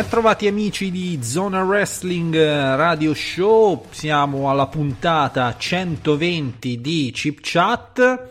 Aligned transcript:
Bentrovati 0.00 0.46
amici 0.46 0.90
di 0.90 1.18
Zona 1.22 1.62
Wrestling 1.62 2.34
eh, 2.34 2.74
Radio 2.74 3.12
Show, 3.12 3.84
siamo 3.90 4.48
alla 4.48 4.66
puntata 4.66 5.54
120 5.54 6.80
di 6.80 7.10
Chip 7.12 7.40
Chat. 7.42 8.28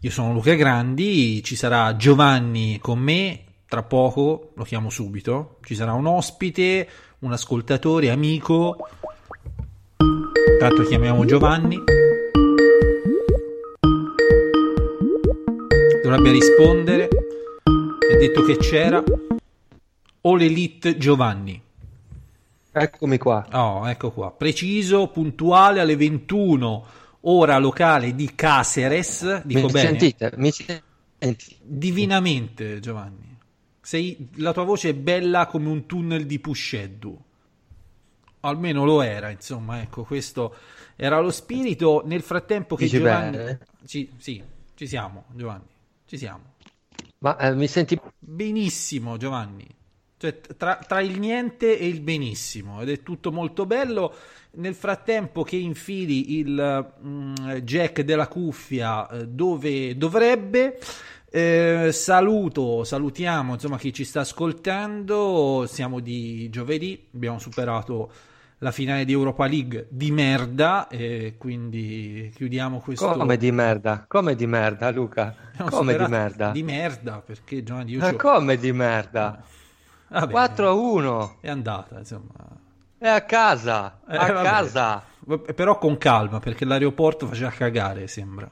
Io 0.00 0.10
sono 0.10 0.32
Luca 0.32 0.54
Grandi, 0.54 1.44
ci 1.44 1.54
sarà 1.54 1.94
Giovanni 1.94 2.80
con 2.80 2.98
me, 2.98 3.44
tra 3.68 3.84
poco 3.84 4.50
lo 4.56 4.64
chiamo 4.64 4.90
subito, 4.90 5.58
ci 5.62 5.76
sarà 5.76 5.92
un 5.92 6.08
ospite, 6.08 6.88
un 7.20 7.30
ascoltatore, 7.30 8.10
amico. 8.10 8.76
Intanto 10.54 10.82
chiamiamo 10.82 11.24
Giovanni. 11.24 11.80
Dovrebbe 16.02 16.30
rispondere. 16.32 17.08
Mi 17.64 18.12
ha 18.12 18.18
detto 18.18 18.42
che 18.42 18.56
c'era. 18.56 19.00
All 20.26 20.42
Elite 20.42 20.96
Giovanni. 20.96 21.62
Eccomi 22.72 23.16
qua. 23.16 23.46
Oh, 23.52 23.88
ecco 23.88 24.10
qua. 24.10 24.32
Preciso, 24.32 25.06
puntuale 25.06 25.78
alle 25.78 25.94
21, 25.94 26.86
ora 27.20 27.58
locale 27.58 28.12
di 28.12 28.34
Caceres. 28.34 29.42
Dico 29.44 29.66
mi 29.66 29.72
bene? 29.72 29.88
sentite? 29.88 30.32
Mi 30.36 30.50
senti? 30.50 31.56
Divinamente, 31.62 32.80
Giovanni. 32.80 33.38
Sei, 33.80 34.28
la 34.34 34.52
tua 34.52 34.64
voce 34.64 34.88
è 34.88 34.94
bella 34.94 35.46
come 35.46 35.68
un 35.68 35.86
tunnel 35.86 36.26
di 36.26 36.40
Pusheddu. 36.40 37.22
Almeno 38.40 38.84
lo 38.84 39.02
era, 39.02 39.30
insomma, 39.30 39.80
ecco, 39.80 40.02
questo 40.02 40.56
era 40.96 41.20
lo 41.20 41.30
spirito. 41.30 42.02
Nel 42.04 42.22
frattempo 42.22 42.74
che 42.74 42.84
Dici 42.84 42.98
Giovanni... 42.98 43.36
bene? 43.36 43.60
Sì, 43.84 44.10
sì, 44.18 44.42
ci 44.74 44.88
siamo, 44.88 45.26
Giovanni, 45.34 45.66
ci 46.04 46.18
siamo. 46.18 46.54
Ma 47.18 47.36
eh, 47.38 47.54
mi 47.54 47.68
senti 47.68 47.98
Benissimo, 48.18 49.16
Giovanni. 49.18 49.75
Cioè, 50.18 50.40
tra, 50.56 50.76
tra 50.76 51.00
il 51.00 51.18
niente 51.18 51.78
e 51.78 51.86
il 51.86 52.00
benissimo, 52.00 52.80
ed 52.80 52.88
è 52.88 53.02
tutto 53.02 53.30
molto 53.30 53.66
bello. 53.66 54.14
Nel 54.52 54.74
frattempo 54.74 55.42
che 55.42 55.56
infili 55.56 56.38
il 56.38 56.94
mm, 57.04 57.34
jack 57.62 58.00
della 58.00 58.26
cuffia 58.26 59.06
eh, 59.08 59.28
dove 59.28 59.94
dovrebbe, 59.98 60.78
eh, 61.30 61.90
saluto, 61.92 62.82
salutiamo 62.82 63.52
insomma 63.52 63.76
chi 63.76 63.92
ci 63.92 64.04
sta 64.04 64.20
ascoltando. 64.20 65.66
Siamo 65.68 66.00
di 66.00 66.48
giovedì, 66.48 67.08
abbiamo 67.12 67.38
superato 67.38 68.10
la 68.60 68.70
finale 68.70 69.04
di 69.04 69.12
Europa 69.12 69.46
League 69.46 69.86
di 69.90 70.10
merda, 70.10 70.88
e 70.88 71.34
quindi 71.36 72.32
chiudiamo 72.34 72.78
questo. 72.80 73.12
come 73.12 73.36
di 73.36 73.52
merda? 73.52 74.06
Come 74.08 74.34
di 74.34 74.46
merda, 74.46 74.90
Luca? 74.90 75.34
Come 75.68 75.94
di 75.94 76.06
merda? 76.08 76.50
Di 76.52 76.62
merda, 76.62 77.20
perché 77.20 77.62
Giovanni, 77.62 77.92
io 77.92 78.00
Ma 78.00 78.14
come 78.14 78.56
di 78.56 78.72
merda? 78.72 79.44
Vabbè, 80.08 80.30
4 80.30 80.68
a 80.68 80.72
1. 80.72 81.36
è 81.40 81.50
andata, 81.50 81.98
insomma. 81.98 82.32
È 82.98 83.08
a 83.08 83.22
casa. 83.22 84.00
Eh, 84.08 84.16
a 84.16 84.32
vabbè. 84.32 84.42
casa. 84.42 85.04
Però 85.54 85.78
con 85.78 85.98
calma, 85.98 86.38
perché 86.38 86.64
l'aeroporto 86.64 87.26
faceva 87.26 87.50
cagare, 87.50 88.06
sembra. 88.06 88.50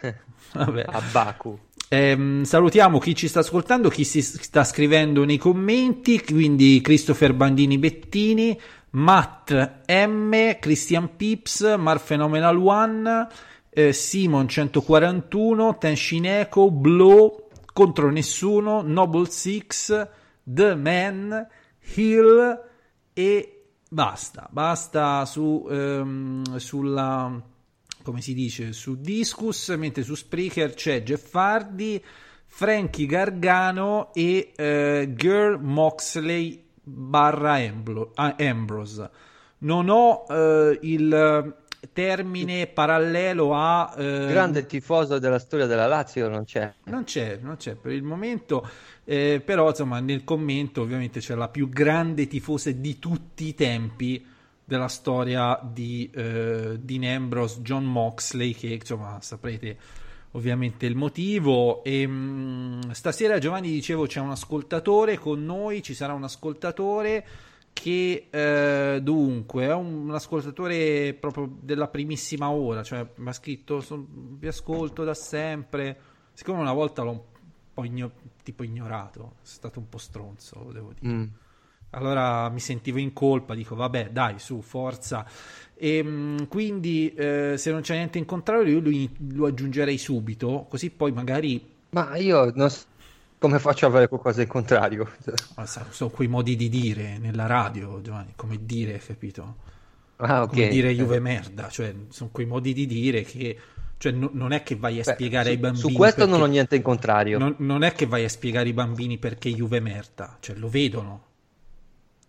Vabbè. 0.52 0.84
A 0.86 1.02
Baku. 1.12 1.58
Ehm, 1.88 2.44
salutiamo 2.44 2.98
chi 2.98 3.14
ci 3.16 3.26
sta 3.26 3.40
ascoltando, 3.40 3.88
chi 3.88 4.04
si 4.04 4.22
sta 4.22 4.62
scrivendo 4.62 5.24
nei 5.24 5.38
commenti, 5.38 6.22
quindi 6.22 6.80
Christopher 6.80 7.32
Bandini 7.32 7.78
Bettini, 7.78 8.58
Matt 8.90 9.52
M, 9.88 10.58
Christian 10.60 11.16
Pips, 11.16 11.74
Mar 11.76 12.00
Phenomenal 12.00 12.56
One, 12.56 13.28
eh, 13.70 13.92
Simon 13.92 14.48
141, 14.48 15.78
Tenshineko, 15.78 16.70
Blow, 16.70 17.49
Contro 17.72 18.10
Nessuno, 18.10 18.82
Noble 18.82 19.28
Six, 19.28 20.08
The 20.42 20.74
Man, 20.74 21.46
Hill 21.94 22.68
e 23.12 23.64
basta, 23.88 24.48
basta 24.50 25.24
su, 25.24 25.66
ehm, 25.70 26.56
sulla 26.56 27.42
come 28.02 28.20
si 28.20 28.34
dice 28.34 28.72
su 28.72 29.00
Discus, 29.00 29.68
mentre 29.70 30.02
su 30.02 30.14
Spreaker 30.14 30.74
c'è 30.74 31.02
Jeff 31.02 31.34
Hardy, 31.34 32.02
Frankie 32.46 33.06
Gargano 33.06 34.12
e 34.14 34.52
eh, 34.56 35.12
Girl 35.14 35.60
Moxley 35.60 36.64
barra 36.82 37.58
ah, 38.14 38.36
Ambrose. 38.38 39.10
Non 39.58 39.88
ho 39.88 40.24
eh, 40.28 40.78
il 40.82 41.54
termine 41.92 42.66
parallelo 42.66 43.54
a... 43.54 43.94
eh, 43.96 44.26
Grande 44.28 44.66
tifoso 44.66 45.18
della 45.18 45.38
storia 45.38 45.66
della 45.66 45.86
Lazio 45.86 46.28
non 46.28 46.44
c'è. 46.44 46.72
non 46.84 47.04
c'è, 47.04 47.38
non 47.40 47.56
c'è 47.56 47.74
per 47.74 47.92
il 47.92 48.02
momento, 48.02 48.68
eh, 49.04 49.42
però 49.44 49.68
insomma 49.68 50.00
nel 50.00 50.24
commento 50.24 50.82
ovviamente 50.82 51.20
c'è 51.20 51.34
la 51.34 51.48
più 51.48 51.68
grande 51.68 52.26
tifosa 52.26 52.70
di 52.70 52.98
tutti 52.98 53.46
i 53.46 53.54
tempi 53.54 54.24
della 54.64 54.88
storia 54.88 55.58
di 55.62 56.08
eh, 56.14 56.78
Dean 56.80 57.02
Ambrose, 57.04 57.60
John 57.62 57.84
Moxley, 57.84 58.52
che 58.54 58.68
insomma 58.68 59.18
saprete 59.20 59.76
ovviamente 60.32 60.86
il 60.86 60.94
motivo. 60.94 61.82
E, 61.82 62.06
mh, 62.06 62.92
stasera 62.92 63.38
Giovanni 63.38 63.70
dicevo 63.70 64.06
c'è 64.06 64.20
un 64.20 64.30
ascoltatore 64.30 65.18
con 65.18 65.44
noi, 65.44 65.82
ci 65.82 65.94
sarà 65.94 66.12
un 66.12 66.22
ascoltatore 66.22 67.26
che 67.80 68.28
eh, 68.30 69.00
dunque 69.02 69.64
è 69.64 69.72
un, 69.74 70.08
un 70.08 70.14
ascoltatore 70.14 71.14
proprio 71.14 71.50
della 71.60 71.88
primissima 71.88 72.50
ora, 72.50 72.82
cioè 72.82 73.06
mi 73.16 73.28
ha 73.28 73.32
scritto 73.32 73.80
"Son- 73.80 74.06
vi 74.38 74.46
ascolto 74.48 75.02
da 75.04 75.14
sempre, 75.14 75.98
siccome 76.34 76.60
una 76.60 76.72
volta 76.74 77.02
l'ho 77.02 77.10
un 77.10 77.20
po' 77.72 77.84
igno- 77.84 78.12
tipo 78.42 78.64
ignorato, 78.64 79.36
è 79.42 79.46
stato 79.46 79.78
un 79.78 79.88
po' 79.88 79.98
stronzo, 79.98 80.62
lo 80.64 80.72
devo 80.72 80.92
dire. 80.98 81.12
Mm. 81.12 81.24
Allora 81.92 82.48
mi 82.50 82.60
sentivo 82.60 82.98
in 82.98 83.12
colpa, 83.12 83.54
dico 83.54 83.74
vabbè 83.74 84.10
dai 84.10 84.38
su, 84.38 84.60
forza. 84.60 85.26
E 85.74 86.02
mh, 86.02 86.48
quindi 86.48 87.12
eh, 87.14 87.54
se 87.56 87.70
non 87.72 87.80
c'è 87.80 87.94
niente 87.96 88.18
in 88.18 88.26
contrario 88.26 88.74
io 88.74 88.80
lui- 88.80 89.10
lo 89.32 89.46
aggiungerei 89.46 89.96
subito, 89.98 90.66
così 90.68 90.90
poi 90.90 91.12
magari 91.12 91.78
Ma 91.90 92.16
io 92.16 92.52
non 92.54 92.70
so 92.70 92.84
come 93.40 93.58
faccio 93.58 93.86
ad 93.86 93.92
avere 93.92 94.08
qualcosa 94.08 94.42
in 94.42 94.48
contrario. 94.48 95.10
ah, 95.56 95.66
sono 95.66 96.10
quei 96.10 96.28
modi 96.28 96.56
di 96.56 96.68
dire 96.68 97.16
nella 97.16 97.46
radio, 97.46 98.02
Giovanni, 98.02 98.34
come 98.36 98.58
dire, 98.66 98.98
capito? 98.98 99.56
Ah, 100.16 100.42
ok. 100.42 100.48
Come 100.50 100.68
dire 100.68 100.94
Juve 100.94 101.20
merda, 101.20 101.68
cioè 101.70 101.94
sono 102.10 102.28
quei 102.30 102.44
modi 102.44 102.74
di 102.74 102.86
dire 102.86 103.22
che 103.22 103.58
cioè, 103.96 104.12
no- 104.12 104.30
non 104.34 104.52
è 104.52 104.62
che 104.62 104.76
vai 104.76 105.00
a 105.00 105.04
Beh, 105.04 105.12
spiegare 105.14 105.44
su, 105.46 105.50
ai 105.50 105.56
bambini 105.56 105.90
su 105.90 105.96
questo 105.96 106.26
non 106.26 106.42
ho 106.42 106.46
niente 106.46 106.76
in 106.76 106.82
contrario. 106.82 107.38
non, 107.38 107.54
non 107.58 107.82
è 107.82 107.92
che 107.94 108.04
vai 108.06 108.24
a 108.24 108.28
spiegare 108.28 108.66
ai 108.66 108.74
bambini 108.74 109.16
perché 109.16 109.50
Juve 109.50 109.80
merda, 109.80 110.36
cioè 110.40 110.56
lo 110.56 110.68
vedono. 110.68 111.24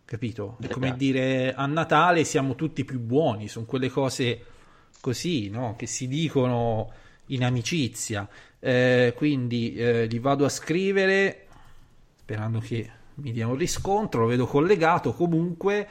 Capito? 0.05 0.57
È 0.61 0.67
come 0.67 0.87
Esatto. 0.87 1.03
dire 1.03 1.53
a 1.53 1.65
Natale 1.65 2.23
siamo 2.23 2.55
tutti 2.55 2.85
più 2.85 2.99
buoni, 2.99 3.47
sono 3.49 3.65
quelle 3.65 3.89
cose 3.89 4.45
così, 5.01 5.49
no? 5.49 5.75
Che 5.77 5.85
si 5.87 6.07
dicono 6.07 6.91
in 7.27 7.43
amicizia. 7.43 8.27
Eh, 8.63 9.13
quindi 9.17 9.73
eh, 9.73 10.05
li 10.05 10.19
vado 10.19 10.45
a 10.45 10.49
scrivere 10.49 11.47
sperando 12.31 12.59
che 12.59 12.89
mi 13.15 13.33
dia 13.33 13.47
un 13.47 13.55
riscontro, 13.55 14.21
lo 14.21 14.27
vedo 14.27 14.45
collegato 14.45 15.11
comunque. 15.11 15.87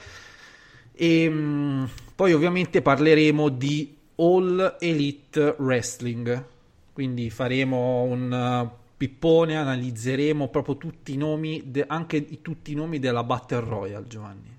E 0.93 1.29
mh, 1.29 1.91
poi 2.15 2.33
ovviamente 2.33 2.81
parleremo 2.81 3.49
di 3.51 3.95
All 4.17 4.77
Elite 4.81 5.57
Wrestling. 5.59 6.45
Quindi 6.93 7.31
faremo 7.31 8.03
un 8.03 8.33
uh, 8.33 8.79
pippone, 8.97 9.57
analizzeremo 9.57 10.49
proprio 10.49 10.77
tutti 10.77 11.13
i 11.13 11.17
nomi, 11.17 11.63
de- 11.67 11.85
anche 11.87 12.41
tutti 12.41 12.73
i 12.73 12.75
nomi 12.75 12.99
della 12.99 13.25
Battle 13.25 13.61
Royale, 13.61 14.07
Giovanni. 14.07 14.59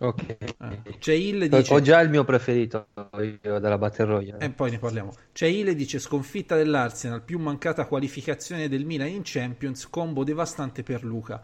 Ok. 0.00 0.36
Eh, 0.38 0.98
C'è 0.98 1.12
Il 1.12 1.42
Ho- 1.42 1.58
dice... 1.58 1.74
Ho 1.74 1.80
già 1.80 2.00
il 2.00 2.08
mio 2.08 2.24
preferito 2.24 2.88
io 3.42 3.58
della 3.58 3.78
Battle 3.78 4.04
Royale. 4.04 4.44
E 4.44 4.50
poi 4.50 4.70
ne 4.70 4.78
parliamo. 4.78 5.12
C'è 5.32 5.46
Ile 5.46 5.74
dice 5.74 5.98
sconfitta 5.98 6.56
dell'Arsenal, 6.56 7.22
più 7.22 7.38
mancata 7.38 7.86
qualificazione 7.86 8.68
del 8.68 8.84
Milan 8.84 9.08
in 9.08 9.22
Champions, 9.24 9.88
combo 9.88 10.24
devastante 10.24 10.82
per 10.82 11.02
Luca. 11.04 11.42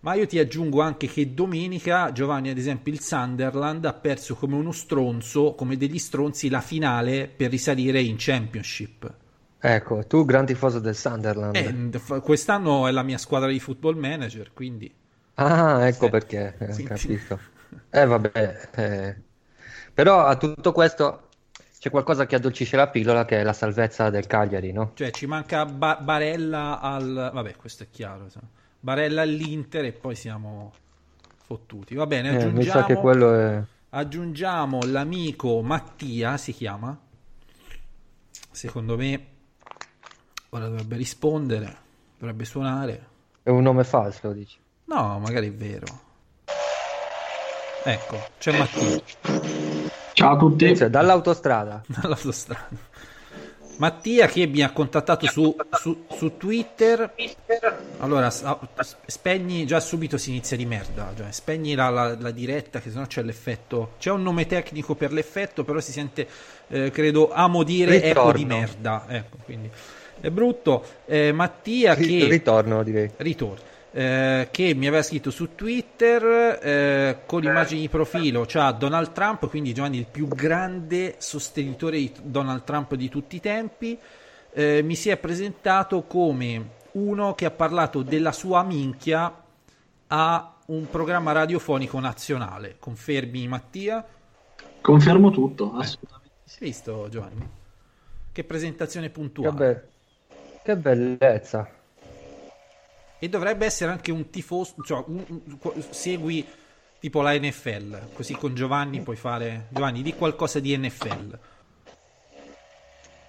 Ma 0.00 0.14
io 0.14 0.26
ti 0.26 0.40
aggiungo 0.40 0.80
anche 0.80 1.06
che 1.06 1.32
domenica 1.32 2.10
Giovanni, 2.10 2.50
ad 2.50 2.58
esempio, 2.58 2.92
il 2.92 3.00
Sunderland 3.00 3.84
ha 3.84 3.92
perso 3.92 4.34
come 4.34 4.56
uno 4.56 4.72
stronzo, 4.72 5.54
come 5.54 5.76
degli 5.76 5.98
stronzi, 5.98 6.48
la 6.48 6.60
finale 6.60 7.28
per 7.34 7.50
risalire 7.50 8.00
in 8.00 8.16
Championship. 8.18 9.14
Ecco, 9.60 10.04
tu 10.08 10.24
gran 10.24 10.44
tifoso 10.44 10.80
del 10.80 10.96
Sunderland. 10.96 11.54
Eh, 11.54 12.20
quest'anno 12.20 12.88
è 12.88 12.90
la 12.90 13.04
mia 13.04 13.18
squadra 13.18 13.48
di 13.48 13.60
football 13.60 13.96
manager, 13.96 14.50
quindi 14.52 14.92
Ah, 15.34 15.86
ecco 15.86 16.06
Eh, 16.06 16.10
perché, 16.10 16.56
sì. 16.70 16.82
capito. 16.82 17.38
Eh, 17.90 18.06
vabbè. 18.06 18.68
eh. 18.74 19.22
Però 19.94 20.24
a 20.24 20.36
tutto 20.36 20.72
questo 20.72 21.28
c'è 21.78 21.90
qualcosa 21.90 22.26
che 22.26 22.36
addolcisce 22.36 22.76
la 22.76 22.88
pillola, 22.88 23.24
che 23.24 23.40
è 23.40 23.42
la 23.42 23.52
salvezza 23.52 24.10
del 24.10 24.26
Cagliari, 24.26 24.72
no? 24.72 24.92
cioè 24.94 25.10
ci 25.10 25.26
manca 25.26 25.64
Ba- 25.66 25.96
Barella 26.00 26.80
al 26.80 27.30
vabbè, 27.32 27.56
questo 27.56 27.82
è 27.84 27.90
chiaro, 27.90 28.24
insomma. 28.24 28.48
Barella 28.80 29.22
all'Inter 29.22 29.84
e 29.84 29.92
poi 29.92 30.14
siamo 30.14 30.72
fottuti. 31.44 31.94
Va 31.94 32.06
bene, 32.06 32.30
Eh, 32.30 32.34
aggiungiamo 32.34 32.58
mi 32.58 32.64
sa 32.64 32.84
che 32.84 32.94
quello 32.96 33.34
è... 33.34 33.62
Aggiungiamo 33.90 34.80
l'amico 34.84 35.60
Mattia, 35.62 36.36
si 36.36 36.52
chiama. 36.52 36.98
Secondo 38.50 38.96
me 38.96 39.26
ora 40.50 40.68
dovrebbe 40.68 40.96
rispondere, 40.96 41.76
dovrebbe 42.18 42.44
suonare. 42.44 43.06
è 43.42 43.50
un 43.50 43.62
nome 43.62 43.84
falso, 43.84 44.32
dici. 44.32 44.58
No, 44.86 45.18
magari 45.18 45.48
è 45.48 45.52
vero. 45.52 45.86
Ecco, 47.84 48.20
c'è 48.38 48.56
Mattia 48.56 49.00
Ciao 50.12 50.34
a 50.34 50.38
tutti. 50.38 50.76
Cioè, 50.76 50.88
dall'autostrada. 50.88 51.82
dall'autostrada. 51.86 52.68
Mattia 53.78 54.26
che 54.28 54.46
mi 54.46 54.62
ha 54.62 54.70
contattato 54.70 55.26
su, 55.26 55.56
su- 55.72 56.04
su 56.14 56.36
Twitter. 56.36 57.14
Allora, 57.98 58.30
spegni 59.06 59.66
già 59.66 59.80
subito 59.80 60.18
si 60.18 60.30
inizia 60.30 60.56
di 60.56 60.66
merda. 60.66 61.12
Cioè, 61.16 61.32
spegni 61.32 61.74
la, 61.74 61.88
la- 61.88 62.16
la 62.16 62.30
diretta, 62.30 62.80
che 62.80 62.90
sennò 62.90 63.06
c'è 63.06 63.22
l'effetto. 63.22 63.94
C'è 63.98 64.10
un 64.10 64.22
nome 64.22 64.46
tecnico 64.46 64.94
per 64.94 65.12
l'effetto, 65.12 65.64
però 65.64 65.80
si 65.80 65.90
sente, 65.90 66.28
eh, 66.68 66.90
credo, 66.90 67.32
amo 67.32 67.62
dire 67.64 67.96
eco 67.96 68.06
Ritorno. 68.06 68.32
di 68.32 68.44
merda. 68.44 69.04
Ecco, 69.08 69.36
quindi. 69.44 69.70
è 70.20 70.30
brutto. 70.30 70.84
Eh, 71.06 71.32
Mattia 71.32 71.96
che... 71.96 72.26
Ritorno, 72.28 72.82
direi. 72.84 73.10
ritorno. 73.16 73.70
Eh, 73.92 74.48
che 74.50 74.74
mi 74.74 74.86
aveva 74.86 75.02
scritto 75.02 75.30
su 75.30 75.54
Twitter 75.54 76.58
eh, 76.62 77.18
con 77.26 77.44
immagini 77.44 77.82
di 77.82 77.88
profilo 77.88 78.44
c'ha 78.46 78.72
Donald 78.72 79.12
Trump, 79.12 79.48
quindi 79.48 79.74
Giovanni 79.74 79.98
il 79.98 80.06
più 80.10 80.26
grande 80.28 81.16
sostenitore 81.18 81.98
di 81.98 82.12
Donald 82.22 82.64
Trump 82.64 82.94
di 82.94 83.08
tutti 83.08 83.36
i 83.36 83.40
tempi. 83.40 83.98
Eh, 84.54 84.82
mi 84.82 84.94
si 84.94 85.08
è 85.10 85.16
presentato 85.18 86.02
come 86.02 86.80
uno 86.92 87.34
che 87.34 87.44
ha 87.44 87.50
parlato 87.50 88.02
della 88.02 88.32
sua 88.32 88.62
minchia 88.62 89.34
a 90.08 90.54
un 90.66 90.88
programma 90.90 91.32
radiofonico 91.32 91.98
nazionale. 92.00 92.76
Confermi 92.78 93.46
Mattia? 93.48 94.04
Confermo 94.80 95.30
tutto, 95.30 95.72
assolutamente. 95.74 96.30
Hai 96.46 96.56
visto 96.58 97.08
Giovanni? 97.10 97.48
Che 98.32 98.44
presentazione 98.44 99.06
Che, 99.06 99.12
puntuale. 99.12 99.56
be- 99.56 99.88
che 100.62 100.76
bellezza. 100.76 101.68
E 103.22 103.28
dovrebbe 103.28 103.66
essere 103.66 103.92
anche 103.92 104.10
un 104.10 104.30
tifoso, 104.30 104.74
cioè 104.84 105.04
un- 105.06 105.24
un- 105.28 105.84
segui 105.90 106.44
tipo 106.98 107.22
la 107.22 107.32
NFL, 107.38 108.08
così 108.14 108.34
con 108.34 108.52
Giovanni 108.52 109.00
puoi 109.00 109.14
fare... 109.14 109.68
Giovanni, 109.68 110.02
di 110.02 110.12
qualcosa 110.14 110.58
di 110.58 110.76
NFL. 110.76 111.38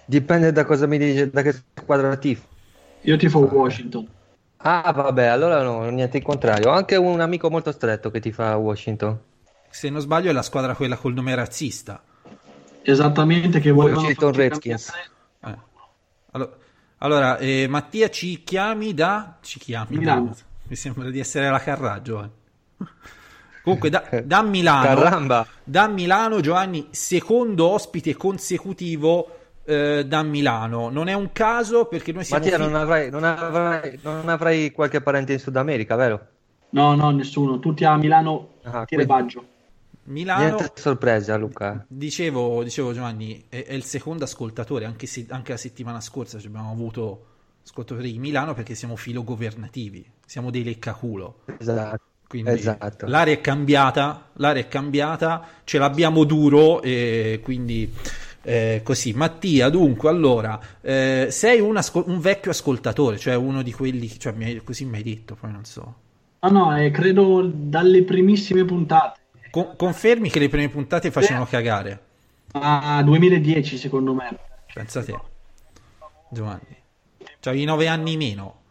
Dipende 0.05 0.51
da 0.51 0.65
cosa 0.65 0.87
mi 0.87 0.97
dice, 0.97 1.29
da 1.29 1.43
che 1.43 1.53
squadra 1.75 2.17
tifo. 2.17 2.47
Io 3.01 3.15
tifo 3.17 3.37
Washington. 3.41 4.07
Ah, 4.57 4.91
vabbè, 4.91 5.25
allora 5.25 5.61
no, 5.61 5.87
niente 5.91 6.17
il 6.17 6.23
contrario. 6.23 6.71
Ho 6.71 6.73
anche 6.73 6.95
un 6.95 7.19
amico 7.21 7.51
molto 7.51 7.71
stretto 7.71 8.09
che 8.09 8.19
ti 8.19 8.31
fa 8.31 8.55
Washington. 8.57 9.15
Se 9.69 9.91
non 9.91 10.01
sbaglio 10.01 10.31
è 10.31 10.33
la 10.33 10.41
squadra 10.41 10.73
quella 10.73 10.95
col 10.95 11.13
nome 11.13 11.35
razzista. 11.35 12.01
Esattamente 12.81 13.59
che 13.59 13.69
volevano 13.69 14.01
Washington 14.01 14.33
Redskins. 14.33 14.91
Eh. 15.45 15.57
Allora, 16.31 16.51
allora, 17.03 17.37
eh, 17.37 17.67
Mattia 17.69 18.09
ci 18.09 18.43
chiami 18.43 18.93
da... 18.93 19.37
Ci 19.41 19.59
chiami 19.59 19.97
Milano. 19.97 20.25
da- 20.27 20.35
Mi 20.67 20.75
sembra 20.75 21.09
di 21.09 21.19
essere 21.19 21.49
la 21.49 21.59
Carrà, 21.59 22.01
Giovanni. 22.01 22.31
Comunque 23.63 23.89
da, 23.89 24.03
da 24.23 24.41
Milano... 24.41 24.83
Caramba! 25.01 25.47
Da 25.63 25.87
Milano, 25.87 26.39
Giovanni, 26.39 26.87
secondo 26.91 27.69
ospite 27.69 28.15
consecutivo 28.15 29.39
eh, 29.65 30.05
da 30.05 30.23
Milano. 30.23 30.89
Non 30.89 31.07
è 31.07 31.13
un 31.13 31.31
caso 31.31 31.85
perché 31.85 32.11
noi 32.11 32.23
siamo... 32.23 32.43
Mattia, 32.43 32.57
fi- 32.57 32.63
non 32.63 32.75
avrai, 32.75 33.09
non, 33.09 33.23
avrai, 33.23 33.99
non 34.01 34.29
avrai 34.29 34.71
qualche 34.71 35.01
parente 35.01 35.33
in 35.33 35.39
Sud 35.39 35.55
America, 35.55 35.95
vero? 35.95 36.27
No, 36.69 36.95
no, 36.95 37.11
nessuno. 37.11 37.59
Tutti 37.59 37.85
a 37.85 37.95
Milano, 37.97 38.49
Ah, 38.63 38.85
Baggio. 39.05 39.45
Milano... 40.05 40.55
Niente 40.55 40.71
sorpresa, 40.75 41.35
Luca. 41.37 41.85
Dicevo, 41.87 42.63
dicevo 42.63 42.93
Giovanni, 42.93 43.45
è, 43.47 43.63
è 43.65 43.73
il 43.73 43.83
secondo 43.83 44.23
ascoltatore, 44.23 44.85
anche, 44.85 45.07
se, 45.07 45.25
anche 45.29 45.51
la 45.51 45.57
settimana 45.57 46.01
scorsa 46.01 46.39
ci 46.39 46.47
abbiamo 46.47 46.71
avuto 46.71 47.25
ascoltatori 47.65 48.11
di 48.11 48.19
Milano 48.19 48.53
perché 48.53 48.75
siamo 48.75 48.95
filogovernativi, 48.95 50.05
siamo 50.25 50.51
dei 50.51 50.63
leccaculo. 50.63 51.39
Esatto. 51.57 52.11
Quindi 52.27 52.51
Esatto. 52.51 53.05
l'area 53.05 53.35
è 53.35 53.41
cambiasca, 53.41 54.29
l'area 54.33 54.63
è 54.63 54.67
cambiata, 54.67 55.45
ce 55.63 55.77
l'abbiamo 55.77 56.23
duro 56.23 56.81
e 56.81 57.39
quindi 57.43 57.93
eh, 58.41 58.81
così. 58.83 59.13
Mattia, 59.13 59.69
dunque, 59.69 60.09
allora, 60.09 60.59
eh, 60.81 61.27
sei 61.29 61.59
un, 61.59 61.77
ascol- 61.77 62.05
un 62.07 62.19
vecchio 62.19 62.49
ascoltatore, 62.49 63.19
cioè 63.19 63.35
uno 63.35 63.61
di 63.61 63.71
quelli, 63.71 64.09
cioè, 64.17 64.33
mi 64.33 64.45
hai- 64.45 64.63
così 64.63 64.83
mi 64.85 64.97
hai 64.97 65.03
detto, 65.03 65.35
poi 65.35 65.51
non 65.51 65.63
so. 65.63 65.95
No, 66.39 66.49
no, 66.49 66.77
eh, 66.77 66.89
credo 66.89 67.47
dalle 67.53 68.03
primissime 68.03 68.65
puntate. 68.65 69.21
Con- 69.53 69.75
confermi 69.77 70.31
che 70.31 70.39
le 70.39 70.49
prime 70.49 70.67
puntate 70.67 71.11
facevano 71.11 71.45
cagare? 71.45 72.05
A 72.53 73.03
2010, 73.03 73.77
secondo 73.77 74.15
me. 74.15 74.35
Pensa 74.73 75.03
te, 75.03 75.15
Giovanni. 76.31 76.75
C'avevi 77.39 77.63
nove 77.63 77.87
anni 77.87 78.17
meno. 78.17 78.61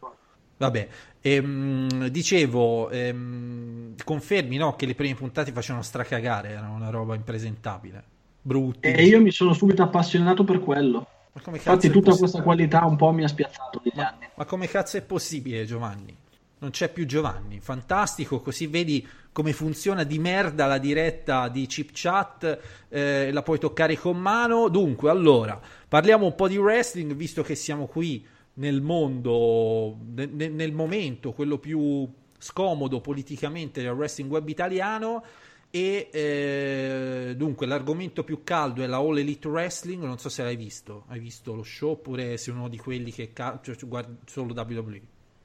Vabbè, 0.57 0.89
ehm, 1.21 2.09
dicevo, 2.09 2.91
ehm, 2.91 3.95
confermi 4.03 4.57
no, 4.57 4.75
che 4.75 4.87
le 4.87 4.97
prime 4.97 5.15
puntate 5.15 5.53
facevano 5.53 5.85
stracagare, 5.85 6.49
erano 6.49 6.75
una 6.75 6.91
roba 6.91 7.15
impresentabile. 7.15 8.03
Brutti. 8.43 8.89
E 8.89 9.05
io 9.05 9.21
mi 9.21 9.31
sono 9.31 9.53
subito 9.53 9.85
appassionato 9.85 10.43
per 10.43 10.59
quello. 10.59 11.07
Ma 11.33 11.41
come 11.43 11.59
cazzo 11.59 11.87
Infatti 11.87 11.91
tutta 11.91 12.17
questa 12.17 12.43
qualità 12.43 12.85
un 12.87 12.97
po' 12.97 13.13
mi 13.13 13.23
ha 13.23 13.29
spiazzato 13.29 13.81
negli 13.85 13.95
ma, 13.95 14.09
anni. 14.09 14.29
ma 14.35 14.45
come 14.47 14.67
cazzo 14.67 14.97
è 14.97 15.03
possibile, 15.03 15.65
Giovanni? 15.65 16.17
Non 16.63 16.71
c'è 16.71 16.93
più 16.93 17.07
Giovanni. 17.07 17.59
Fantastico, 17.59 18.39
così 18.41 18.69
vedi 18.69 19.05
come 19.33 19.53
funziona 19.53 20.05
di 20.05 20.21
merda 20.21 20.67
la 20.67 20.79
diretta 20.79 21.49
di 21.49 21.67
Chip 21.67 21.91
Chat, 21.93 22.87
eh, 22.89 23.33
la 23.33 23.43
puoi 23.43 23.59
toccare 23.59 23.99
con 23.99 24.17
mano. 24.17 24.69
Dunque, 24.69 25.11
allora, 25.11 25.61
parliamo 25.89 26.25
un 26.25 26.37
po' 26.37 26.47
di 26.47 26.57
wrestling, 26.57 27.15
visto 27.15 27.43
che 27.43 27.57
siamo 27.57 27.87
qui 27.87 28.25
nel 28.55 28.81
mondo, 28.81 29.99
ne- 30.15 30.27
ne- 30.27 30.51
nel 30.51 30.73
momento, 30.73 31.33
quello 31.33 31.59
più 31.59 32.09
scomodo 32.39 33.01
politicamente 33.01 33.83
del 33.83 33.91
wrestling 33.91 34.31
web 34.31 34.49
italiano. 34.49 35.25
E 35.69 36.11
eh, 36.13 37.35
dunque 37.37 37.67
l'argomento 37.67 38.23
più 38.23 38.45
caldo 38.45 38.83
è 38.83 38.87
la 38.87 38.99
All 38.99 39.19
Elite 39.19 39.49
Wrestling. 39.49 40.05
Non 40.05 40.19
so 40.19 40.29
se 40.29 40.45
l'hai 40.45 40.55
visto. 40.55 41.07
Hai 41.09 41.19
visto 41.19 41.57
lo 41.57 41.65
show 41.65 41.91
oppure 41.91 42.37
sei 42.37 42.55
uno 42.55 42.69
di 42.69 42.79
quelli 42.79 43.11
che 43.11 43.33
ca- 43.33 43.59
cioè, 43.61 43.75
guardi 43.85 44.19
solo 44.27 44.53
WWE? 44.55 45.01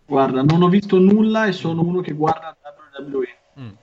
Guarda, 0.08 0.42
non 0.42 0.62
ho 0.62 0.70
visto 0.70 0.98
nulla 1.00 1.48
e 1.48 1.52
sono 1.52 1.82
uno 1.84 2.02
che 2.02 2.14
guarda 2.14 2.56
WWE. 2.98 3.76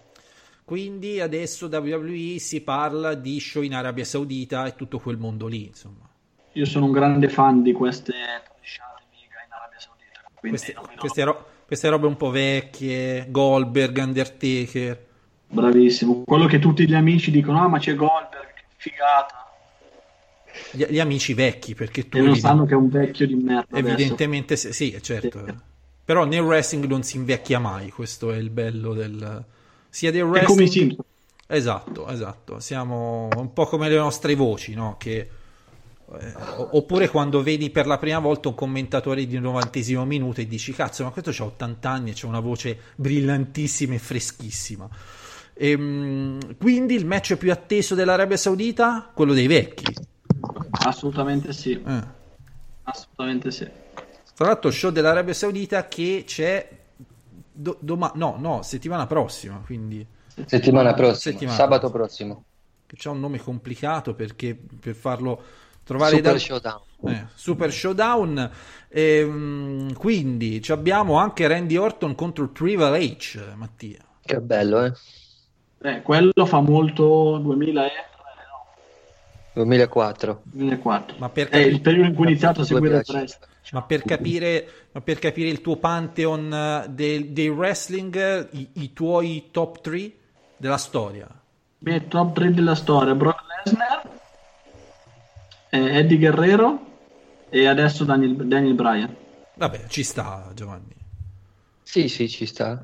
Quindi 0.65 1.21
adesso 1.21 1.67
WWE 1.67 2.39
si 2.39 2.63
parla 2.63 3.15
di 3.15 3.39
show 3.39 3.63
in 3.63 3.75
Arabia 3.75 4.05
Saudita 4.05 4.65
e 4.67 4.75
tutto 4.75 4.99
quel 4.99 5.19
mondo 5.19 5.47
lì, 5.47 5.67
insomma. 5.67 6.09
Io 6.53 6.65
sono 6.65 6.87
un 6.87 6.93
grande 6.93 7.29
fan 7.29 7.63
di 7.63 7.73
queste 7.73 8.13
trasciate 8.13 9.03
mica 9.11 9.45
in 9.45 9.53
Arabia 9.53 9.79
Saudita. 9.79 10.23
Queste, 10.33 10.75
queste, 10.99 11.25
ro- 11.25 11.47
queste 11.67 11.89
robe 11.91 12.07
un 12.07 12.17
po' 12.17 12.31
vecchie, 12.31 13.27
Goldberg, 13.29 13.99
Undertaker. 13.99 15.07
Bravissimo. 15.49 16.23
Quello 16.25 16.47
che 16.47 16.59
tutti 16.59 16.89
gli 16.89 16.95
amici 16.95 17.31
dicono, 17.31 17.61
ah 17.63 17.69
ma 17.69 17.79
c'è 17.79 17.95
Goldberg, 17.95 18.55
che 18.55 18.63
figata. 18.77 19.47
Gli, 20.71 20.85
gli 20.87 21.01
amici 21.01 21.35
vecchi, 21.35 21.75
perché 21.75 22.09
tu 22.09 22.17
E 22.17 22.21
non 22.23 22.37
sanno 22.37 22.65
che 22.65 22.73
è 22.73 22.77
un 22.77 22.89
vecchio 22.89 23.27
di 23.27 23.35
merda 23.35 23.77
evidentemente 23.77 24.57
se- 24.57 24.73
sì, 24.73 24.97
certo. 25.03 25.45
Sì. 25.47 25.55
Però 26.05 26.25
nel 26.25 26.41
wrestling 26.41 26.85
non 26.85 27.03
si 27.03 27.17
invecchia 27.17 27.59
mai, 27.59 27.91
questo 27.91 28.31
è 28.33 28.37
il 28.37 28.51
bello 28.51 28.93
del 28.93 29.45
sia 29.95 30.11
del 30.11 30.23
È 30.23 30.25
wrestling 30.25 30.49
come 30.49 30.65
i 30.65 30.69
Simpson. 30.69 31.05
Esatto, 31.47 32.09
esatto. 32.09 32.59
Siamo 32.59 33.29
un 33.37 33.53
po' 33.53 33.67
come 33.67 33.89
le 33.89 33.97
nostre 33.97 34.35
voci, 34.35 34.75
no? 34.75 34.97
Che, 34.99 35.17
eh, 35.19 36.33
oppure 36.73 37.09
quando 37.09 37.45
vedi 37.45 37.71
per 37.71 37.87
la 37.87 37.97
prima 37.99 38.19
volta 38.19 38.49
un 38.49 38.57
commentatore 38.57 39.25
di 39.25 39.39
novantesimo 39.39 40.05
minuto 40.05 40.41
e 40.41 40.49
dici, 40.49 40.73
cazzo, 40.73 41.05
ma 41.05 41.11
questo 41.11 41.31
c'ha 41.33 41.45
80 41.45 41.89
anni 41.89 42.11
e 42.11 42.15
c'ha 42.17 42.27
una 42.27 42.41
voce 42.41 42.77
brillantissima 42.97 43.95
e 43.95 43.99
freschissima. 43.99 44.89
Ehm, 45.55 46.57
quindi 46.57 46.97
il 46.97 47.07
match 47.07 47.37
più 47.37 47.53
atteso 47.53 47.95
dell'Arabia 47.95 48.37
Saudita? 48.37 49.13
Quello 49.15 49.33
dei 49.33 49.47
vecchi. 49.47 49.95
Assolutamente 50.71 51.53
sì. 51.53 51.81
Eh. 51.81 52.03
Assolutamente 52.83 53.53
sì. 53.53 53.83
Tra 54.35 54.47
l'altro, 54.47 54.71
show 54.71 54.91
dell'Arabia 54.91 55.33
Saudita 55.35 55.87
che 55.87 56.25
c'è 56.27 56.69
do- 57.53 57.77
doma- 57.81 58.13
no, 58.17 58.37
no, 58.39 58.63
settimana 58.63 59.07
prossima, 59.07 59.63
quindi 59.65 60.05
Settimana 60.47 60.93
prossima, 60.95 61.33
Settimana 61.35 61.57
sabato 61.57 61.91
prossimo. 61.91 62.45
che 62.87 62.97
c'ha 62.99 63.11
un 63.11 63.21
nome 63.21 63.39
complicato 63.39 64.15
perché 64.15 64.57
per 64.81 64.95
farlo 64.97 65.41
trovare 65.85 66.17
Super 66.17 66.33
da- 66.33 66.39
Showdown. 66.39 66.81
Eh, 67.07 67.27
Super 67.35 67.73
Showdown. 67.73 68.51
Ehm, 68.89 69.93
quindi 69.95 70.61
ci 70.63 70.73
abbiamo 70.73 71.17
anche 71.19 71.47
Randy 71.47 71.77
Orton 71.77 72.15
contro 72.17 72.43
il 72.45 72.51
Privilege 72.51 73.39
H, 73.39 73.55
Mattia. 73.57 73.99
Che 74.21 74.41
bello, 74.41 74.85
eh? 74.85 74.93
Eh, 75.83 76.03
quello 76.03 76.47
fa 76.47 76.61
molto 76.61 77.39
2000 77.39 77.87
e... 77.87 77.91
2004. 79.55 80.43
2004. 80.45 81.17
Ma 81.19 81.29
per, 81.29 81.49
È 81.49 81.57
il 81.59 81.81
periodo 81.81 82.09
in 82.09 82.15
cui 82.15 82.27
ho 82.27 82.29
iniziato 82.29 82.61
a 82.63 82.65
seguire 82.65 82.97
il 82.99 83.03
2005. 83.05 83.47
wrestling. 83.49 83.73
ma 83.73 83.83
per 83.83 84.03
capire, 84.03 84.69
ma 84.93 85.01
per 85.01 85.19
capire 85.19 85.49
il 85.49 85.61
tuo 85.61 85.77
pantheon 85.77 86.53
eh, 86.53 86.87
del- 86.91 87.29
dei 87.29 87.49
wrestling, 87.49 88.15
eh, 88.17 88.49
i, 88.53 88.69
i 88.75 88.93
tuoi 88.93 89.49
top 89.51 89.81
3 89.81 90.13
della 90.57 90.77
storia. 90.79 91.29
Beh, 91.79 92.09
top 92.09 92.35
3 92.35 92.53
della 92.53 92.75
storia: 92.75 93.15
Brock 93.15 93.41
Lesnar, 93.65 94.03
eh, 95.71 95.99
Eddie 95.99 96.19
Guerrero 96.19 96.87
e 97.49 97.67
adesso 97.67 98.05
Daniel, 98.05 98.35
Daniel 98.47 98.75
Bryan. 98.75 99.17
Vabbè, 99.57 99.87
ci 99.87 100.03
sta 100.03 100.51
Giovanni. 100.55 100.95
Sì, 101.83 102.09
sì, 102.09 102.29
ci 102.29 102.45
sta. 102.47 102.83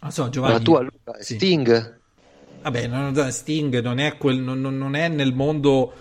Non 0.00 0.10
so, 0.12 0.28
Giovanni. 0.28 0.52
La 0.54 0.60
tua, 0.60 0.80
Luca, 0.82 1.20
Sì. 1.20 1.34
Sting. 1.34 2.00
Vabbè, 2.62 2.86
non- 2.86 3.30
Sting 3.32 3.80
non 3.80 3.98
è, 3.98 4.16
quel, 4.16 4.38
non, 4.38 4.60
non- 4.60 4.76
non 4.76 4.94
è 4.94 5.08
nel 5.08 5.32
mondo 5.34 5.92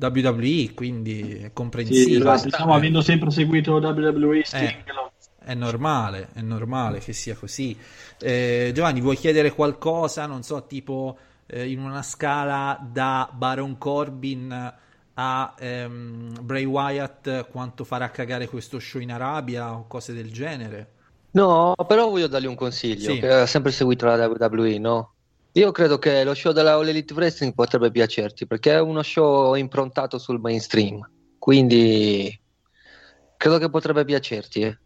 WWE, 0.00 0.72
quindi 0.74 1.20
è 1.20 1.40
Sì, 1.44 1.50
comprensibile. 1.52 2.18
esatto, 2.18 2.44
diciamo, 2.44 2.72
Eh. 2.74 2.76
avendo 2.76 3.00
sempre 3.00 3.30
seguito 3.30 3.72
WWE, 3.74 4.42
Sting 4.44 4.62
Eh. 4.86 4.92
lo- 4.92 5.12
È 5.40 5.54
normale, 5.54 6.28
è 6.34 6.42
normale 6.42 6.98
che 6.98 7.14
sia 7.14 7.34
così. 7.34 7.74
Eh, 8.20 8.70
Giovanni, 8.74 9.00
vuoi 9.00 9.16
chiedere 9.16 9.50
qualcosa? 9.52 10.26
Non 10.26 10.42
so, 10.42 10.66
tipo 10.66 11.16
eh, 11.46 11.70
in 11.70 11.80
una 11.80 12.02
scala 12.02 12.78
da 12.92 13.30
Baron 13.32 13.78
Corbin 13.78 14.74
a 15.14 15.54
ehm, 15.58 16.34
Bray 16.42 16.64
Wyatt 16.64 17.48
quanto 17.50 17.84
farà 17.84 18.10
cagare 18.10 18.46
questo 18.46 18.78
show 18.78 19.00
in 19.00 19.10
Arabia 19.10 19.72
o 19.72 19.86
cose 19.86 20.12
del 20.12 20.30
genere. 20.30 20.90
No, 21.30 21.74
però 21.86 22.10
voglio 22.10 22.26
dargli 22.26 22.44
un 22.46 22.54
consiglio, 22.54 23.12
Sì. 23.14 23.18
che 23.18 23.32
ha 23.32 23.46
sempre 23.46 23.72
seguito 23.72 24.04
la 24.04 24.26
WWE, 24.26 24.78
no? 24.78 25.12
Io 25.58 25.72
credo 25.72 25.98
che 25.98 26.22
lo 26.22 26.34
show 26.34 26.52
della 26.52 26.74
All 26.74 26.86
Elite 26.86 27.12
Wrestling 27.14 27.52
potrebbe 27.52 27.90
piacerti, 27.90 28.46
perché 28.46 28.74
è 28.74 28.80
uno 28.80 29.02
show 29.02 29.54
improntato 29.54 30.16
sul 30.16 30.38
mainstream, 30.38 31.04
quindi 31.36 32.40
credo 33.36 33.58
che 33.58 33.68
potrebbe 33.68 34.04
piacerti. 34.04 34.60
eh. 34.60 34.78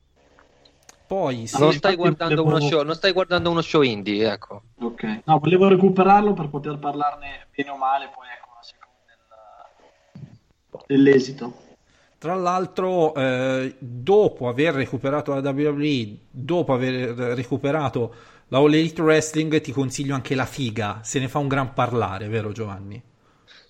Poi 1.06 1.46
sì, 1.46 1.60
non, 1.60 1.72
stai 1.74 1.94
volevo- 1.94 2.42
uno 2.42 2.58
show, 2.58 2.82
non 2.84 2.94
stai 2.94 3.12
guardando 3.12 3.50
uno 3.50 3.60
show 3.60 3.82
indie, 3.82 4.32
ecco. 4.32 4.62
Ok. 4.78 5.20
No, 5.24 5.38
volevo 5.38 5.68
recuperarlo 5.68 6.32
per 6.32 6.48
poter 6.48 6.78
parlarne 6.78 7.48
bene 7.54 7.68
o 7.68 7.76
male, 7.76 8.10
poi 8.14 8.24
ecco, 8.34 8.48
a 8.58 8.62
seconda 8.62 8.96
del- 10.70 10.84
dell'esito. 10.86 11.52
Tra 12.16 12.34
l'altro, 12.34 13.14
eh, 13.14 13.74
dopo 13.78 14.48
aver 14.48 14.72
recuperato 14.72 15.34
la 15.34 15.40
WWE, 15.50 16.18
dopo 16.30 16.72
aver 16.72 17.10
recuperato 17.34 18.14
la 18.52 18.58
All 18.58 18.74
Elite 18.74 19.00
Wrestling, 19.00 19.60
ti 19.62 19.72
consiglio 19.72 20.14
anche 20.14 20.34
la 20.34 20.44
figa. 20.44 21.00
Se 21.02 21.18
ne 21.18 21.26
fa 21.28 21.38
un 21.38 21.48
gran 21.48 21.72
parlare, 21.72 22.28
vero 22.28 22.52
Giovanni? 22.52 23.02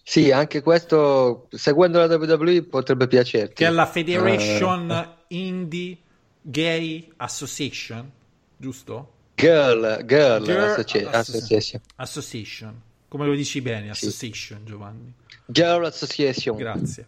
Sì, 0.02 0.32
anche 0.32 0.60
questo, 0.60 1.46
seguendo 1.50 2.04
la 2.04 2.12
WWE, 2.12 2.64
potrebbe 2.64 3.06
piacerti. 3.06 3.54
Che 3.54 3.66
è 3.66 3.70
la 3.70 3.86
Federation 3.86 4.90
Eh, 4.90 5.36
Indie 5.36 5.96
Gay 6.40 7.12
Association, 7.18 8.10
giusto? 8.56 9.12
Girl, 9.36 10.04
Girl, 10.04 10.42
Girl 10.44 10.58
Associ- 10.70 10.98
Associ- 10.98 11.36
Association. 11.36 11.80
Association. 11.96 12.82
Come 13.06 13.26
lo 13.26 13.34
dici 13.36 13.60
bene, 13.60 13.94
Sì. 13.94 14.06
Association, 14.06 14.62
Giovanni. 14.64 15.12
Girl 15.46 15.84
Association. 15.84 16.56
Grazie. 16.56 17.06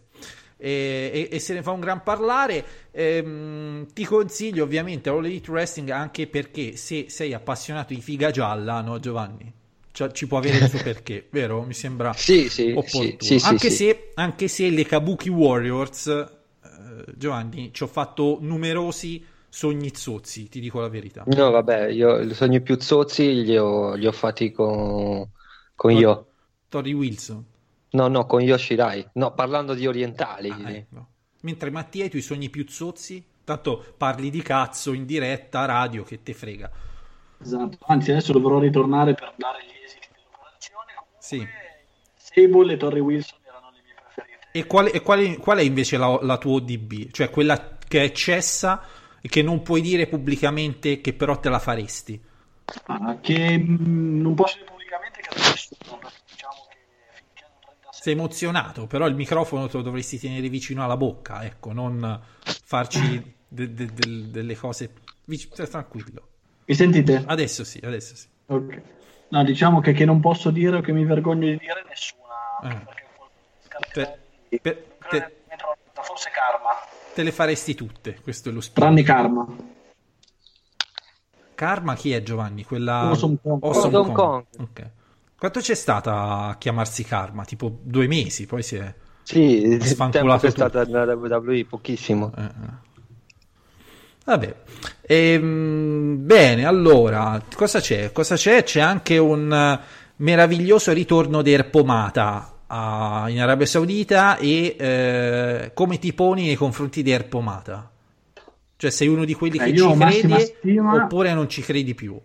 E, 0.57 1.27
e- 1.29 1.35
e 1.35 1.39
se 1.39 1.53
ne 1.53 1.61
fa 1.61 1.71
un 1.71 1.79
gran 1.79 2.01
parlare. 2.03 2.63
Ehm, 2.91 3.87
ti 3.93 4.05
consiglio 4.05 4.63
ovviamente 4.63 5.09
All 5.09 5.25
Elite 5.25 5.51
Wrestling 5.51 5.89
anche 5.89 6.27
perché 6.27 6.75
se 6.77 7.05
sei 7.09 7.33
appassionato 7.33 7.93
di 7.93 8.01
figa 8.01 8.31
gialla, 8.31 8.81
no 8.81 8.99
Giovanni? 8.99 9.51
Cioè, 9.91 10.11
ci 10.11 10.27
può 10.27 10.37
avere 10.37 10.57
il 10.57 10.65
suo 10.67 10.79
perché, 10.81 11.27
vero? 11.31 11.61
Mi 11.63 11.73
sembra 11.73 12.17
Sì, 12.17 12.49
sì, 12.49 12.81
opportuno. 12.81 13.37
sì, 13.37 13.39
sì, 13.39 13.57
anche. 13.57 13.69
Se, 13.69 14.11
anche 14.15 14.47
se 14.47 14.69
le 14.69 14.85
Kabuki 14.85 15.29
Warriors, 15.29 16.07
eh, 16.07 17.03
Giovanni, 17.15 17.71
ci 17.73 17.83
ho 17.83 17.87
fatto 17.87 18.37
numerosi 18.41 19.23
sogni 19.49 19.91
zozzi, 19.95 20.49
ti 20.49 20.59
dico 20.59 20.79
la 20.81 20.89
verità. 20.89 21.27
No, 21.27 21.49
vabbè, 21.51 21.87
io 21.87 22.19
i 22.19 22.33
sogni 22.35 22.61
più 22.61 22.79
zozzi 22.79 23.43
li 23.43 23.57
ho, 23.57 23.95
li 23.95 24.05
ho 24.05 24.11
fatti 24.11 24.51
con, 24.51 25.27
con 25.75 25.91
io. 25.91 26.33
Tori 26.69 26.93
Wilson. 26.93 27.43
No, 27.95 28.07
no, 28.07 28.25
con 28.25 28.41
Yoshirai. 28.41 29.09
No, 29.13 29.33
parlando 29.33 29.73
di 29.73 29.87
orientali. 29.87 30.49
Ah, 30.49 30.69
ecco. 30.71 31.07
Mentre 31.41 31.69
Mattia, 31.69 32.05
i 32.05 32.09
tuoi 32.09 32.21
sogni 32.21 32.49
più 32.49 32.65
zozzi? 32.67 33.23
Tanto 33.43 33.93
parli 33.97 34.29
di 34.29 34.41
cazzo 34.41 34.91
in 34.93 35.05
diretta, 35.05 35.65
radio, 35.65 36.03
che 36.03 36.21
te 36.23 36.33
frega. 36.33 36.69
Esatto. 37.41 37.77
Anzi, 37.87 38.11
adesso 38.11 38.31
dovrò 38.33 38.59
ritornare 38.59 39.13
per 39.13 39.33
dare 39.37 39.59
gli 39.63 39.83
esiti 39.85 40.07
dell'operazione. 40.11 40.93
Sì. 41.19 41.47
Sable 42.17 42.73
e 42.73 42.77
Torrey 42.77 42.99
Wilson 43.01 43.37
erano 43.45 43.69
le 43.71 43.81
mie 43.83 43.93
preferite. 43.95 44.47
E 44.51 44.65
qual, 44.65 44.89
e 44.91 45.01
qual- 45.01 45.37
qual 45.37 45.57
è 45.59 45.61
invece 45.61 45.97
la, 45.97 46.17
la 46.21 46.37
tua 46.37 46.53
ODB? 46.53 47.11
Cioè 47.11 47.29
quella 47.29 47.77
che 47.87 48.03
è 48.03 48.11
cessa 48.11 48.81
e 49.21 49.29
che 49.29 49.41
non 49.43 49.61
puoi 49.61 49.81
dire 49.81 50.07
pubblicamente 50.07 50.99
che 51.01 51.13
però 51.13 51.39
te 51.39 51.49
la 51.49 51.59
faresti? 51.59 52.19
Ah, 52.87 53.17
che 53.21 53.57
mh, 53.57 54.21
non 54.21 54.33
posso 54.33 54.55
dire 54.57 54.65
pubblicamente 54.71 55.21
che 55.21 55.29
nessuno, 55.35 55.99
perché 55.99 56.17
diciamo 56.31 56.65
che 56.67 56.77
finché 57.13 57.43
hanno 57.45 57.59
36 57.61 57.94
Sei 58.05 58.13
emozionato, 58.13 58.85
però 58.85 59.07
il 59.07 59.15
microfono 59.15 59.65
te 59.65 59.77
lo 59.77 59.81
dovresti 59.81 60.19
tenere 60.19 60.47
vicino 60.47 60.83
alla 60.83 60.95
bocca, 60.95 61.43
ecco, 61.43 61.71
non 61.73 62.21
farci 62.43 63.33
de- 63.47 63.73
de- 63.73 63.91
del- 63.95 64.27
delle 64.27 64.55
cose... 64.55 64.93
vic- 65.23 65.55
cioè, 65.55 65.67
tranquillo. 65.67 66.27
Mi 66.65 66.75
sentite? 66.75 67.23
Adesso 67.25 67.63
sì, 67.63 67.79
adesso 67.83 68.15
sì. 68.15 68.27
Ok. 68.45 68.81
No, 69.29 69.43
diciamo 69.43 69.79
che, 69.79 69.93
che 69.93 70.05
non 70.05 70.19
posso 70.19 70.51
dire 70.51 70.77
o 70.77 70.81
che 70.81 70.91
mi 70.91 71.03
vergogno 71.03 71.47
di 71.47 71.57
dire 71.57 71.83
nessuna. 71.89 72.75
Eh. 72.75 72.85
Per- 73.91 74.19
per- 74.61 74.85
te- 75.09 75.09
che 75.09 75.33
mi 75.49 75.55
forse 76.03 76.29
karma. 76.29 76.69
Te 77.15 77.23
le 77.23 77.31
faresti 77.31 77.73
tutte, 77.73 78.19
questo 78.21 78.49
è 78.49 78.51
lo 78.51 78.61
spirito. 78.61 78.81
Tranne 78.81 79.01
karma. 79.01 79.47
Karma 81.55 81.95
chi 81.95 82.11
è 82.11 82.21
Giovanni? 82.21 82.65
Quella 82.65 82.99
Awesome 82.99 83.37
Kong. 83.41 83.63
Awesome 83.63 83.95
Awesome 83.97 84.13
Kong. 84.13 84.45
Ok. 84.59 84.89
Quanto 85.37 85.59
c'è 85.59 85.75
stata 85.75 86.47
a 86.47 86.57
chiamarsi 86.57 87.03
Karma? 87.03 87.43
Tipo 87.45 87.79
due 87.81 88.07
mesi, 88.07 88.45
poi 88.45 88.63
si 88.63 88.75
è... 88.77 88.93
Sì, 89.23 89.77
Sfanculato 89.81 90.45
è 90.47 90.51
stata 90.51 90.83
nella 90.83 91.13
WWE, 91.15 91.65
pochissimo. 91.65 92.31
eh, 92.37 92.43
eh. 92.43 92.83
Vabbè. 94.25 94.55
Ehm, 95.01 96.17
bene, 96.25 96.65
allora, 96.65 97.41
cosa 97.55 97.79
c'è? 97.79 98.11
Cosa 98.11 98.35
c'è? 98.35 98.63
C'è 98.63 98.79
anche 98.81 99.17
un 99.17 99.79
meraviglioso 100.17 100.91
ritorno 100.93 101.41
di 101.41 101.51
Erpomata 101.51 102.59
a- 102.67 103.25
in 103.27 103.39
Arabia 103.41 103.65
Saudita 103.65 104.37
e 104.37 104.75
eh, 104.79 105.71
come 105.73 105.99
ti 105.99 106.13
poni 106.13 106.45
nei 106.45 106.55
confronti 106.55 107.03
di 107.03 107.11
Erpomata? 107.11 107.91
Cioè 108.77 108.89
sei 108.89 109.07
uno 109.07 109.25
di 109.25 109.33
quelli 109.33 109.57
Eh, 109.57 109.71
che 109.71 109.77
ci 109.77 109.93
credi 109.97 110.39
stima. 110.41 110.93
oppure 111.03 111.33
non 111.33 111.47
ci 111.49 111.61
credi 111.61 111.93
più? 111.95 112.19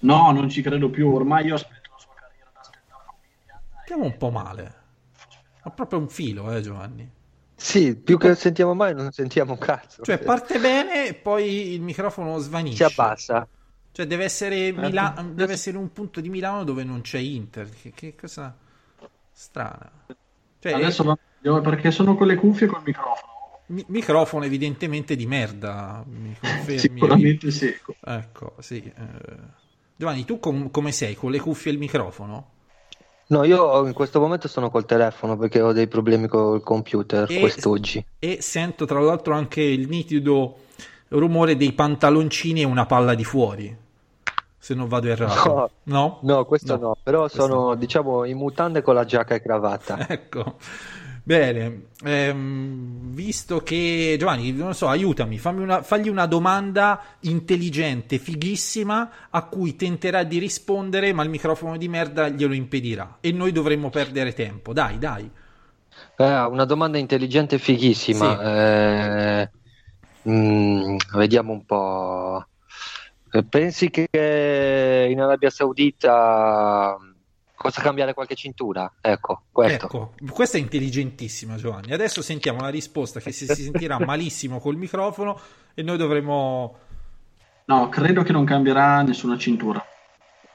No, 0.00 0.30
non 0.32 0.48
ci 0.48 0.62
credo 0.62 0.90
più. 0.90 1.12
Ormai 1.12 1.46
io 1.46 1.54
aspetto 1.54 1.90
la 1.90 1.98
sua 1.98 2.14
carriera 2.14 2.50
da 2.54 2.62
stand-up 2.62 3.04
comedian. 3.06 3.60
Andiamo 3.78 4.04
un 4.04 4.16
po' 4.16 4.30
male. 4.30 4.74
Ma 5.64 5.70
proprio 5.70 5.98
un 5.98 6.08
filo, 6.08 6.52
eh, 6.52 6.60
Giovanni. 6.60 7.10
Sì, 7.54 7.96
più 7.96 8.18
che 8.18 8.36
sentiamo 8.36 8.72
mai 8.72 8.94
non 8.94 9.10
sentiamo 9.10 9.52
un 9.52 9.58
cazzo. 9.58 10.04
Cioè, 10.04 10.18
parte 10.18 10.60
bene 10.60 11.08
e 11.08 11.14
poi 11.14 11.72
il 11.72 11.80
microfono 11.80 12.38
svanisce. 12.38 12.88
si 12.88 12.92
abbassa. 13.00 13.46
Cioè, 13.90 14.06
deve 14.06 14.24
essere, 14.24 14.70
Mila- 14.70 15.26
deve 15.32 15.54
essere 15.54 15.76
un 15.76 15.92
punto 15.92 16.20
di 16.20 16.28
Milano 16.28 16.62
dove 16.62 16.84
non 16.84 17.00
c'è 17.00 17.18
Inter. 17.18 17.68
Che, 17.68 17.90
che 17.90 18.14
cosa 18.14 18.56
strana. 19.32 19.90
Cioè, 20.60 20.72
Adesso 20.72 21.02
va 21.02 21.18
meglio 21.40 21.60
perché 21.60 21.90
sono 21.90 22.14
con 22.14 22.28
le 22.28 22.36
cuffie 22.36 22.66
e 22.66 22.70
col 22.70 22.82
microfono. 22.84 23.32
mi- 23.66 23.84
microfono 23.88 24.44
evidentemente 24.44 25.16
di 25.16 25.26
merda. 25.26 26.04
Mi 26.06 26.36
confermi? 26.38 26.78
Sicuramente 26.78 27.50
sì. 27.50 27.74
Ecco, 28.04 28.54
sì. 28.60 28.80
eh. 28.84 29.66
Giovanni, 29.98 30.24
tu 30.24 30.38
com- 30.38 30.70
come 30.70 30.92
sei? 30.92 31.16
Con 31.16 31.32
le 31.32 31.40
cuffie 31.40 31.72
e 31.72 31.74
il 31.74 31.80
microfono? 31.80 32.50
No, 33.30 33.42
io 33.42 33.84
in 33.84 33.92
questo 33.94 34.20
momento 34.20 34.46
sono 34.46 34.70
col 34.70 34.86
telefono 34.86 35.36
perché 35.36 35.60
ho 35.60 35.72
dei 35.72 35.88
problemi 35.88 36.28
col 36.28 36.62
computer 36.62 37.28
E- 37.28 37.40
quest'oggi. 37.40 38.04
E 38.20 38.38
sento 38.40 38.84
tra 38.86 39.00
l'altro 39.00 39.34
anche 39.34 39.60
il 39.60 39.88
nitido 39.88 40.58
rumore 41.08 41.56
dei 41.56 41.72
pantaloncini 41.72 42.60
e 42.60 42.64
una 42.64 42.86
palla 42.86 43.16
di 43.16 43.24
fuori. 43.24 43.76
Se 44.56 44.74
non 44.74 44.86
vado 44.86 45.08
errato. 45.08 45.70
No? 45.84 46.18
No, 46.22 46.44
questo 46.44 46.78
no, 46.78 46.96
però 47.02 47.22
questo 47.22 47.40
sono 47.40 47.74
diciamo 47.74 48.24
in 48.24 48.36
mutande 48.36 48.82
con 48.82 48.94
la 48.94 49.04
giacca 49.04 49.34
e 49.34 49.42
cravatta. 49.42 50.06
Ecco, 50.08 50.58
bene, 51.28 51.88
ehm, 52.04 53.12
visto 53.12 53.62
che 53.62 54.16
Giovanni, 54.18 54.50
non 54.52 54.72
so, 54.72 54.88
aiutami, 54.88 55.36
fammi 55.36 55.60
una, 55.60 55.82
fagli 55.82 56.08
una 56.08 56.24
domanda 56.24 57.02
intelligente, 57.20 58.16
fighissima, 58.18 59.10
a 59.28 59.44
cui 59.44 59.76
tenterà 59.76 60.22
di 60.22 60.38
rispondere, 60.38 61.12
ma 61.12 61.22
il 61.22 61.28
microfono 61.28 61.76
di 61.76 61.86
merda 61.86 62.30
glielo 62.30 62.54
impedirà 62.54 63.18
e 63.20 63.30
noi 63.32 63.52
dovremmo 63.52 63.90
perdere 63.90 64.32
tempo. 64.32 64.72
Dai, 64.72 64.96
dai. 64.96 65.30
Eh, 66.16 66.40
una 66.44 66.64
domanda 66.64 66.96
intelligente 66.96 67.58
fighissima. 67.58 68.40
Eh, 69.42 69.50
mm, 70.30 70.96
vediamo 71.12 71.52
un 71.52 71.66
po'. 71.66 72.46
Eh, 73.30 73.44
Pensi 73.44 73.90
che 73.90 75.08
in 75.10 75.20
Arabia 75.20 75.50
Saudita 75.50 76.96
possa 77.60 77.82
cambiare 77.82 78.14
qualche 78.14 78.34
cintura? 78.34 78.92
Ecco, 79.00 79.42
questo. 79.50 79.84
Ecco, 79.86 80.14
questa 80.30 80.56
è 80.58 80.60
intelligentissima, 80.60 81.56
Giovanni. 81.56 81.92
Adesso 81.92 82.22
sentiamo 82.22 82.60
la 82.60 82.68
risposta 82.68 83.20
che 83.20 83.32
si, 83.32 83.46
si 83.46 83.62
sentirà 83.64 83.98
malissimo 83.98 84.60
col 84.60 84.76
microfono 84.76 85.38
e 85.74 85.82
noi 85.82 85.96
dovremo 85.96 86.86
No, 87.68 87.90
credo 87.90 88.22
che 88.22 88.32
non 88.32 88.46
cambierà 88.46 89.02
nessuna 89.02 89.36
cintura. 89.36 89.84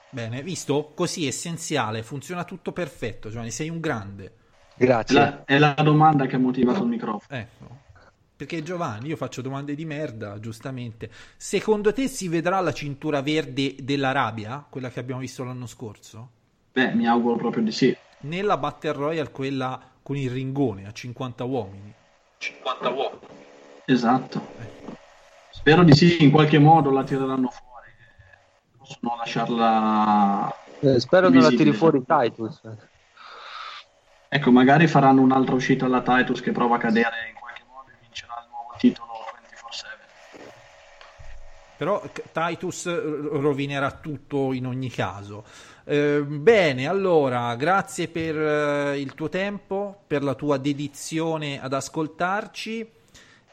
Bene, 0.09 0.41
visto? 0.41 0.93
Così 0.95 1.27
essenziale, 1.27 2.01
funziona 2.01 2.43
tutto 2.43 2.71
perfetto, 2.71 3.29
Giovanni, 3.29 3.51
sei 3.51 3.69
un 3.69 3.79
grande. 3.79 4.35
È 4.75 4.83
Grazie. 4.83 5.15
la, 5.15 5.45
è 5.45 5.59
la 5.59 5.75
domanda 5.83 6.25
che 6.25 6.37
ha 6.37 6.39
motivato 6.39 6.81
il 6.81 6.89
microfono. 6.89 7.39
Ecco. 7.39 7.81
Perché 8.35 8.63
Giovanni, 8.63 9.09
io 9.09 9.15
faccio 9.15 9.43
domande 9.43 9.75
di 9.75 9.85
merda, 9.85 10.39
giustamente. 10.39 11.11
Secondo 11.37 11.93
te 11.93 12.07
si 12.07 12.27
vedrà 12.27 12.59
la 12.61 12.73
cintura 12.73 13.21
verde 13.21 13.75
dell'Arabia, 13.79 14.65
quella 14.67 14.89
che 14.89 14.99
abbiamo 14.99 15.21
visto 15.21 15.43
l'anno 15.43 15.67
scorso? 15.67 16.29
Beh, 16.73 16.91
mi 16.93 17.07
auguro 17.07 17.35
proprio 17.35 17.61
di 17.61 17.71
sì. 17.71 17.95
Nella 18.21 18.57
Battle 18.57 18.93
Royale, 18.93 19.29
quella 19.29 19.79
con 20.01 20.15
il 20.15 20.31
ringone 20.31 20.87
a 20.87 20.91
50 20.91 21.43
uomini. 21.43 21.93
50 22.37 22.89
uomini. 22.89 23.19
Esatto. 23.85 24.47
Spero 25.51 25.83
di 25.83 25.93
sì, 25.93 26.23
in 26.23 26.31
qualche 26.31 26.57
modo 26.57 26.89
la 26.89 27.03
tireranno 27.03 27.49
fuori. 27.49 27.89
Possono 28.77 29.15
lasciarla... 29.17 30.51
Eh, 30.79 30.99
spero 30.99 31.29
non 31.29 31.43
la 31.43 31.49
tiri 31.49 31.73
fuori 31.73 32.03
Titus. 32.03 32.59
Ecco, 34.27 34.51
magari 34.51 34.87
faranno 34.87 35.21
un'altra 35.21 35.53
uscita 35.53 35.85
alla 35.85 36.01
Titus 36.01 36.41
che 36.41 36.51
prova 36.51 36.77
a 36.77 36.79
cadere 36.79 37.29
in 37.29 37.35
qualche 37.39 37.61
modo 37.71 37.89
e 37.89 37.97
vincerà 38.01 38.33
il 38.43 38.49
nuovo 38.49 38.73
titolo 38.79 39.11
24-7. 39.77 39.93
Però 41.83 42.01
Titus 42.31 42.85
eh, 42.85 42.91
rovinerà 42.93 43.91
tutto 43.91 44.53
in 44.53 44.65
ogni 44.65 44.89
caso. 44.89 45.43
Eh, 45.83 46.21
bene, 46.21 46.87
allora, 46.87 47.53
grazie 47.55 48.07
per 48.07 48.37
eh, 48.37 48.99
il 49.01 49.13
tuo 49.15 49.27
tempo, 49.27 50.03
per 50.07 50.23
la 50.23 50.33
tua 50.33 50.57
dedizione 50.57 51.61
ad 51.61 51.73
ascoltarci 51.73 52.89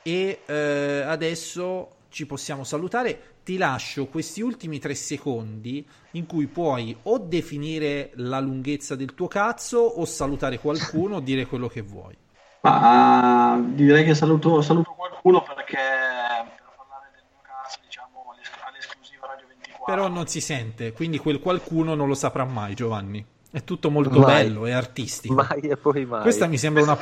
e 0.03 0.41
eh, 0.47 1.03
adesso 1.05 1.97
ci 2.09 2.25
possiamo 2.27 2.63
salutare. 2.63 3.39
Ti 3.43 3.57
lascio 3.57 4.07
questi 4.07 4.43
ultimi 4.43 4.79
tre 4.79 4.95
secondi 4.95 5.85
in 6.13 6.27
cui 6.27 6.47
puoi 6.47 6.97
o 7.05 7.19
definire 7.19 8.13
la 8.15 8.39
lunghezza 8.39 8.95
del 8.95 9.15
tuo 9.15 9.27
cazzo 9.27 9.79
o 9.79 10.05
salutare 10.05 10.61
qualcuno 10.61 11.17
o 11.17 11.19
dire 11.21 11.47
quello 11.47 11.67
che 11.67 11.81
vuoi. 11.81 12.17
Ma 12.63 13.53
ah, 13.53 13.59
direi 13.59 14.05
che 14.05 14.15
saluto, 14.15 14.61
saluto 14.61 14.93
qualcuno 14.93 15.43
perché 15.43 15.77
per 15.77 16.73
parlare 16.77 17.11
del 17.15 17.25
mio 17.29 17.41
cazzo, 17.41 17.79
diciamo, 17.83 18.33
all'es- 18.33 18.51
all'esclusiva 18.65 19.27
Radio 19.27 19.47
24. 19.49 19.80
Però 19.91 20.09
non 20.09 20.27
si 20.27 20.41
sente, 20.41 20.93
quindi 20.93 21.19
quel 21.19 21.41
qualcuno 21.41 21.95
non 21.95 22.07
lo 22.09 22.15
saprà 22.15 22.45
mai, 22.45 22.75
Giovanni. 22.75 23.25
È 23.51 23.65
tutto 23.65 23.91
molto 23.91 24.21
Mai. 24.21 24.45
bello 24.45 24.67
e 24.67 24.73
artistico. 24.73 25.35
Mai 25.35 25.61
e 25.61 25.77
poi 25.77 26.05
mai. 26.05 26.23
Questa 26.23 26.47
mi 26.47 26.57
sembra 26.57 26.83
una, 26.83 26.97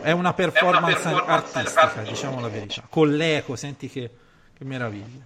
è 0.00 0.12
una 0.12 0.32
performance, 0.32 1.08
artistica, 1.08 2.02
diciamo 2.06 2.40
la 2.40 2.48
verità. 2.48 2.84
Con 2.88 3.14
l'eco, 3.16 3.56
senti 3.56 3.88
che, 3.88 4.10
che 4.56 4.64
meraviglia. 4.64 5.24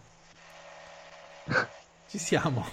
Ci 2.09 2.19
siamo. 2.19 2.67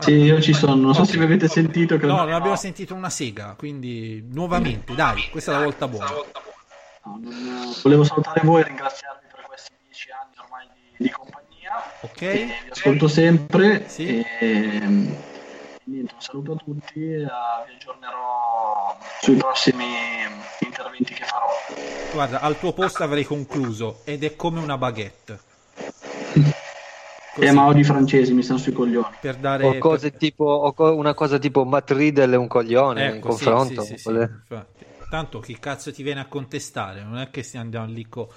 Sì, 0.00 0.12
io 0.12 0.40
ci 0.40 0.52
sono, 0.52 0.74
non 0.74 0.94
so 0.94 1.04
se 1.04 1.18
mi 1.18 1.24
avete 1.24 1.46
sentito. 1.46 1.98
credo 1.98 2.14
No, 2.14 2.24
non 2.24 2.32
abbiamo 2.32 2.56
sentito 2.56 2.94
una 2.94 3.10
sega, 3.10 3.54
quindi 3.56 4.26
nuovamente, 4.28 4.94
dai, 4.94 5.28
questa 5.30 5.52
è 5.52 5.54
la 5.58 5.62
volta 5.64 5.86
buona. 5.86 6.10
No, 6.10 6.24
non- 7.22 7.74
volevo 7.82 8.02
salutare 8.02 8.40
voi 8.42 8.62
e 8.62 8.64
ringraziarvi 8.64 9.26
per 9.30 9.44
questi 9.46 9.72
dieci 9.84 10.08
anni 10.10 10.34
ormai 10.42 10.66
di, 10.96 11.04
di 11.04 11.10
compagnia. 11.10 11.65
Ok? 12.02 12.22
E 12.22 12.46
vi 12.64 12.70
ascolto 12.70 13.08
sempre. 13.08 13.88
Sì. 13.88 14.06
E, 14.06 14.24
e 14.40 14.80
niente, 15.84 16.14
un 16.14 16.20
saluto 16.20 16.52
a 16.52 16.56
tutti 16.56 17.12
e 17.12 17.24
ah, 17.24 17.64
vi 17.66 17.74
aggiornerò 17.74 18.96
sui 19.20 19.36
prossimi 19.36 19.84
interventi 20.64 21.14
che 21.14 21.24
farò. 21.24 21.46
Guarda, 22.12 22.40
al 22.40 22.58
tuo 22.58 22.72
posto 22.72 23.02
avrei 23.02 23.24
concluso 23.24 24.00
ed 24.04 24.24
è 24.24 24.36
come 24.36 24.60
una 24.60 24.78
baguette. 24.78 25.38
E 27.38 27.52
ma 27.52 27.66
odi 27.66 27.84
francesi 27.84 28.32
mi 28.32 28.42
stanno 28.42 28.58
sui 28.58 28.72
coglioni. 28.72 29.16
per 29.20 29.36
dare 29.36 29.66
O 29.66 29.78
cose 29.78 30.10
per- 30.10 30.20
tipo, 30.22 30.44
o 30.44 30.72
co- 30.72 30.94
una 30.94 31.14
cosa 31.14 31.38
tipo 31.38 31.64
Matt 31.64 31.90
Riddle 31.90 32.34
è 32.34 32.38
un 32.38 32.46
coglione 32.48 33.02
in 33.04 33.12
Ecco, 33.12 33.30
sì, 33.30 33.44
confronto. 33.46 33.82
sì, 33.82 33.96
sì, 33.96 33.98
sì, 33.98 34.10
infatti. 34.10 34.84
Tanto 35.08 35.38
chi 35.40 35.58
cazzo 35.58 35.92
ti 35.92 36.02
viene 36.02 36.20
a 36.20 36.26
contestare? 36.26 37.02
Non 37.02 37.18
è 37.18 37.30
che 37.30 37.42
si 37.42 37.56
andiamo 37.58 37.86
lì 37.86 38.08
co- 38.08 38.32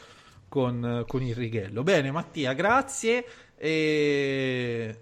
con, 0.49 1.05
con 1.07 1.21
il 1.21 1.35
righello. 1.35 1.83
Bene, 1.83 2.12
Mattia, 2.12 2.53
grazie 2.53 3.23
e 3.55 4.99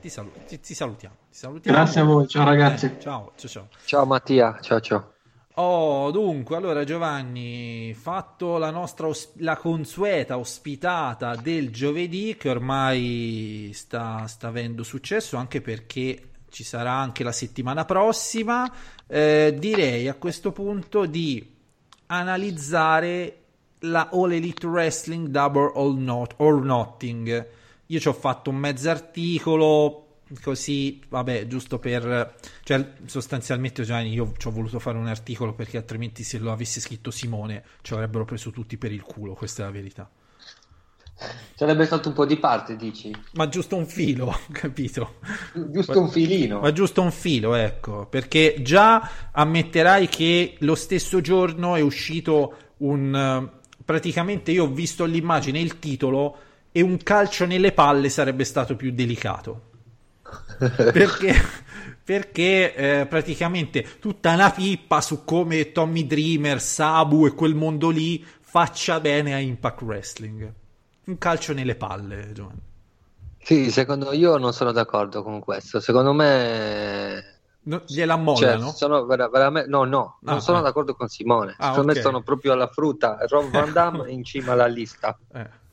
ti, 0.00 0.08
salu- 0.08 0.32
ti- 0.46 0.58
ti 0.60 0.74
salutiamo. 0.74 1.14
Ti 1.30 1.36
salutiamo. 1.38 1.76
Grazie 1.78 2.00
a 2.00 2.04
voi, 2.04 2.26
ciao 2.26 2.44
ragazzi. 2.44 2.86
Eh, 2.86 3.00
ciao, 3.00 3.32
ciao, 3.36 3.48
ciao. 3.48 3.68
Ciao 3.84 4.04
Mattia, 4.06 4.58
ciao 4.60 4.80
ciao. 4.80 5.10
Oh, 5.58 6.10
dunque, 6.10 6.54
allora 6.56 6.84
Giovanni, 6.84 7.94
fatto 7.94 8.58
la 8.58 8.70
nostra 8.70 9.06
os- 9.06 9.32
la 9.36 9.56
consueta 9.56 10.36
ospitata 10.36 11.34
del 11.34 11.70
giovedì 11.70 12.36
che 12.38 12.50
ormai 12.50 13.70
sta, 13.72 14.26
sta 14.26 14.48
avendo 14.48 14.82
successo 14.82 15.38
anche 15.38 15.62
perché 15.62 16.28
ci 16.50 16.62
sarà 16.62 16.92
anche 16.92 17.24
la 17.24 17.32
settimana 17.32 17.86
prossima, 17.86 18.70
eh, 19.06 19.54
direi 19.58 20.08
a 20.08 20.14
questo 20.14 20.52
punto 20.52 21.06
di 21.06 21.54
analizzare 22.08 23.45
la 23.90 24.10
All 24.12 24.32
Elite 24.32 24.66
Wrestling 24.66 25.28
Double 25.28 25.70
or, 25.74 25.94
not, 25.94 26.34
or 26.38 26.62
Nothing. 26.62 27.46
Io 27.86 28.00
ci 28.00 28.08
ho 28.08 28.12
fatto 28.12 28.50
un 28.50 28.56
mezzo 28.56 28.90
articolo 28.90 30.06
così, 30.42 31.00
vabbè, 31.08 31.46
giusto 31.46 31.78
per... 31.78 32.34
Cioè, 32.62 32.94
sostanzialmente 33.04 33.84
Giovanni, 33.84 34.12
io 34.12 34.32
ci 34.36 34.48
ho 34.48 34.50
voluto 34.50 34.78
fare 34.78 34.98
un 34.98 35.06
articolo 35.06 35.54
perché 35.54 35.76
altrimenti 35.76 36.22
se 36.24 36.38
lo 36.38 36.50
avesse 36.50 36.80
scritto 36.80 37.10
Simone 37.10 37.62
ci 37.82 37.94
avrebbero 37.94 38.24
preso 38.24 38.50
tutti 38.50 38.76
per 38.76 38.92
il 38.92 39.02
culo, 39.02 39.34
questa 39.34 39.62
è 39.62 39.66
la 39.66 39.72
verità. 39.72 40.10
Sarebbe 41.54 41.86
stato 41.86 42.08
un 42.08 42.14
po' 42.14 42.26
di 42.26 42.36
parte, 42.36 42.76
dici? 42.76 43.10
Ma 43.32 43.48
giusto 43.48 43.76
un 43.76 43.86
filo, 43.86 44.36
capito? 44.52 45.14
Giusto 45.54 46.00
un 46.00 46.10
filino. 46.10 46.60
Ma 46.60 46.72
giusto 46.72 47.00
un 47.00 47.10
filo, 47.10 47.54
ecco, 47.54 48.06
perché 48.06 48.56
già 48.60 49.30
ammetterai 49.32 50.08
che 50.08 50.56
lo 50.60 50.74
stesso 50.74 51.20
giorno 51.20 51.76
è 51.76 51.80
uscito 51.80 52.56
un... 52.78 53.54
Praticamente 53.86 54.50
io 54.50 54.64
ho 54.64 54.68
visto 54.68 55.06
l'immagine 55.06 55.58
e 55.58 55.62
il 55.62 55.78
titolo 55.78 56.36
e 56.72 56.82
un 56.82 56.98
calcio 56.98 57.46
nelle 57.46 57.72
palle 57.72 58.10
sarebbe 58.10 58.44
stato 58.44 58.76
più 58.76 58.92
delicato. 58.92 59.70
perché 60.92 61.34
perché 62.06 62.74
eh, 62.74 63.06
praticamente 63.06 63.98
tutta 63.98 64.32
una 64.32 64.50
pippa 64.50 65.00
su 65.00 65.24
come 65.24 65.72
Tommy 65.72 66.06
Dreamer, 66.06 66.60
Sabu 66.60 67.26
e 67.26 67.34
quel 67.34 67.56
mondo 67.56 67.90
lì 67.90 68.24
faccia 68.40 69.00
bene 69.00 69.34
a 69.34 69.38
Impact 69.38 69.82
Wrestling. 69.82 70.52
Un 71.06 71.18
calcio 71.18 71.52
nelle 71.52 71.74
palle, 71.74 72.32
Giovanni. 72.32 72.60
Sì, 73.42 73.72
secondo 73.72 74.12
io 74.12 74.36
non 74.38 74.52
sono 74.52 74.70
d'accordo 74.70 75.22
con 75.24 75.40
questo. 75.40 75.80
Secondo 75.80 76.12
me 76.12 77.35
No, 77.66 77.82
gliela 77.86 78.14
Cioè, 78.14 78.22
mollano? 78.22 78.70
sono 78.70 79.04
vera- 79.06 79.28
veramente, 79.28 79.68
no, 79.68 79.82
no, 79.84 80.18
non 80.20 80.36
Ah, 80.36 80.40
sono 80.40 80.58
ah. 80.58 80.60
d'accordo 80.60 80.94
con 80.94 81.08
Simone. 81.08 81.54
Ah, 81.58 81.70
Secondo 81.70 81.90
ok. 81.90 81.96
me 81.96 82.02
sono 82.02 82.22
proprio 82.22 82.52
alla 82.52 82.68
frutta. 82.68 83.18
Rob 83.28 83.50
Van 83.50 83.72
Damme 83.72 84.10
in 84.10 84.22
cima 84.22 84.52
alla 84.52 84.66
lista. 84.66 85.18
Eh. 85.32 85.64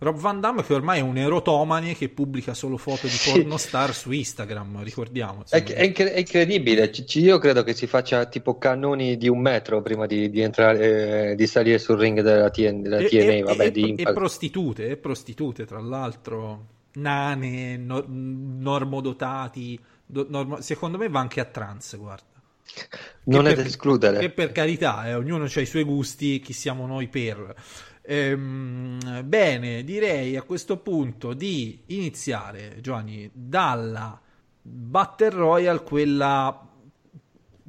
Rob 0.00 0.16
Van 0.18 0.40
Damme 0.40 0.64
che 0.64 0.74
ormai 0.74 0.98
è 0.98 1.02
un 1.02 1.16
erotomane 1.16 1.94
che 1.94 2.08
pubblica 2.08 2.54
solo 2.54 2.76
foto 2.76 3.06
di 3.06 3.12
pornostar 3.24 3.94
su 3.94 4.10
Instagram, 4.10 4.82
ricordiamo. 4.82 5.44
È, 5.48 5.62
è 5.62 5.84
incre- 5.84 6.12
è 6.12 6.18
incredibile. 6.18 6.90
Io 7.14 7.38
credo 7.38 7.62
che 7.62 7.72
si 7.72 7.86
faccia 7.86 8.24
tipo 8.26 8.58
cannoni 8.58 9.16
di 9.16 9.28
un 9.28 9.38
metro 9.38 9.80
prima 9.80 10.06
di, 10.06 10.28
di 10.28 10.40
entrare, 10.40 11.30
eh, 11.30 11.34
di 11.36 11.46
salire 11.46 11.78
sul 11.78 11.98
ring 11.98 12.20
della, 12.20 12.50
TN 12.50 12.82
della 12.82 12.98
E- 12.98 13.06
TNA, 13.08 13.32
e- 13.32 13.42
vabbè, 13.42 13.64
e- 13.66 13.70
di 13.70 13.94
e 13.94 14.12
prostitute, 14.12 14.88
e 14.88 14.96
prostitute 14.96 15.66
tra 15.66 15.78
l'altro, 15.78 16.66
nane, 16.94 17.76
no- 17.76 18.04
normodotati, 18.08 19.78
do- 20.12 20.26
normo- 20.28 20.60
secondo 20.60 20.98
me 20.98 21.08
va 21.08 21.20
anche 21.20 21.40
a 21.40 21.44
trans, 21.44 21.96
guarda. 21.96 22.24
Non 23.24 23.46
Che 23.46 23.52
è 23.52 23.54
per- 23.54 23.62
da 23.62 23.68
escludere. 23.68 24.18
Che 24.18 24.30
per 24.30 24.52
carità, 24.52 25.06
eh, 25.06 25.14
ognuno 25.14 25.44
ha 25.44 25.60
i 25.60 25.66
suoi 25.66 25.84
gusti, 25.84 26.40
chi 26.40 26.52
siamo 26.52 26.86
noi 26.86 27.08
per. 27.08 27.54
Ehm, 28.02 29.22
bene, 29.24 29.84
direi 29.84 30.36
a 30.36 30.42
questo 30.42 30.76
punto 30.78 31.32
di 31.32 31.82
iniziare, 31.86 32.78
Giovanni, 32.80 33.30
dalla 33.32 34.20
Battle 34.60 35.30
Royale, 35.30 35.82
quella, 35.82 36.68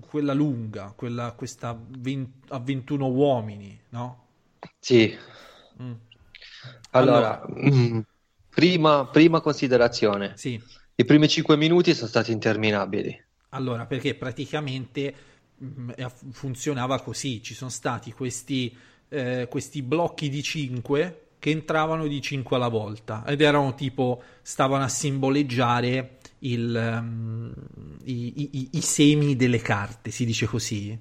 quella 0.08 0.34
lunga, 0.34 0.94
quella, 0.96 1.32
questa 1.34 1.78
20 2.00 2.48
a 2.50 2.60
21 2.60 3.08
uomini, 3.10 3.80
no? 3.90 4.22
Sì. 4.80 5.18
Mm. 5.82 5.94
Allora, 6.92 7.42
mm, 7.50 8.00
prima, 8.50 9.08
prima 9.08 9.42
considerazione. 9.42 10.34
Sì, 10.36 10.62
I 10.96 11.06
primi 11.06 11.28
5 11.30 11.56
minuti 11.56 11.94
sono 11.94 12.08
stati 12.08 12.32
interminabili. 12.32 13.24
allora 13.50 13.86
perché 13.86 14.16
praticamente 14.16 15.14
mm, 15.64 15.90
eh, 15.96 16.10
funzionava 16.32 17.00
così, 17.02 17.42
ci 17.44 17.54
sono 17.54 17.70
stati 17.70 18.12
questi, 18.12 18.76
eh, 19.10 19.48
questi 19.50 19.82
blocchi 19.84 20.30
di 20.30 20.42
5 20.42 21.20
che 21.40 21.50
entravano 21.52 22.08
di 22.08 22.22
5 22.22 22.56
alla 22.56 22.70
volta 22.70 23.24
ed 23.28 23.42
erano 23.42 23.76
tipo, 23.76 24.24
stavano 24.42 24.84
a 24.84 24.88
simboleggiare 24.88 26.18
il, 26.40 26.76
ehm, 26.76 27.54
i, 28.06 28.34
i- 28.60 28.70
i- 28.74 28.82
semi 28.82 29.36
delle 29.36 29.60
carte, 29.60 30.10
si 30.12 30.26
dice 30.26 30.46
così, 30.46 30.98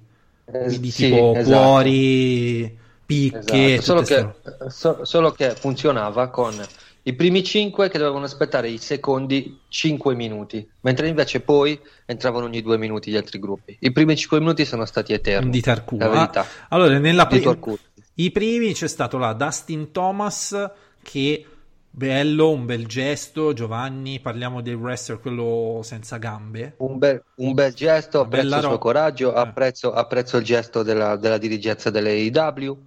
Eh, 0.47 0.79
quindi 0.79 0.91
sì, 0.91 0.93
tipo 0.93 1.35
esatto. 1.35 2.01
cuori, 2.19 2.77
picche, 3.05 3.79
Esatto, 3.79 3.81
Solo 3.81 4.03
che, 4.03 4.35
so- 4.69 5.03
solo 5.05 5.31
che 5.31 5.55
funzionava 5.55 6.29
con 6.29 6.67
i 7.05 7.13
primi 7.13 7.43
5 7.43 7.89
che 7.89 7.97
dovevano 7.97 8.25
aspettare 8.25 8.69
i 8.69 8.77
secondi 8.77 9.59
5 9.67 10.15
minuti, 10.15 10.65
mentre 10.81 11.09
invece 11.09 11.41
poi 11.41 11.77
entravano 12.05 12.45
ogni 12.45 12.61
2 12.61 12.77
minuti 12.77 13.11
gli 13.11 13.17
altri 13.17 13.39
gruppi. 13.39 13.75
I 13.81 13.91
primi 13.91 14.15
5 14.15 14.39
minuti 14.39 14.63
sono 14.63 14.85
stati 14.85 15.11
eterni. 15.11 15.61
La 15.63 16.07
verità. 16.07 16.41
Ah, 16.41 16.45
allora, 16.69 16.97
nella 16.99 17.27
culo. 17.27 17.77
I 18.15 18.31
primi 18.31 18.73
c'è 18.73 18.87
stato 18.87 19.17
là 19.17 19.33
Dustin 19.33 19.91
Thomas 19.91 20.71
che 21.01 21.45
bello, 21.89 22.51
un 22.51 22.65
bel 22.65 22.87
gesto, 22.87 23.53
Giovanni, 23.53 24.19
parliamo 24.19 24.61
del 24.61 24.75
wrestler 24.75 25.19
quello 25.19 25.81
senza 25.83 26.17
gambe. 26.17 26.75
Un 26.77 26.97
bel, 26.97 27.21
un 27.35 27.53
bel 27.53 27.73
gesto, 27.73 28.19
Una 28.19 28.27
apprezzo 28.27 28.55
il 28.55 28.61
suo 28.61 28.77
coraggio, 28.77 29.35
Eh. 29.35 29.39
apprezzo, 29.39 29.93
apprezzo 29.93 30.37
il 30.37 30.43
gesto 30.43 30.83
della, 30.83 31.17
della 31.17 31.37
dirigenza 31.37 31.89
dell'AEW, 31.89 32.77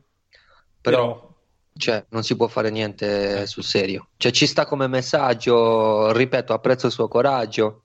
però, 0.80 1.14
Però 1.14 1.35
cioè, 1.76 2.04
non 2.10 2.22
si 2.24 2.36
può 2.36 2.48
fare 2.48 2.70
niente 2.70 3.42
Eh. 3.42 3.46
sul 3.46 3.64
serio. 3.64 4.08
Cioè, 4.16 4.32
ci 4.32 4.46
sta 4.46 4.66
come 4.66 4.86
messaggio, 4.88 6.12
ripeto, 6.12 6.52
apprezzo 6.52 6.86
il 6.86 6.92
suo 6.92 7.08
coraggio, 7.08 7.84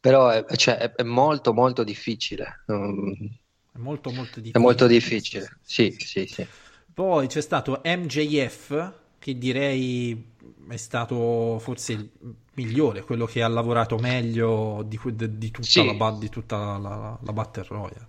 però 0.00 0.28
è, 0.30 0.44
cioè, 0.56 0.76
è- 0.76 0.92
è 0.94 1.02
molto 1.02 1.52
molto 1.52 1.82
difficile. 1.84 2.62
È 2.66 3.78
molto 3.78 4.10
molto 4.10 4.38
È 4.38 4.42
difficile. 4.42 4.58
molto 4.62 4.86
difficile. 4.86 5.58
Sì, 5.62 5.94
sì, 5.98 6.26
sì. 6.26 6.46
Poi 6.92 7.26
c'è 7.26 7.40
stato 7.42 7.80
MJF, 7.84 8.92
che 9.18 9.36
direi 9.36 10.34
è 10.68 10.76
stato 10.76 11.58
forse 11.58 11.92
il 11.92 12.10
migliore, 12.54 13.02
quello 13.02 13.26
che 13.26 13.42
ha 13.42 13.48
lavorato 13.48 13.96
meglio 13.98 14.82
di, 14.86 14.98
di- 15.36 15.50
tutta, 15.50 15.66
Sì. 15.66 15.96
la, 15.96 16.10
di 16.18 16.28
tutta 16.28 16.56
la, 16.56 16.78
la- 16.78 17.18
la 17.22 17.32
Battle 17.32 17.64
Royale. 17.68 18.08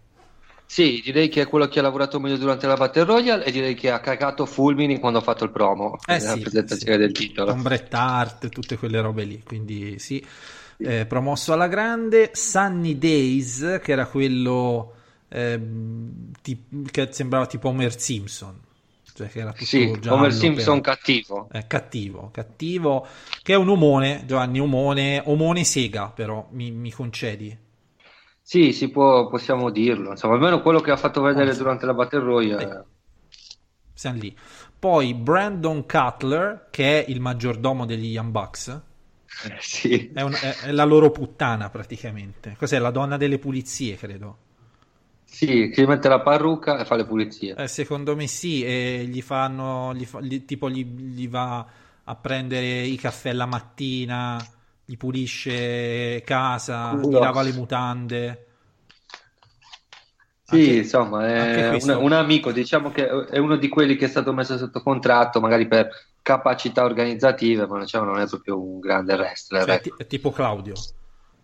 Sì, 0.70 1.02
direi 1.04 1.30
che 1.30 1.42
è 1.44 1.48
quello 1.48 1.68
che 1.68 1.80
ha 1.80 1.82
lavorato 1.82 2.20
meglio 2.20 2.36
durante 2.38 2.68
la 2.68 2.76
Battle 2.76 3.06
Royale 3.06 3.46
e 3.46 3.52
direi 3.52 3.74
che 3.74 3.90
ha 3.90 4.00
cagato 4.02 4.46
fulmini 4.46 5.00
quando 5.00 5.20
ha 5.20 5.22
fatto 5.22 5.46
il 5.46 5.52
promo 5.52 5.98
Eh 6.06 6.18
nella 6.18 6.34
sì, 6.34 6.40
presentazione 6.42 6.94
sì. 6.94 7.00
del 7.00 7.12
titolo. 7.14 7.52
Con 7.54 7.62
Bret 7.62 7.94
Hart, 7.94 8.50
tutte 8.50 8.78
quelle 8.78 9.00
robe 9.00 9.24
lì, 9.24 9.42
quindi 9.44 9.98
sì. 9.98 10.24
Eh, 10.80 11.06
promosso 11.06 11.54
alla 11.54 11.68
grande. 11.68 12.32
Sunny 12.34 12.98
Days, 12.98 13.80
che 13.82 13.92
era 13.94 14.06
quello 14.08 14.94
ehm, 15.30 16.32
ti- 16.42 16.62
che 16.92 17.10
sembrava 17.12 17.46
tipo 17.48 17.70
Homer 17.70 17.98
Simpson. 18.00 18.60
Cioè 19.16 19.30
che 19.30 19.40
era 19.40 19.52
tutto 19.52 19.66
Sì, 19.66 20.00
Homer 20.08 20.32
Simpson 20.34 20.82
però- 20.82 20.96
cattivo. 20.96 21.50
Eh, 21.52 21.66
cattivo, 21.66 22.30
cattivo, 22.32 23.08
che 23.42 23.54
è 23.54 23.56
un 23.56 23.70
omone, 23.70 24.24
Giovanni, 24.28 24.60
omone, 24.60 25.22
omone 25.26 25.64
sega, 25.64 26.10
però, 26.10 26.48
mi, 26.52 26.70
mi 26.72 26.92
concedi. 26.92 27.58
Sì, 28.50 28.72
si 28.74 28.90
può, 28.90 29.28
possiamo 29.28 29.70
dirlo. 29.70 30.10
Insomma, 30.10 30.36
almeno 30.36 30.62
quello 30.62 30.80
che 30.80 30.92
ha 30.92 30.98
fatto 30.98 31.22
vedere 31.22 31.50
Oh, 31.50 31.54
sì. 31.54 31.64
durante 31.64 31.86
la 31.86 31.94
Battle 31.94 32.20
Royale. 32.22 32.86
Siamo 33.94 34.20
lì. 34.20 34.34
Poi 34.80 35.14
Brandon 35.14 35.86
Cutler, 35.86 36.70
che 36.72 37.04
è 37.04 37.10
il 37.12 37.20
maggiordomo 37.20 37.86
degli 37.86 38.06
Young 38.12 38.32
Bucks, 38.32 38.82
Eh, 39.44 39.58
sì. 39.62 40.12
è, 40.12 40.20
un- 40.22 40.38
è- 40.38 40.58
è 40.64 40.72
la 40.72 40.84
loro 40.84 41.12
puttana 41.12 41.70
praticamente. 41.70 42.56
Cos'è? 42.58 42.78
La 42.78 42.92
donna 42.92 43.16
delle 43.16 43.40
pulizie, 43.40 43.96
credo. 43.96 44.38
Sì, 45.24 45.70
si 45.74 45.86
mette 45.86 46.08
la 46.10 46.22
parrucca 46.22 46.80
e 46.80 46.86
fa 46.86 46.96
le 46.96 47.06
pulizie. 47.06 47.60
Eh, 47.60 47.68
secondo 47.68 48.16
me 48.16 48.28
sì, 48.28 48.64
e 48.64 49.06
gli 49.10 49.22
fanno, 49.24 49.94
gli 49.96 50.06
fa- 50.06 50.22
gli- 50.22 50.46
tipo 50.46 50.70
gli, 50.70 50.86
gli 50.86 51.28
va 51.28 51.66
a 52.04 52.16
prendere 52.16 52.82
i 52.84 52.96
caffè 52.98 53.34
la 53.34 53.48
mattina, 53.48 54.48
gli 54.90 54.96
pulisce 54.96 56.22
casa, 56.26 56.94
gli 56.96 57.12
lava 57.12 57.42
le 57.42 57.52
mutande. 57.52 58.46
Sì, 60.44 60.56
Anche- 60.60 60.76
insomma, 60.78 61.28
è 61.28 61.76
un, 61.76 61.90
un 62.04 62.12
amico, 62.14 62.54
diciamo 62.54 62.90
che 62.90 63.06
è 63.06 63.38
uno 63.38 63.58
di 63.58 63.68
quelli 63.68 63.98
che 63.98 64.06
è 64.06 64.08
stato 64.08 64.32
messo 64.32 64.58
sotto 64.58 64.82
contratto, 64.82 65.42
magari 65.42 65.68
per 65.68 65.90
capacità 66.22 66.86
organizzative, 66.86 67.68
ma 67.68 67.80
diciamo, 67.80 68.06
non 68.06 68.20
è 68.22 68.28
proprio 68.28 68.58
un 68.58 68.80
grande 68.80 69.16
wrestler. 69.16 69.66
Cioè, 69.66 69.82
è 69.98 70.08
tipo 70.08 70.32
Claudio. 70.32 70.74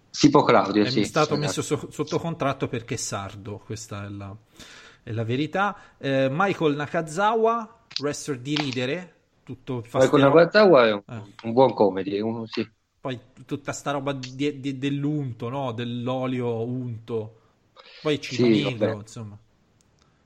Tipo 0.10 0.44
Claudio, 0.44 0.84
È 0.86 0.90
sì. 0.90 1.04
stato 1.04 1.34
sì, 1.34 1.40
messo 1.42 1.60
esatto. 1.60 1.82
so- 1.82 1.92
sotto 1.92 2.18
contratto 2.20 2.70
perché 2.70 2.94
è 2.94 2.98
sardo, 2.98 3.58
questa 3.66 4.06
è 4.06 4.10
la, 4.10 4.34
è 5.04 5.12
la 5.12 5.24
verità. 5.26 5.76
Eh, 5.98 6.30
Michael 6.32 6.76
Nakazawa, 6.76 7.80
wrestler 8.00 8.38
di 8.40 8.56
ridere, 8.56 9.16
tutto 9.44 9.82
la 9.82 9.90
fastero- 9.90 10.30
Guatawa 10.32 10.88
è 10.88 10.92
un, 10.94 11.02
Eh. 11.10 11.22
un 11.44 11.52
buon 11.52 11.74
comedy, 11.74 12.22
un- 12.22 12.48
sì. 12.48 12.66
Poi 13.04 13.20
tutta 13.46 13.74
sta 13.74 13.92
roba 13.92 14.13
di- 14.13 14.60
di- 14.62 14.78
dell'unto, 14.78 15.50
no? 15.50 15.72
dell'olio 15.74 16.63
unto. 16.63 17.39
Poi 18.00 18.20
Cino 18.22 18.48
Sì, 18.48 18.62
Negro, 18.62 19.00
vabbè. 19.00 19.00
insomma, 19.00 19.38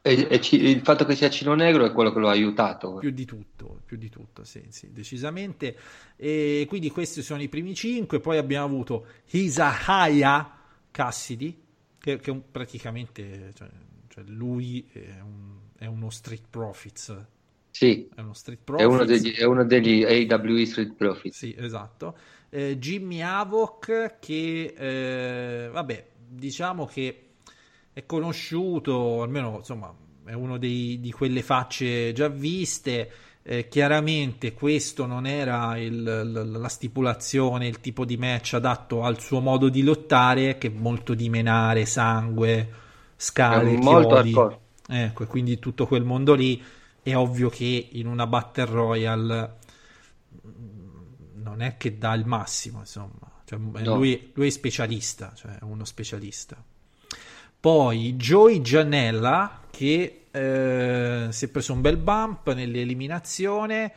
E, 0.02 0.26
e 0.32 0.42
ci- 0.42 0.56
il 0.60 0.82
fatto 0.82 1.06
che 1.06 1.16
sia 1.16 1.30
Cino 1.30 1.54
Negro 1.54 1.86
è 1.86 1.92
quello 1.92 2.12
che 2.12 2.18
lo 2.18 2.30
ha 2.30 2.32
aiutato. 2.32 2.96
più 2.98 3.12
di 3.12 3.26
tutto, 3.26 3.82
più 3.86 3.98
di 3.98 4.10
tutto, 4.10 4.44
sì, 4.44 4.66
sì, 4.70 4.92
decisamente. 4.92 5.78
E 6.16 6.66
quindi 6.68 6.90
questi 6.90 7.22
sono 7.22 7.42
i 7.42 7.48
primi 7.50 7.76
cinque. 7.76 8.20
Poi 8.20 8.38
abbiamo 8.38 8.66
avuto 8.66 9.06
Isahaya 9.32 10.58
Cassidy, 10.92 11.63
che, 12.00 12.20
che 12.20 12.34
praticamente, 12.36 13.54
cioè, 13.54 13.70
cioè 14.08 14.24
lui 14.26 14.88
è, 14.92 15.20
un- 15.22 15.60
è 15.78 15.86
uno 15.86 16.10
Street 16.10 16.46
Profits. 16.50 17.26
Sì, 17.78 18.10
È 18.13 18.22
uno 18.22 18.34
Street 18.34 18.60
è 18.74 18.84
uno 18.84 19.06
degli, 19.06 19.36
è 19.36 19.44
uno 19.44 19.63
degli 19.63 20.04
AWE 20.04 20.66
Street 20.66 20.94
Profits. 20.96 21.38
Sì, 21.38 21.56
esatto. 21.58 22.18
Eh, 22.50 22.78
Jimmy 22.80 23.22
Havoc 23.22 24.16
che, 24.20 24.74
eh, 24.76 25.70
vabbè, 25.70 26.08
diciamo 26.28 26.86
che 26.86 27.22
è 27.94 28.06
conosciuto, 28.06 29.22
almeno 29.22 29.58
insomma, 29.58 29.94
è 30.26 30.34
uno 30.34 30.58
dei- 30.58 31.00
di 31.00 31.12
quelle 31.12 31.42
facce 31.44 32.13
già 32.13 32.28
viste. 32.30 33.12
Eh, 33.44 33.68
chiaramente 33.70 34.54
questo 34.54 35.06
non 35.06 35.26
era 35.26 35.78
il- 35.78 36.04
l- 36.04 36.52
la 36.60 36.68
stipulazione, 36.70 37.68
il 37.68 37.80
tipo 37.80 38.04
di 38.06 38.18
match 38.18 38.54
adatto 38.56 39.04
al 39.04 39.20
suo 39.22 39.40
modo 39.40 39.70
di 39.70 39.84
lottare, 39.84 40.58
che 40.58 40.68
è 40.68 40.72
molto 40.72 41.13
di 41.13 41.30
menare, 41.30 41.86
sangue, 41.86 42.70
scale, 43.16 43.78
molto 43.78 44.18
chiodi. 44.18 44.44
Ecco, 44.90 45.26
quindi 45.28 45.60
tutto 45.60 45.86
quel 45.88 46.04
mondo 46.04 46.34
lì 46.34 46.62
è 47.12 47.15
ovvio 47.15 47.50
che 47.50 47.89
in 47.93 48.06
una 48.08 48.28
Battle 48.28 48.65
Royale 48.65 49.56
mm, 50.46 51.41
non 51.41 51.62
è 51.62 51.78
che 51.78 51.98
dà 51.98 52.13
il 52.13 52.26
massimo, 52.26 52.80
insomma. 52.80 53.32
Cioè, 53.46 53.58
No. 53.60 53.96
lui, 53.96 54.32
lui 54.34 54.48
è 54.48 54.50
specialista, 54.50 55.32
cioè 55.36 55.60
è 55.60 55.63
uno 55.63 55.86
specialista. 55.86 56.62
Poi 57.60 58.13
Joey 58.15 58.62
Gianella 58.62 59.62
che 59.72 60.26
eh, 60.30 61.28
si 61.30 61.46
è 61.46 61.48
preso 61.48 61.74
un 61.74 61.82
bel 61.82 61.98
bump 61.98 62.54
nell'eliminazione. 62.54 63.91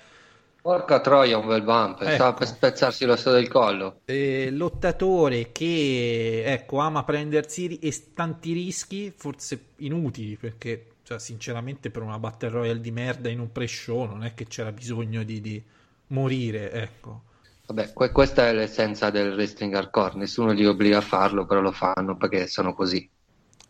Porca 0.63 1.01
troia, 1.01 1.39
un 1.39 1.47
bel 1.47 1.63
bump, 1.63 2.03
Ecco. 2.03 2.11
stava 2.13 2.35
per 2.35 2.47
spezzarsi 2.47 3.05
l'osso 3.07 3.33
del 3.33 3.49
collo. 3.49 4.01
Eh, 4.05 4.51
lottatore 4.53 5.53
che 5.53 6.43
ecco, 6.45 6.79
ama 6.79 7.03
prendersi 7.03 7.67
ri- 7.67 7.79
e 7.79 8.13
tanti 8.15 8.53
rischi, 8.53 9.13
forse 9.17 9.69
inutili, 9.77 10.37
perché 10.37 10.90
cioè, 11.11 11.19
sinceramente 11.19 11.91
per 11.91 12.03
una 12.03 12.21
Battle 12.21 12.51
Royale 12.51 12.81
di 12.81 12.93
merda 12.93 13.29
in 13.29 13.41
un 13.41 13.51
pre-show 13.51 14.05
non 14.05 14.23
è 14.23 14.33
che 14.33 14.45
c'era 14.47 14.71
bisogno 14.71 15.25
di, 15.25 15.41
di 15.41 15.61
morire, 16.09 16.71
ecco. 16.71 17.23
Vabbè, 17.69 17.95
que- 17.95 18.13
questa 18.13 18.49
è 18.49 18.53
l'essenza 18.53 19.09
del 19.09 19.33
wrestling 19.33 19.73
hardcore, 19.73 20.19
nessuno 20.19 20.53
li 20.53 20.67
obbliga 20.67 20.99
a 20.99 21.01
farlo, 21.01 21.47
però 21.47 21.63
lo 21.63 21.73
fanno 21.73 22.15
perché 22.19 22.47
sono 22.47 22.75
così. 22.75 23.11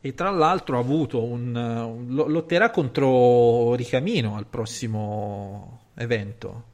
E 0.03 0.15
tra 0.15 0.31
l'altro 0.31 0.77
ha 0.77 0.81
avuto 0.81 1.23
un, 1.23 1.55
un- 1.55 2.07
lo- 2.15 2.27
lotterà 2.27 2.71
contro 2.71 3.75
Ricamino 3.75 4.37
al 4.37 4.47
prossimo 4.47 5.91
evento, 5.95 6.65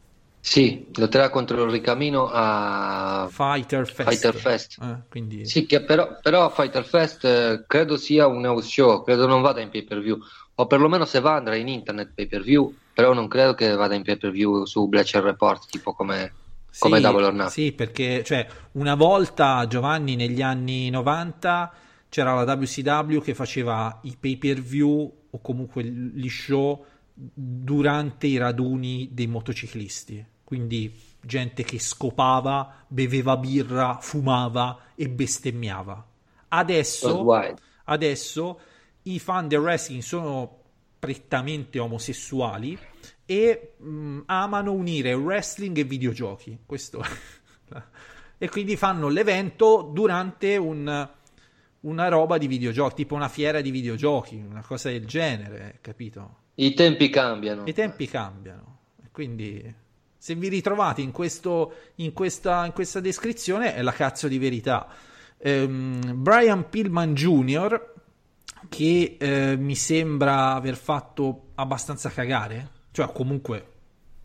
Sì, 0.41 0.89
lotterà 0.95 1.29
contro 1.29 1.65
il 1.65 1.71
ricamino 1.71 2.29
a 2.33 3.31
Fighter 3.37 3.85
Fest. 3.87 4.05
Fighter 4.05 4.35
Fest. 4.35 4.81
Eh, 4.81 5.03
quindi 5.09 5.41
Sì, 5.41 5.67
che 5.67 5.85
però, 5.85 6.19
però 6.21 6.49
Fighter 6.51 6.85
Fest 6.85 7.25
eh, 7.25 7.65
credo 7.67 7.97
sia 7.97 8.27
un 8.27 8.45
house 8.47 8.69
show, 8.69 9.03
credo 9.05 9.27
non 9.27 9.43
vada 9.43 9.61
in 9.61 9.71
pay 9.71 9.85
per 9.85 10.01
view, 10.01 10.19
o 10.59 10.67
perlomeno 10.67 11.05
se 11.05 11.21
va 11.21 11.35
andrà 11.35 11.55
in 11.57 11.69
internet 11.69 12.13
pay 12.15 12.27
per 12.27 12.43
view, 12.43 12.75
però 12.93 13.13
non 13.13 13.29
credo 13.29 13.55
che 13.55 13.75
vada 13.75 13.95
in 13.95 14.03
pay 14.03 14.17
per 14.17 14.31
view 14.31 14.65
su 14.65 14.89
Bleacher 14.89 15.23
Report, 15.23 15.69
tipo 15.69 15.93
come, 15.93 16.33
come 16.79 16.97
Sì, 16.97 17.03
Double 17.03 17.25
or 17.27 17.33
Nothing. 17.33 17.51
Sì, 17.67 17.73
perché 17.73 18.25
cioè, 18.25 18.47
una 18.73 18.95
volta 18.95 19.67
Giovanni 19.67 20.17
negli 20.17 20.41
anni 20.41 20.89
90 20.89 21.73
c'era 22.09 22.35
la 22.35 22.55
WCW 22.55 23.19
che 23.19 23.35
faceva 23.35 23.99
i 24.05 24.17
pay 24.19 24.37
per 24.37 24.61
view 24.61 25.13
o 25.31 25.41
comunque 25.43 25.85
gli 25.85 26.29
show 26.29 26.85
durante 27.13 28.27
i 28.27 28.39
raduni 28.39 29.11
dei 29.13 29.27
motociclisti. 29.27 30.25
Quindi 30.43 30.91
gente 31.21 31.65
che 31.65 31.79
scopava, 31.79 32.85
beveva 32.87 33.37
birra, 33.37 33.99
fumava 34.01 34.79
e 34.95 35.09
bestemmiava. 35.11 36.03
Adesso, 36.49 37.27
adesso 37.85 38.61
i 39.07 39.19
fan 39.19 39.49
del 39.49 39.61
wrestling 39.61 40.03
sono 40.03 40.63
prettamente 40.99 41.79
omosessuali 41.79 42.79
e 43.25 43.75
mh, 43.77 44.23
amano 44.27 44.73
unire 44.73 45.13
wrestling 45.15 45.77
e 45.79 45.85
videogiochi. 45.85 46.59
Questo 46.65 47.05
e 48.39 48.49
quindi 48.49 48.77
fanno 48.77 49.09
l'evento 49.09 49.91
durante 49.93 50.57
un- 50.57 51.09
una 51.81 52.09
roba 52.09 52.39
di 52.39 52.49
videogiochi, 52.49 52.95
tipo 52.95 53.15
una 53.15 53.29
fiera 53.29 53.61
di 53.61 53.71
videogiochi, 53.71 54.35
una 54.37 54.63
cosa 54.63 54.91
del 54.91 55.07
genere, 55.07 55.79
capito? 55.81 56.39
I 56.55 56.75
tempi 56.75 57.09
cambiano. 57.09 57.63
I 57.67 57.73
tempi 57.73 58.07
cambiano, 58.09 58.79
quindi 59.13 59.75
se 60.17 60.35
vi 60.35 60.49
ritrovate 60.49 61.03
in, 61.03 61.13
questo, 61.13 61.73
in, 61.97 62.13
questa, 62.13 62.67
in 62.67 62.73
questa 62.73 62.99
descrizione 62.99 63.75
è 63.75 63.83
la 63.83 63.93
cazzo 63.93 64.27
di 64.27 64.39
verità. 64.39 64.89
Ehm, 65.39 66.23
Brian 66.23 66.69
Pillman 66.69 67.15
Jr., 67.15 67.95
che 68.69 69.17
eh, 69.19 69.57
mi 69.57 69.75
sembra 69.75 70.55
aver 70.55 70.77
fatto 70.77 71.53
abbastanza 71.55 72.11
cagare, 72.11 72.71
cioè 72.93 73.11
comunque 73.13 73.73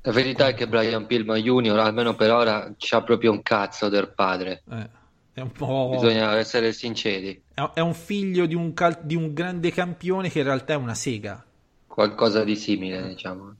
La 0.01 0.11
verità 0.11 0.47
è 0.47 0.53
che 0.53 0.67
Brian 0.67 1.05
Pillman 1.05 1.39
Jr., 1.41 1.77
almeno 1.79 2.15
per 2.15 2.31
ora, 2.31 2.73
c'ha 2.77 3.03
proprio 3.03 3.31
un 3.31 3.41
cazzo 3.41 3.89
del 3.89 4.13
padre. 4.13 4.63
eh, 4.69 4.89
è 5.33 5.41
un 5.41 5.51
po'... 5.51 5.89
Bisogna 5.89 6.35
essere 6.37 6.73
sinceri. 6.73 7.41
è 7.53 7.61
è 7.73 7.79
un 7.79 7.93
figlio 7.93 8.45
di 8.45 8.55
un, 8.55 8.73
cal- 8.73 8.99
di 9.03 9.15
un 9.15 9.33
grande 9.33 9.71
campione 9.71 10.29
che 10.29 10.39
in 10.39 10.45
realtà 10.45 10.73
è 10.73 10.77
una 10.77 10.95
sega. 10.95 11.45
Qualcosa 11.85 12.43
di 12.43 12.55
simile, 12.55 13.07
diciamo. 13.07 13.55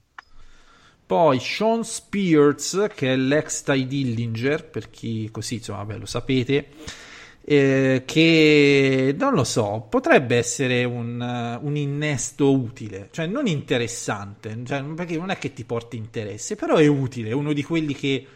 Poi 1.06 1.38
Sean 1.40 1.84
Spears, 1.84 2.88
che 2.94 3.12
è 3.12 3.16
l'ex 3.16 3.62
Ty 3.62 3.86
Dillinger, 3.86 4.68
per 4.70 4.88
chi 4.88 5.30
così, 5.30 5.56
insomma, 5.56 5.78
vabbè, 5.84 5.98
lo 5.98 6.06
sapete, 6.06 6.70
eh, 7.44 8.02
che 8.06 9.14
non 9.18 9.34
lo 9.34 9.44
so, 9.44 9.86
potrebbe 9.88 10.36
essere 10.36 10.84
un, 10.84 11.20
uh, 11.60 11.66
un 11.66 11.76
innesto 11.76 12.52
utile, 12.52 13.08
cioè 13.12 13.26
non 13.26 13.46
interessante, 13.46 14.58
cioè, 14.64 14.82
perché 14.82 15.16
non 15.16 15.30
è 15.30 15.38
che 15.38 15.52
ti 15.52 15.64
porti 15.64 15.96
interesse, 15.96 16.54
però 16.56 16.76
è 16.76 16.86
utile, 16.86 17.30
è 17.30 17.32
uno 17.32 17.52
di 17.52 17.62
quelli 17.62 17.94
che, 17.94 18.26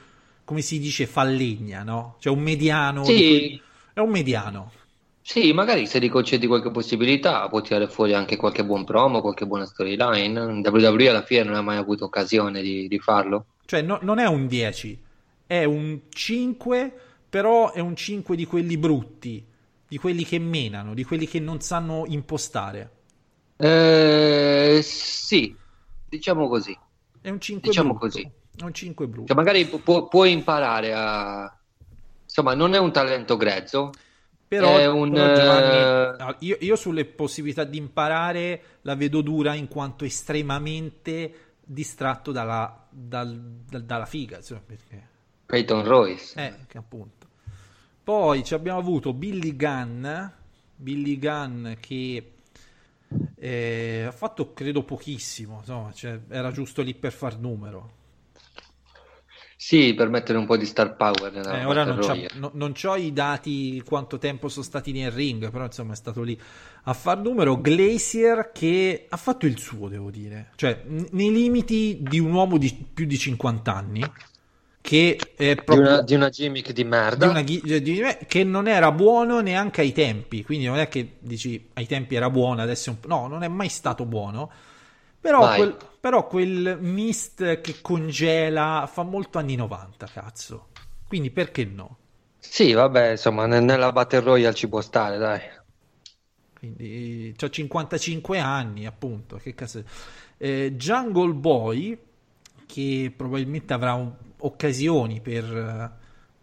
come 0.44 0.60
si 0.62 0.78
dice, 0.78 1.06
fa 1.06 1.22
legna, 1.24 1.82
no? 1.82 2.16
Cioè 2.20 2.32
un 2.32 2.42
mediano, 2.42 3.04
Sì. 3.04 3.12
quelli- 3.12 3.62
è 3.92 4.00
un 4.00 4.10
mediano. 4.10 4.72
Sì, 5.20 5.52
magari 5.52 5.86
se 5.86 5.98
gli 6.00 6.08
concedi 6.08 6.46
qualche 6.46 6.70
possibilità 6.70 7.48
può 7.48 7.60
tirare 7.60 7.86
fuori 7.88 8.14
anche 8.14 8.36
qualche 8.36 8.64
buon 8.64 8.84
promo, 8.84 9.20
qualche 9.20 9.44
buona 9.46 9.66
storyline. 9.66 10.40
WWE 10.40 11.08
alla 11.10 11.22
fine 11.22 11.42
non 11.42 11.54
ha 11.56 11.62
mai 11.62 11.76
avuto 11.76 12.04
occasione 12.06 12.62
di, 12.62 12.86
di 12.88 12.98
farlo. 13.00 13.46
Cioè 13.66 13.82
no- 13.82 13.98
non 14.02 14.18
è 14.18 14.26
un 14.26 14.46
10, 14.46 14.98
è 15.46 15.64
un 15.64 16.02
5, 16.08 17.00
però 17.36 17.72
è 17.72 17.80
un 17.80 17.94
5 17.94 18.34
di 18.34 18.46
quelli 18.46 18.78
brutti, 18.78 19.44
di 19.86 19.98
quelli 19.98 20.24
che 20.24 20.38
menano, 20.38 20.94
di 20.94 21.04
quelli 21.04 21.26
che 21.28 21.38
non 21.38 21.60
sanno 21.60 22.04
impostare. 22.06 22.90
Eh, 23.58 24.80
sì, 24.82 25.54
diciamo 26.08 26.48
così. 26.48 26.74
È 27.20 27.28
un 27.28 27.38
5 27.38 27.68
Diciamo 27.68 27.90
brutto. 27.90 28.06
così. 28.06 28.30
È 28.56 28.62
un 28.62 28.72
5 28.72 29.06
brutto. 29.06 29.26
Cioè, 29.26 29.36
magari 29.36 29.66
pu- 29.66 29.82
può- 29.82 30.08
puoi 30.08 30.32
imparare 30.32 30.94
a... 30.94 31.54
Insomma, 32.22 32.54
non 32.54 32.72
è 32.72 32.78
un 32.78 32.90
talento 32.90 33.36
grezzo. 33.36 33.90
Però, 34.48 34.94
un, 34.94 35.10
però, 35.12 35.34
Giovanni, 35.34 35.76
eh, 35.76 36.22
ah, 36.24 36.36
io, 36.38 36.56
io 36.60 36.76
sulle 36.76 37.04
possibilità 37.04 37.64
di 37.64 37.76
imparare 37.76 38.62
la 38.80 38.94
vedo 38.94 39.20
dura 39.20 39.52
in 39.52 39.68
quanto 39.68 40.06
estremamente 40.06 41.56
distratto 41.62 42.32
dalla, 42.32 42.86
dal- 42.88 43.60
dal- 43.68 43.84
dalla 43.84 44.06
figa. 44.06 44.36
insomma, 44.38 44.62
perché- 44.64 45.08
Peyton 45.44 45.84
Royce. 45.84 46.40
Eh, 46.44 46.54
che 46.66 46.78
appunto. 46.78 47.15
Poi 48.06 48.44
ci 48.44 48.54
abbiamo 48.54 48.78
avuto 48.78 49.12
Billy 49.12 49.56
Gunn, 49.56 50.06
Billy 50.76 51.18
Gunn 51.18 51.72
che 51.80 52.34
eh, 53.34 54.04
ha 54.06 54.12
fatto 54.12 54.52
credo 54.52 54.84
pochissimo, 54.84 55.56
insomma, 55.58 55.92
cioè, 55.92 56.20
era 56.28 56.52
giusto 56.52 56.82
lì 56.82 56.94
per 56.94 57.10
far 57.10 57.36
numero. 57.36 57.94
Sì, 59.56 59.92
per 59.94 60.08
mettere 60.08 60.38
un 60.38 60.46
po' 60.46 60.56
di 60.56 60.66
star 60.66 60.94
power 60.94 61.32
nella 61.32 61.62
Eh, 61.62 61.64
ora 61.64 61.82
non, 61.82 61.98
no- 62.34 62.50
non 62.54 62.72
c'ho 62.74 62.94
i 62.94 63.12
dati 63.12 63.82
quanto 63.84 64.18
tempo 64.18 64.48
sono 64.48 64.64
stati 64.64 64.92
nel 64.92 65.10
ring, 65.10 65.50
però 65.50 65.64
insomma 65.64 65.94
è 65.94 65.96
stato 65.96 66.22
lì 66.22 66.40
a 66.84 66.92
far 66.92 67.18
numero. 67.18 67.60
Glacier 67.60 68.52
che 68.52 69.06
ha 69.08 69.16
fatto 69.16 69.46
il 69.46 69.58
suo, 69.58 69.88
devo 69.88 70.12
dire, 70.12 70.52
cioè 70.54 70.84
n- 70.86 71.08
nei 71.10 71.32
limiti 71.32 71.98
di 72.02 72.20
un 72.20 72.32
uomo 72.32 72.56
di 72.56 72.72
più 72.94 73.04
di 73.04 73.18
50 73.18 73.74
anni, 73.74 74.04
che 74.86 75.34
è 75.36 75.56
Di 75.64 75.76
proprio 75.76 75.76
una, 75.76 76.00
di 76.02 76.14
una 76.14 76.30
gimmick 76.30 76.72
di 76.72 76.84
merda. 76.84 77.26
di 77.26 77.26
una 77.26 77.44
cioè, 77.44 77.80
di- 77.80 78.00
che 78.26 78.44
non 78.44 78.68
era 78.68 78.92
buono 78.92 79.40
neanche 79.40 79.80
ai 79.80 79.92
tempi, 79.92 80.44
quindi 80.44 80.66
non 80.66 80.78
è 80.78 80.88
che 80.88 81.16
dici 81.20 81.70
ai 81.74 81.86
tempi 81.86 82.14
era 82.14 82.28
buono, 82.30 82.60
adesso 82.62 82.90
è 82.90 82.92
un 82.92 82.98
no, 83.08 83.26
non 83.26 83.42
è 83.42 83.48
mai 83.48 83.68
stato 83.68 84.04
buono. 84.04 84.50
Però 85.20 85.52
quel, 85.52 85.76
però 85.98 86.26
quel 86.26 86.78
mist 86.80 87.60
che 87.60 87.80
congela 87.80 88.88
fa 88.92 89.02
molto 89.02 89.38
anni 89.38 89.56
90, 89.56 90.06
cazzo. 90.06 90.68
Quindi 91.06 91.30
perché 91.30 91.64
no? 91.64 91.96
Sì, 92.38 92.72
vabbè, 92.72 93.10
insomma, 93.10 93.44
ne- 93.44 93.60
nella 93.60 93.92
Battle 93.92 94.20
Royale 94.20 94.54
ci 94.54 94.68
può 94.70 94.80
stare, 94.80 95.18
dai. 95.18 95.40
Quindi 96.58 97.34
ho 97.38 97.50
55 97.50 98.38
anni, 98.38 98.86
appunto. 98.86 99.36
Che 99.36 99.54
cazzo. 99.54 99.84
Eh, 100.38 100.72
Jungle 100.76 101.32
Boy, 101.34 101.98
che 102.66 103.12
probabilmente 103.14 103.72
avrà 103.72 103.94
un- 103.94 104.14
occasioni 104.46 105.20
per, 105.20 105.92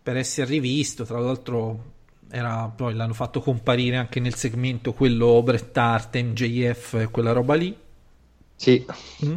per 0.01 0.17
essere 0.17 0.49
rivisto. 0.51 1.03
Tra 1.05 1.19
l'altro, 1.19 1.91
era, 2.29 2.71
poi 2.75 2.93
l'hanno 2.95 3.13
fatto 3.13 3.41
comparire 3.41 3.97
anche 3.97 4.19
nel 4.19 4.35
segmento 4.35 4.93
quello 4.93 5.41
Bret 5.43 5.75
Hart, 5.77 6.15
MJF 6.21 6.93
e 6.95 7.07
quella 7.09 7.31
roba 7.31 7.55
lì. 7.55 7.75
Sì, 8.55 8.85
Mm. 9.25 9.35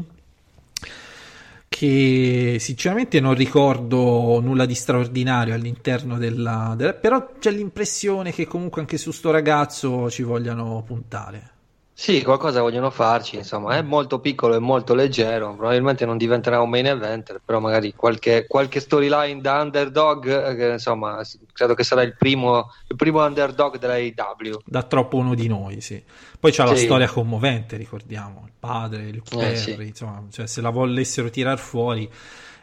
Che 1.69 2.57
sinceramente 2.59 3.21
non 3.21 3.35
ricordo 3.35 4.41
nulla 4.41 4.65
di 4.65 4.75
straordinario 4.75 5.53
all'interno 5.55 6.17
della, 6.17 6.75
della- 6.77 6.95
però 6.95 7.33
c'è 7.39 7.51
l'impressione 7.51 8.33
che 8.33 8.47
comunque 8.47 8.81
anche 8.81 8.97
su 8.97 9.11
sto 9.11 9.31
ragazzo 9.31 10.09
ci 10.11 10.23
vogliano 10.23 10.83
puntare. 10.87 11.51
Sì, 11.99 12.23
qualcosa 12.23 12.61
vogliono 12.61 12.91
farci, 12.91 13.37
insomma, 13.37 13.75
è 13.79 13.81
molto 13.81 14.21
piccolo 14.21 14.55
e 14.55 14.59
molto 14.59 14.95
leggero, 14.95 15.55
probabilmente 15.57 16.05
non 16.05 16.19
diventerà 16.19 16.61
un 16.61 16.69
main 16.69 16.85
event, 16.85 17.41
però 17.43 17.59
magari 17.59 17.95
qualche, 17.95 18.45
qualche 18.47 18.81
storyline 18.81 19.41
da 19.41 19.63
underdog, 19.63 20.27
eh, 20.27 20.55
che, 20.57 20.67
insomma, 20.73 21.25
s- 21.25 21.39
credo 21.55 21.73
che 21.73 21.85
sarà 21.85 22.03
il 22.03 22.15
primo, 22.15 22.71
il 22.89 22.97
primo 22.97 23.25
underdog 23.25 23.79
della 23.79 23.95
AEW. 23.95 24.59
Da 24.67 24.83
troppo 24.83 25.17
uno 25.17 25.35
di 25.35 25.49
noi, 25.49 25.81
sì. 25.81 26.03
Poi 26.39 26.53
c'ha 26.53 26.65
la 26.67 26.75
Sì. 26.77 26.85
storia 26.85 27.09
commovente, 27.09 27.79
ricordiamo, 27.79 28.43
il 28.45 28.53
padre, 28.61 29.09
Eh, 29.09 29.23
Perry, 29.23 29.55
sì. 29.57 29.73
insomma, 29.89 30.23
cioè, 30.31 30.47
se 30.47 30.61
la 30.61 30.69
volessero 30.71 31.31
tirar 31.31 31.59
fuori. 31.59 32.11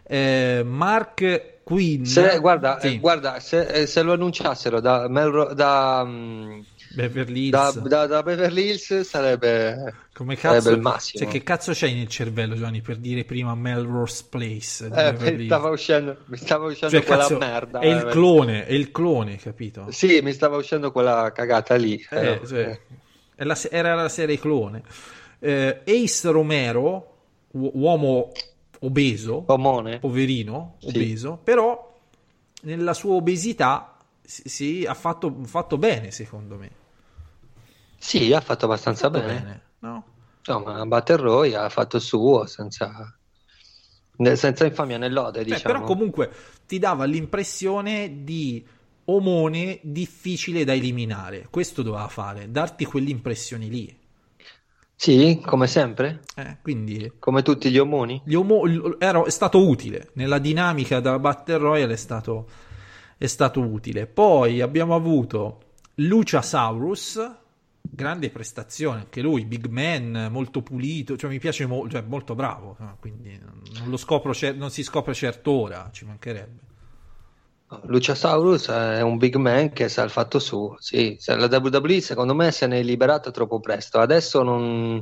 Eh, 0.06 0.62
Mark 0.64 1.62
Quinn, 1.64 2.04
Se, 2.04 2.38
guarda, 2.40 2.78
sì, 2.80 2.96
eh, 2.96 3.00
guarda 3.00 3.40
se, 3.40 3.66
eh, 3.68 3.88
se 3.88 4.02
lo 4.04 4.14
annunciassero 4.14 4.82
da, 4.82 5.08
Melro- 5.08 5.54
da, 5.54 6.04
mm, 6.06 6.60
Beverly 6.94 7.50
da, 7.50 7.64
Hills. 7.68 7.80
da- 7.88 8.06
da 8.08 8.24
Beverly 8.24 8.70
Hills 8.70 9.00
sarebbe, 9.02 9.94
Come 10.14 10.36
sarebbe 10.36 10.60
cazzo, 10.62 10.70
il 10.76 10.82
massimo. 10.82 11.24
cioè, 11.24 11.32
che 11.34 11.44
cazzo 11.44 11.72
c'hai 11.74 11.94
nel 11.96 12.08
cervello, 12.08 12.56
Giovanni, 12.56 12.82
per 12.82 12.98
dire 12.98 13.24
prima 13.26 13.56
Melrose 13.56 14.26
Place? 14.30 14.90
Eh, 14.94 15.14
mi 15.14 15.46
stava 15.46 15.70
uscendo, 15.70 16.18
mi 16.26 16.38
stava 16.38 16.66
uscendo 16.68 16.96
Cioè, 16.96 17.06
quella 17.06 17.24
cazzo, 17.24 17.38
merda. 17.38 17.80
È 17.80 17.88
il 17.88 17.98
eh. 17.98 18.12
clone, 18.12 18.66
è 18.66 18.74
il 18.74 18.92
clone, 18.92 19.38
capito? 19.38 19.88
Sì, 19.92 20.22
mi 20.22 20.34
stava 20.34 20.58
uscendo 20.58 20.92
quella 20.92 21.32
cagata 21.34 21.76
lì. 21.76 22.04
Eh, 22.12 22.28
eh. 22.28 22.42
cioè, 22.46 22.80
la 23.38 23.58
era 23.72 23.96
la 23.96 24.10
serie 24.10 24.38
clone. 24.38 24.84
Eh, 25.40 25.82
Ace 25.86 26.30
Romero, 26.30 27.18
u- 27.52 27.72
uomo 27.74 28.32
obeso, 28.82 29.44
Omone. 29.48 30.00
poverino, 30.00 30.76
Sì. 30.80 30.90
obeso, 30.90 31.40
però 31.44 31.92
nella 32.64 32.94
sua 32.94 33.16
obesità 33.16 33.98
si, 34.22 34.44
si- 34.48 34.86
ha 34.88 34.94
fatto, 34.94 35.36
fatto 35.46 35.78
bene, 35.78 36.12
secondo 36.12 36.58
me. 36.58 36.70
Sì, 38.04 38.34
ha 38.34 38.42
fatto 38.42 38.66
abbastanza 38.66 39.10
Fatto 39.10 39.22
bene. 39.22 39.34
bene, 39.42 39.62
no? 39.80 40.04
Insomma, 40.40 40.86
Battle 40.86 41.18
Royale 41.18 41.66
ha 41.66 41.70
fatto 41.70 41.98
il 41.98 42.02
suo 42.04 42.46
senza, 42.46 43.18
senza 44.36 44.66
infamia 44.66 44.98
né 44.98 45.10
lode, 45.10 45.44
Beh, 45.46 45.46
diciamo. 45.46 45.62
però 45.62 45.82
comunque 45.84 46.32
ti 46.66 46.80
dava 46.80 47.06
l'impressione 47.06 48.24
di 48.24 48.66
omone 49.06 49.80
difficile 49.84 50.64
da 50.64 50.74
eliminare. 50.74 51.48
Questo 51.50 51.82
doveva 51.82 52.08
fare, 52.08 52.50
darti 52.52 52.86
quell'impressione 52.86 53.66
lì. 53.68 53.98
Sì, 54.96 55.40
come 55.46 55.68
sempre, 55.68 56.22
Eh, 56.36 56.58
quindi 56.62 57.12
come 57.20 57.42
tutti 57.42 57.72
gli 57.72 57.78
omoni. 57.80 58.22
gli 58.22 58.34
omo- 58.36 58.64
era- 59.00 59.24
è 59.24 59.30
stato 59.30 59.68
utile 59.68 60.10
nella 60.14 60.40
dinamica 60.40 61.00
della 61.00 61.20
Battle 61.20 61.58
Royale 61.58 61.94
è 61.94 61.98
stato, 61.98 62.48
è 63.18 63.28
stato 63.28 63.60
utile 63.62 64.08
poi 64.08 64.62
abbiamo 64.62 64.96
avuto 64.96 65.60
Luciasaurus 65.96 67.20
grande 67.86 68.30
prestazione 68.30 69.02
anche 69.02 69.22
lui 69.22 69.46
big 69.46 69.68
man 69.68 70.30
molto 70.32 70.62
pulito 70.62 71.18
cioè 71.18 71.30
mi 71.30 71.40
piace 71.40 71.66
mo- 71.66 71.88
cioè, 71.90 72.02
molto 72.02 72.34
bravo 72.34 72.78
quindi 73.00 73.38
non 73.40 73.90
lo 73.90 73.98
scopro 73.98 74.34
cer- 74.34 74.56
non 74.56 74.72
si 74.72 74.84
scopre 74.84 75.14
certo 75.14 75.52
ora 75.52 75.90
ci 75.92 76.06
mancherebbe 76.06 76.72
Luciasaurus 77.86 78.70
è 78.70 79.02
un 79.02 79.18
big 79.18 79.36
man 79.36 79.72
che 79.72 79.90
sa 79.90 80.04
il 80.04 80.10
fatto 80.10 80.40
suo. 80.40 80.76
Sì, 80.80 81.18
la 81.26 81.48
WWE 81.48 82.02
secondo 82.02 82.36
me 82.36 82.52
se 82.52 82.68
ne 82.68 82.80
è 82.80 82.84
liberato 82.84 83.32
troppo 83.32 83.60
presto. 83.60 84.00
Adesso 84.00 84.44
non... 84.44 85.02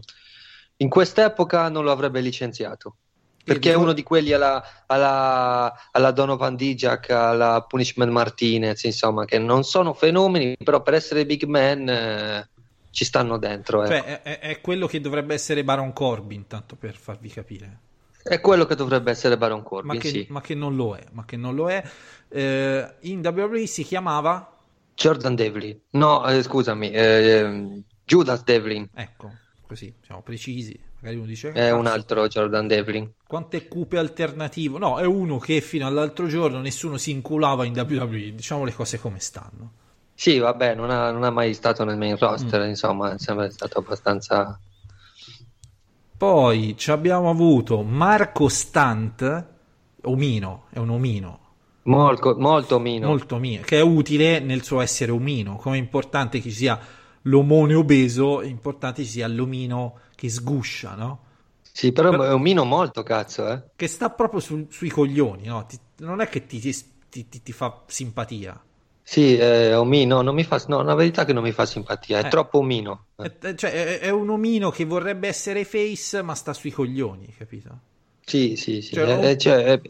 in 0.78 0.90
quest'epoca 0.90 1.70
non 1.70 1.84
lo 1.84 1.92
avrebbe 1.92 2.22
licenziato. 2.22 2.96
Perché 3.44 3.72
è 3.72 3.76
uno 3.76 3.94
di 3.94 4.04
quelli 4.04 4.34
alla, 4.34 4.64
alla, 4.86 5.74
alla 5.92 6.12
Donovan 6.12 6.56
Dijak, 6.56 7.10
alla 7.10 7.66
Punishment 7.68 8.12
Martinez, 8.12 8.84
insomma, 8.84 9.26
che 9.26 9.40
non 9.40 9.64
sono 9.64 9.94
fenomeni, 9.94 10.56
però 10.64 10.84
per 10.84 10.94
essere 10.94 11.26
big 11.26 11.46
man 11.46 11.90
eh, 11.90 12.50
ci 12.92 13.06
stanno 13.06 13.38
dentro. 13.38 13.84
ecco. 13.84 13.92
cioè 13.92 14.22
è, 14.22 14.40
è- 14.40 14.62
quello 14.62 14.86
che 14.86 15.02
dovrebbe 15.02 15.34
essere 15.34 15.64
Baron 15.64 15.94
Corbin 15.94 16.46
tanto 16.48 16.76
per 16.76 16.96
farvi 16.96 17.30
capire 17.30 17.80
È 18.22 18.40
quello 18.40 18.66
che 18.66 18.76
dovrebbe 18.76 19.10
essere 19.12 19.38
Baron 19.38 19.64
Corbin, 19.64 19.96
ma 19.96 20.00
che, 20.00 20.10
sì. 20.10 20.26
ma 20.30 20.42
che 20.42 20.54
non 20.54 20.76
lo 20.76 20.96
è 20.96 21.04
ma 21.12 21.26
che 21.26 21.38
non 21.38 21.56
lo 21.56 21.70
è 21.70 21.84
Eh, 22.30 22.94
in 23.02 23.20
WWE 23.26 23.66
si 23.66 23.84
chiamava 23.84 24.58
Jordan 24.94 25.36
Devlin. 25.36 25.80
No, 25.92 26.28
eh, 26.28 26.44
scusami, 26.44 26.92
eh, 26.92 27.82
Judas 28.06 28.44
Devlin. 28.44 28.88
Ecco, 28.94 29.32
così 29.66 29.94
siamo 30.06 30.22
precisi. 30.22 30.80
Magari 31.00 31.18
uno 31.18 31.26
dice: 31.28 31.50
È 31.50 31.54
"Cazzo, 31.54 31.76
un 31.76 31.88
altro 31.88 32.28
Jordan 32.28 32.68
Devlin. 32.68 33.12
Quante 33.26 33.68
cupe 33.68 33.98
alternativo? 33.98 34.78
No, 34.78 35.00
è 35.00 35.06
uno 35.06 35.40
che 35.40 35.60
fino 35.62 35.88
all'altro 35.88 36.28
giorno 36.28 36.60
nessuno 36.60 36.98
si 36.98 37.10
inculava 37.12 37.66
in 37.66 37.74
WWE. 37.76 38.36
Diciamo 38.36 38.64
le 38.64 38.74
cose 38.74 39.00
come 39.00 39.20
stanno. 39.20 39.72
Sì, 40.24 40.38
vabbè, 40.38 40.76
non 40.76 40.92
ha, 40.92 41.10
non 41.10 41.24
ha 41.24 41.32
mai 41.32 41.54
stato 41.56 41.84
nel 41.84 41.98
main 41.98 42.14
Mm. 42.14 42.18
roster, 42.20 42.68
insomma, 42.68 43.14
è 43.16 43.18
sempre 43.18 43.50
stato 43.50 43.80
abbastanza... 43.80 44.62
Poi 46.18 46.76
ci 46.78 46.92
abbiamo 46.92 47.30
avuto 47.32 47.82
Marco 47.82 48.48
Stant, 48.48 49.48
omino, 50.04 50.66
è 50.70 50.78
un 50.78 50.90
omino, 50.92 51.40
Molto, 51.84 52.36
molto 52.38 52.78
mino. 52.80 53.08
molto 53.08 53.36
omino, 53.36 53.64
che 53.64 53.78
è 53.80 53.82
utile 53.82 54.40
nel 54.40 54.62
suo 54.64 54.82
essere 54.82 55.12
omino. 55.12 55.56
Come 55.56 55.78
è 55.78 55.80
importante 55.80 56.40
che 56.40 56.50
ci 56.50 56.56
sia 56.56 56.80
l'omone 57.24 57.74
obeso, 57.74 58.42
è 58.42 58.46
importante 58.46 59.02
che 59.02 59.08
ci 59.08 59.14
sia 59.14 59.28
l'omino 59.28 59.98
che 60.16 60.30
sguscia, 60.30 60.94
no? 60.94 61.20
Sì, 61.74 61.92
però 61.92 62.12
è 62.22 62.32
un 62.34 62.42
mino 62.42 62.64
molto 62.66 63.02
cazzo, 63.02 63.48
eh. 63.52 63.64
Che 63.76 63.88
sta 63.88 64.12
proprio 64.12 64.40
sul- 64.40 64.68
sui 64.70 64.90
coglioni, 64.90 65.46
no? 65.48 65.66
Ti- 65.66 65.80
non 66.00 66.22
è 66.22 66.28
che 66.30 66.46
ti, 66.46 66.60
ti- 66.60 67.28
ti- 67.28 67.42
ti 67.42 67.52
fa 67.52 67.82
simpatia. 67.88 68.62
Sì, 69.04 69.36
è 69.36 69.78
un 69.78 69.88
mino, 69.88 70.22
non 70.22 70.34
mi 70.36 70.44
fa, 70.44 70.64
no, 70.68 70.82
la 70.84 70.96
verità 70.96 71.24
è 71.24 71.26
che 71.26 71.34
non 71.34 71.44
mi 71.44 71.52
fa 71.52 71.66
simpatia, 71.66 72.20
è 72.20 72.26
Eh. 72.26 72.30
troppo 72.30 72.60
omino. 72.60 73.10
È, 73.20 73.38
è- 73.38 73.56
cioè, 73.56 73.72
è, 73.72 74.00
è 74.00 74.10
un 74.10 74.30
omino 74.30 74.70
che 74.72 74.86
vorrebbe 74.86 75.28
essere 75.28 75.66
face, 75.66 76.22
ma 76.22 76.34
sta 76.36 76.54
sui 76.54 76.72
coglioni, 76.72 77.34
capito? 77.38 77.80
Sì, 78.22 78.56
sì, 78.56 78.82
sì. 78.82 78.96
Cioè, 78.96 79.06
è, 79.06 79.14
un- 79.32 79.38
cioè, 79.38 79.64
è- 79.64 79.82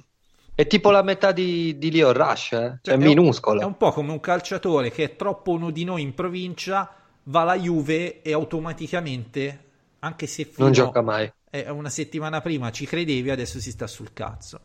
è 0.55 0.68
tipo 0.68 0.91
la 0.91 1.03
metà 1.03 1.32
di, 1.32 1.78
di 1.78 1.91
Leo 1.91 2.12
Rush, 2.12 2.51
eh. 2.53 2.80
Cioè, 2.82 2.95
è 2.95 2.97
un- 2.97 3.01
minuscolo. 3.03 3.59
È 3.62 3.64
un 3.64 3.78
po' 3.78 3.91
come 3.91 4.12
un 4.12 4.20
calciatore 4.20 4.89
che 4.91 5.03
è 5.03 5.16
troppo 5.16 5.51
uno 5.51 5.70
di 5.70 5.84
noi 5.84 6.01
in 6.01 6.14
provincia, 6.16 6.95
va 7.24 7.41
alla 7.41 7.57
Juve 7.57 8.22
e 8.24 8.34
automaticamente, 8.34 9.66
anche 9.99 10.26
se 10.28 10.45
fino 10.45 10.66
Non 10.66 10.72
gioca 10.72 11.01
mai. 11.01 11.32
eh, 11.49 11.70
una 11.70 11.89
settimana 11.89 12.41
prima 12.41 12.72
ci 12.72 12.86
credevi, 12.88 13.30
adesso 13.30 13.59
si 13.59 13.70
sta 13.72 13.86
sul 13.88 14.14
cazzo. 14.14 14.62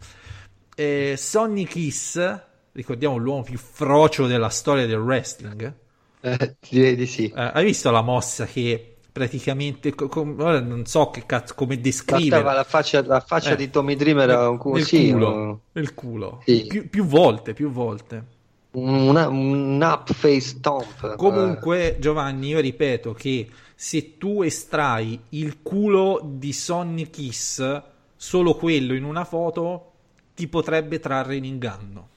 Eh, 0.74 1.14
Sonny 1.18 1.64
Kiss, 1.64 2.16
ricordiamo 2.76 3.16
l'uomo 3.16 3.42
più 3.42 3.58
frocio 3.58 4.26
della 4.26 4.48
storia 4.50 4.86
del 4.86 4.98
wrestling. 5.00 5.74
Eh, 6.20 6.56
direi 6.68 6.96
di 6.96 7.06
sì. 7.06 7.26
Eh, 7.30 7.50
hai 7.54 7.64
visto 7.64 7.90
la 7.90 8.02
mossa 8.02 8.46
che 8.46 8.96
praticamente, 9.12 9.94
co- 9.94 10.08
com- 10.08 10.34
non 10.36 10.84
so 10.86 11.10
che 11.10 11.24
cazzo, 11.26 11.54
come 11.54 11.80
descrivere. 11.80 12.42
La 12.42 12.64
faccia, 12.64 13.04
la 13.04 13.20
faccia 13.20 13.52
Eh, 13.52 13.56
di 13.56 13.70
Tommy 13.70 13.96
Dreamer 13.96 14.28
era 14.28 14.48
un 14.50 14.58
cu- 14.58 14.74
nel 14.74 14.84
sì, 14.84 15.10
culo, 15.10 15.30
un- 15.32 15.58
nel 15.72 15.94
culo. 15.94 16.42
Sì. 16.44 16.66
Più, 16.66 16.88
più 16.88 17.04
volte, 17.06 17.52
più 17.54 17.70
volte. 17.70 18.34
una- 18.72 19.28
un 19.28 19.80
up 19.82 20.12
face 20.12 20.40
stomp. 20.40 21.16
Comunque, 21.16 21.96
Giovanni, 21.98 22.48
io 22.48 22.60
ripeto 22.60 23.12
che 23.14 23.48
se 23.74 24.18
tu 24.18 24.42
estrai 24.42 25.18
il 25.30 25.62
culo 25.62 26.20
di 26.24 26.52
Sonny 26.52 27.08
Kiss, 27.10 27.82
solo 28.16 28.54
quello 28.54 28.94
in 28.94 29.04
una 29.04 29.24
foto, 29.24 29.92
ti 30.34 30.46
potrebbe 30.48 30.98
trarre 31.00 31.36
in 31.36 31.44
inganno. 31.44 32.08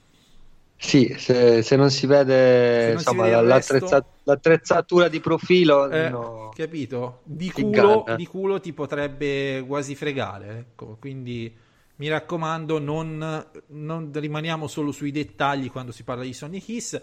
Sì, 0.82 1.14
se, 1.18 1.62
se 1.62 1.76
non 1.76 1.90
si 1.90 2.06
vede, 2.06 2.92
non 2.92 3.04
si 3.04 3.16
insomma, 3.16 3.18
vede 3.18 3.40
il 3.42 3.46
l'attrezza- 3.46 4.04
l'attrezzatura 4.24 5.08
di 5.08 5.20
profilo, 5.20 5.88
Eh, 5.88 6.08
no. 6.08 6.48
Capito? 6.54 7.20
Di 7.24 7.50
culo, 7.50 8.10
di 8.12 8.26
culo 8.26 8.60
ti 8.60 8.72
potrebbe 8.72 9.64
quasi 9.66 9.94
fregare. 9.94 10.58
Ecco. 10.58 10.96
Quindi 11.00 11.54
mi 11.96 12.08
raccomando, 12.08 12.78
non, 12.78 13.46
non 13.68 14.10
rimaniamo 14.12 14.66
solo 14.66 14.92
sui 14.92 15.10
dettagli 15.10 15.70
quando 15.70 15.92
si 15.92 16.02
parla 16.04 16.22
di 16.24 16.32
Sonny 16.32 16.60
Kiss. 16.60 17.00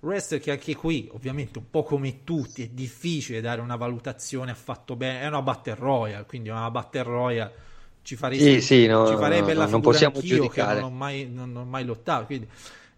Wrestler 0.00 0.40
che 0.40 0.50
anche 0.50 0.74
qui, 0.74 1.08
ovviamente, 1.12 1.58
un 1.58 1.70
po' 1.70 1.82
come 1.82 2.24
tutti, 2.24 2.62
è 2.62 2.68
difficile 2.68 3.40
dare 3.40 3.60
una 3.60 3.76
valutazione 3.76 4.50
affatto 4.50 4.96
bene. 4.96 5.20
È 5.20 5.26
una 5.26 5.42
Battle 5.42 5.74
Royale, 5.74 6.26
quindi 6.26 6.48
una 6.50 6.70
Battle 6.70 7.02
Royale 7.02 7.54
ci 8.02 8.16
faresti, 8.16 8.50
Sì, 8.50 8.60
sì, 8.60 8.86
no, 8.86 9.02
ci 9.02 9.16
farei 9.16 9.40
no, 9.40 9.46
bella 9.46 9.64
no, 9.64 9.66
non 9.68 9.80
figura 9.80 9.80
possiamo 9.80 10.14
anch'io, 10.14 10.48
che 10.48 10.62
giudicare. 10.62 10.80
non 10.80 10.82
ho 10.82 10.90
mai, 10.90 11.26
non 11.30 11.56
ho 11.56 11.64
mai 11.64 11.84
lottato. 11.84 12.26
Quindi, 12.26 12.48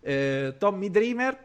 eh, 0.07 0.54
Tommy 0.59 0.90
Dreamer, 0.90 1.44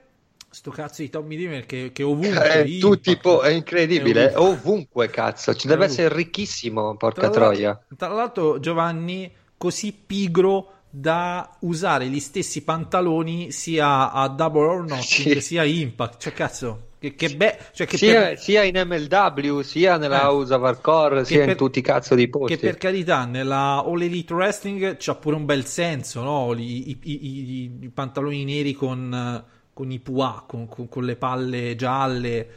sto 0.49 0.71
cazzo 0.71 1.01
di 1.01 1.09
Tommy 1.09 1.35
Dreamer 1.35 1.65
che, 1.65 1.91
che 1.93 2.03
ovunque 2.03 2.63
È, 2.63 2.63
Impact, 2.63 2.77
tu 2.77 2.99
tipo, 2.99 3.41
è 3.41 3.49
incredibile, 3.49 4.31
è 4.31 4.31
è 4.31 4.37
ovunque 4.37 5.09
cazzo, 5.09 5.53
ci 5.55 5.67
deve 5.67 5.85
essere 5.85 6.13
ricchissimo, 6.13 6.95
porca 6.97 7.29
Tra 7.29 7.29
troia. 7.29 7.79
Tra 7.97 8.07
l'altro, 8.09 8.59
Giovanni, 8.59 9.31
così 9.57 9.93
pigro 9.93 10.79
da 10.89 11.57
usare 11.61 12.07
gli 12.07 12.19
stessi 12.19 12.63
pantaloni 12.63 13.51
sia 13.51 14.11
a 14.11 14.27
Double 14.29 14.65
or 14.65 14.85
Nothing 14.85 15.37
Sì. 15.37 15.39
sia 15.39 15.61
a 15.61 15.65
Impact. 15.65 16.19
Cioè, 16.21 16.33
cazzo, 16.33 16.90
che, 17.01 17.15
che 17.15 17.35
be- 17.35 17.57
cioè 17.73 17.87
che 17.87 17.97
Sia, 17.97 18.21
per- 18.21 18.39
sia 18.39 18.61
in 18.61 18.75
MLW, 18.77 19.61
sia 19.61 19.97
nella 19.97 20.21
Eh. 20.21 20.25
House 20.25 20.53
of 20.53 20.61
Hardcore, 20.61 21.25
sia 21.25 21.39
per- 21.39 21.49
in 21.49 21.55
tutti 21.57 21.79
i 21.79 21.81
cazzo 21.81 22.13
di 22.13 22.27
posti. 22.27 22.55
che 22.55 22.61
per 22.63 22.77
carità 22.77 23.25
nella 23.25 23.83
All 23.83 23.99
Elite 24.03 24.31
Wrestling 24.31 24.97
c'ha 24.97 25.15
pure 25.15 25.35
un 25.35 25.45
bel 25.45 25.65
senso, 25.65 26.21
no? 26.21 26.53
I, 26.55 26.91
i- 26.91 26.99
i- 27.01 27.71
i- 27.81 27.89
pantaloni 27.91 28.43
neri 28.45 28.73
con, 28.73 29.43
con 29.73 29.89
i 29.91 29.97
puà, 29.97 30.43
con, 30.47 30.67
con- 30.67 30.87
con 30.89 31.03
le 31.03 31.15
palle 31.15 31.75
gialle, 31.75 32.47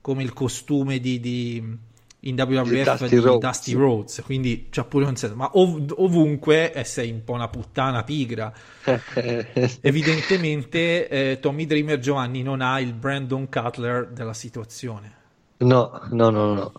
come 0.00 0.24
il 0.24 0.32
costume 0.32 0.98
di, 0.98 1.20
di- 1.20 1.76
in 2.24 2.36
WWF 2.36 2.68
Di 2.70 2.82
Dusty 2.84 3.16
Rhodes. 3.16 3.40
Dusty 3.40 3.72
Rhodes, 3.74 4.22
quindi 4.24 4.68
c'ha 4.70 4.84
pure 4.84 5.06
un 5.06 5.16
senso, 5.16 5.34
ma 5.34 5.50
ov- 5.54 5.94
ovunque 5.96 6.72
eh, 6.72 6.84
sei 6.84 7.10
un 7.10 7.24
po' 7.24 7.32
una 7.32 7.48
puttana 7.48 8.04
pigra. 8.04 8.52
Evidentemente 9.80 11.08
eh, 11.08 11.38
Tommy 11.40 11.66
Dreamer 11.66 11.98
Giovanni 11.98 12.42
non 12.42 12.60
ha 12.60 12.80
il 12.80 12.92
Brandon 12.92 13.48
Cutler 13.48 14.08
della 14.08 14.34
situazione. 14.34 15.12
no, 15.58 16.00
no, 16.10 16.30
no, 16.30 16.54
no. 16.54 16.72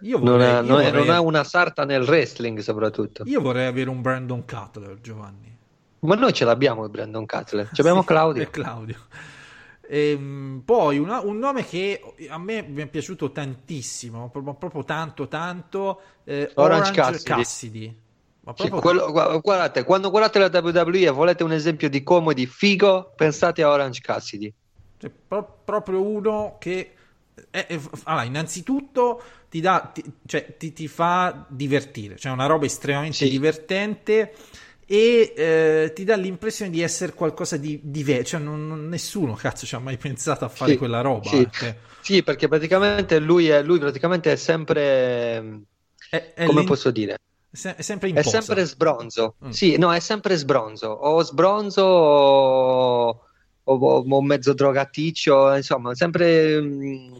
Io 0.00 0.18
Non, 0.18 0.26
vorrei, 0.32 0.50
ha, 0.50 0.60
io 0.60 0.66
non 0.66 0.80
è- 0.80 0.84
vorrei- 0.90 1.06
non 1.06 1.14
ha 1.14 1.20
una 1.20 1.44
sarta 1.44 1.84
nel 1.84 2.02
wrestling, 2.02 2.58
soprattutto. 2.58 3.22
io 3.26 3.40
vorrei 3.40 3.66
avere 3.66 3.88
un 3.88 4.02
Brandon 4.02 4.44
Cutler, 4.44 5.00
Giovanni. 5.00 5.56
Ma 6.00 6.14
noi 6.16 6.32
ce 6.34 6.44
l'abbiamo 6.44 6.84
il 6.84 6.90
Brandon 6.90 7.24
Cutler. 7.24 7.70
Abbiamo 7.76 8.00
Sì, 8.00 8.06
Claudio. 8.06 8.42
e 8.42 8.50
Claudio. 8.50 8.96
Ehm, 9.88 10.62
poi 10.64 10.98
una- 10.98 11.20
un 11.20 11.38
nome 11.38 11.64
che 11.64 12.00
a 12.28 12.38
me 12.38 12.62
mi 12.62 12.82
è 12.82 12.86
piaciuto 12.86 13.30
tantissimo, 13.32 14.30
proprio, 14.30 14.54
proprio 14.54 14.84
tanto, 14.84 15.28
tanto, 15.28 16.00
eh, 16.24 16.50
Orange 16.54 16.90
Orange, 16.92 17.00
Cassidy. 17.00 17.34
Cassidy. 17.34 17.98
Proprio 18.44 18.80
quello- 18.80 19.10
gu- 19.10 19.40
guardate, 19.40 19.84
quando 19.84 20.10
guardate 20.10 20.38
la 20.38 20.50
WWE 20.50 21.06
e 21.06 21.10
volete 21.10 21.44
un 21.44 21.52
esempio 21.52 21.88
di 21.88 22.02
come 22.02 22.34
di 22.34 22.46
figo, 22.46 23.12
pensate 23.16 23.62
a 23.62 23.70
Orange 23.70 24.00
Cassidy. 24.00 24.52
cioè, 24.98 25.10
pro- 25.10 25.60
proprio 25.64 26.00
uno 26.02 26.56
che 26.58 26.94
è- 27.50 27.66
è- 27.66 27.80
allora, 28.04 28.24
innanzitutto 28.24 29.22
ti, 29.48 29.60
dà, 29.60 29.90
ti, 29.92 30.02
cioè, 30.26 30.56
ti, 30.56 30.72
ti 30.72 30.88
fa 30.88 31.44
divertire, 31.48 32.16
cioè 32.16 32.32
una 32.32 32.46
roba 32.46 32.64
estremamente 32.66 33.24
Sì. 33.24 33.28
divertente 33.30 34.34
e 34.86 35.32
eh, 35.36 35.92
ti 35.94 36.04
dà 36.04 36.16
l'impressione 36.16 36.70
di 36.70 36.80
essere 36.82 37.12
qualcosa 37.14 37.56
di 37.56 37.80
diverso, 37.82 38.30
cioè 38.36 38.40
non- 38.40 38.66
non- 38.66 38.88
nessuno 38.88 39.34
cazzo 39.34 39.66
ci 39.66 39.74
ha 39.74 39.78
mai 39.78 39.96
pensato 39.98 40.44
a 40.44 40.48
fare 40.48 40.74
Sì, 40.74 40.76
quella 40.76 41.00
roba. 41.00 41.30
sì. 41.30 41.48
cioè, 41.50 41.76
Sì, 41.98 42.22
perché 42.22 42.48
praticamente 42.48 43.18
lui 43.18 43.48
è, 43.48 43.62
lui 43.62 43.78
praticamente 43.78 44.32
è 44.32 44.36
sempre, 44.36 45.62
è, 46.08 46.32
è 46.34 46.44
come 46.44 46.64
posso 46.64 46.90
dire, 46.90 47.18
se- 47.50 47.74
è 47.76 47.82
sempre 47.82 48.08
in 48.08 48.18
è 48.18 48.20
posa. 48.20 48.38
sempre 48.40 48.64
sbronzo. 48.64 49.36
Mm. 49.44 49.50
Sì, 49.50 49.76
no, 49.78 49.92
è 49.92 50.00
sempre 50.00 50.36
sbronzo. 50.36 50.88
O 50.88 51.22
sbronzo 51.22 51.82
o, 51.82 53.08
o- 53.64 54.04
o 54.08 54.22
mezzo 54.22 54.52
drogaticcio, 54.54 55.54
insomma, 55.54 55.94
sempre 55.94 56.60
mm, 56.60 57.14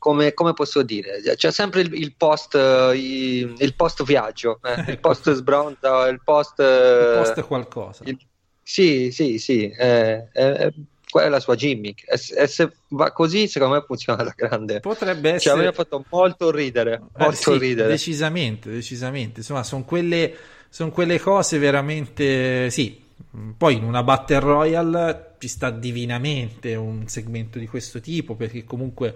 come, 0.00 0.34
come 0.34 0.54
posso 0.54 0.82
dire, 0.82 1.20
c'è 1.36 1.52
sempre 1.52 1.82
il, 1.82 1.94
il 1.94 2.16
post, 2.16 2.56
eh, 2.56 2.96
i- 2.96 3.54
il 3.58 3.76
post 3.76 4.02
viaggio, 4.04 4.58
eh, 4.64 4.82
il 4.90 4.98
post 4.98 5.30
sbronzo, 5.32 6.06
il 6.06 6.20
post... 6.24 6.58
Il 7.00 7.06
post 7.12 7.40
qualcosa. 7.42 8.04
il- 8.04 8.18
Sì, 8.62 9.10
sì, 9.10 9.38
sì, 9.38 9.68
eh, 9.68 10.28
eh, 10.32 10.64
eh, 10.66 10.74
quella 11.10 11.26
è 11.26 11.30
la 11.30 11.40
sua 11.40 11.56
gimmick. 11.56 12.04
E, 12.08 12.16
se- 12.16 12.36
e 12.36 12.46
se 12.46 12.72
va 12.90 13.12
così, 13.12 13.48
secondo 13.48 13.74
me 13.76 13.82
funziona 13.84 14.20
alla 14.22 14.32
grande. 14.36 14.80
Potrebbe 14.80 15.30
Cioè, 15.38 15.54
essere 15.54 15.66
ha 15.66 15.72
fatto 15.72 16.04
molto 16.08 16.50
ridere, 16.52 17.00
Eh, 17.18 17.18
molto 17.18 17.52
sì, 17.52 17.58
ridere. 17.58 17.88
decisamente, 17.88 18.70
decisamente. 18.70 19.40
Insomma, 19.40 19.62
sono 19.62 19.84
quelle, 19.84 20.34
son 20.68 20.90
quelle 20.90 21.18
cose 21.18 21.58
veramente 21.58 22.70
sì. 22.70 23.08
Poi 23.56 23.74
in 23.76 23.84
una 23.84 24.02
Battle 24.02 24.38
Royale 24.40 25.34
ci 25.38 25.48
sta 25.48 25.70
divinamente 25.70 26.74
un 26.74 27.06
segmento 27.08 27.58
di 27.58 27.66
questo 27.66 28.00
tipo 28.00 28.34
perché 28.34 28.64
comunque 28.64 29.14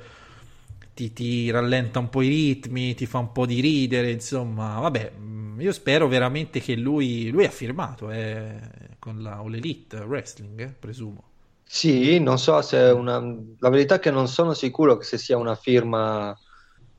ti, 0.94 1.12
ti 1.12 1.50
rallenta 1.50 1.98
un 1.98 2.08
po' 2.08 2.22
i 2.22 2.28
ritmi, 2.28 2.94
ti 2.94 3.06
fa 3.06 3.18
un 3.18 3.32
po' 3.32 3.46
di 3.46 3.60
ridere, 3.60 4.10
insomma, 4.10 4.78
vabbè, 4.78 5.10
mh, 5.10 5.60
io 5.60 5.72
spero 5.72 6.08
veramente 6.08 6.60
che 6.60 6.76
lui, 6.76 7.28
lui 7.30 7.44
ha 7.44 7.50
firmato 7.50 8.10
eh, 8.10 8.58
con 8.98 9.20
la 9.22 9.36
All 9.36 9.54
Elite 9.54 9.98
Wrestling, 9.98 10.60
eh, 10.60 10.74
presumo. 10.78 11.22
Sì, 11.66 12.20
non 12.20 12.38
so 12.38 12.62
se 12.62 12.78
è 12.78 12.92
una... 12.92 13.18
La 13.58 13.68
verità 13.68 13.96
è 13.96 13.98
che 13.98 14.12
non 14.12 14.28
sono 14.28 14.54
sicuro 14.54 14.96
che 14.96 15.04
se 15.04 15.18
sia 15.18 15.36
una 15.36 15.56
firma, 15.56 16.36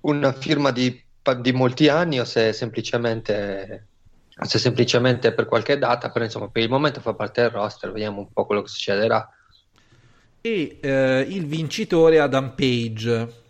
una 0.02 0.34
firma 0.34 0.72
di, 0.72 1.02
di 1.40 1.52
molti 1.54 1.88
anni 1.88 2.20
o 2.20 2.26
se 2.26 2.52
semplicemente, 2.52 3.88
se 4.42 4.60
semplicemente 4.60 5.34
per 5.34 5.46
qualche 5.46 5.78
data, 5.78 6.10
però 6.10 6.26
insomma 6.26 6.50
per 6.50 6.64
il 6.64 6.70
momento 6.70 7.00
fa 7.00 7.14
parte 7.14 7.42
del 7.42 7.52
roster, 7.52 7.92
vediamo 7.92 8.20
un 8.20 8.34
po' 8.34 8.46
quello 8.46 8.64
che 8.64 8.68
succederà. 8.68 9.30
E 10.42 10.78
eh, 10.82 11.26
il 11.30 11.46
vincitore 11.46 12.20
Adam 12.20 12.54
Page. 12.56 13.44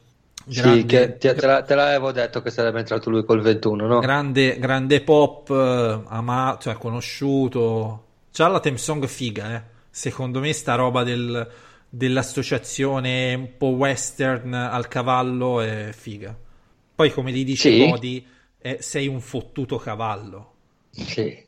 Sì, 0.47 0.61
Grande- 0.61 0.85
che 0.85 1.17
te, 1.17 1.33
te 1.33 1.45
la- 1.47 1.63
te 1.63 1.73
l'avevo 1.75 2.11
detto 2.11 2.41
che 2.41 2.51
sarebbe 2.51 2.79
entrato 2.79 3.09
lui 3.09 3.23
col 3.25 3.41
21, 3.41 3.87
no? 3.87 3.99
grande, 3.99 4.57
grande 4.59 5.01
pop, 5.01 5.49
eh, 5.49 6.01
amato, 6.07 6.61
cioè 6.61 6.75
conosciuto. 6.75 8.03
C'ha 8.31 8.47
la 8.47 8.59
theme 8.59 8.77
song 8.77 9.05
figa, 9.07 9.55
eh. 9.55 9.61
Secondo 9.89 10.39
me 10.39 10.53
sta 10.53 10.75
roba 10.75 11.03
del- 11.03 11.47
dell'associazione 11.89 13.33
un 13.33 13.57
po' 13.57 13.67
western 13.69 14.53
al 14.53 14.87
cavallo 14.87 15.61
è 15.61 15.89
figa. 15.93 16.35
Poi 16.95 17.11
come 17.11 17.31
gli 17.31 17.43
dice 17.43 17.71
Sì. 17.71 17.89
Cody, 17.89 18.25
eh, 18.59 18.77
sei 18.81 19.07
un 19.07 19.21
fottuto 19.21 19.77
cavallo. 19.77 20.53
Sì. 20.91 21.21
Eh, 21.21 21.47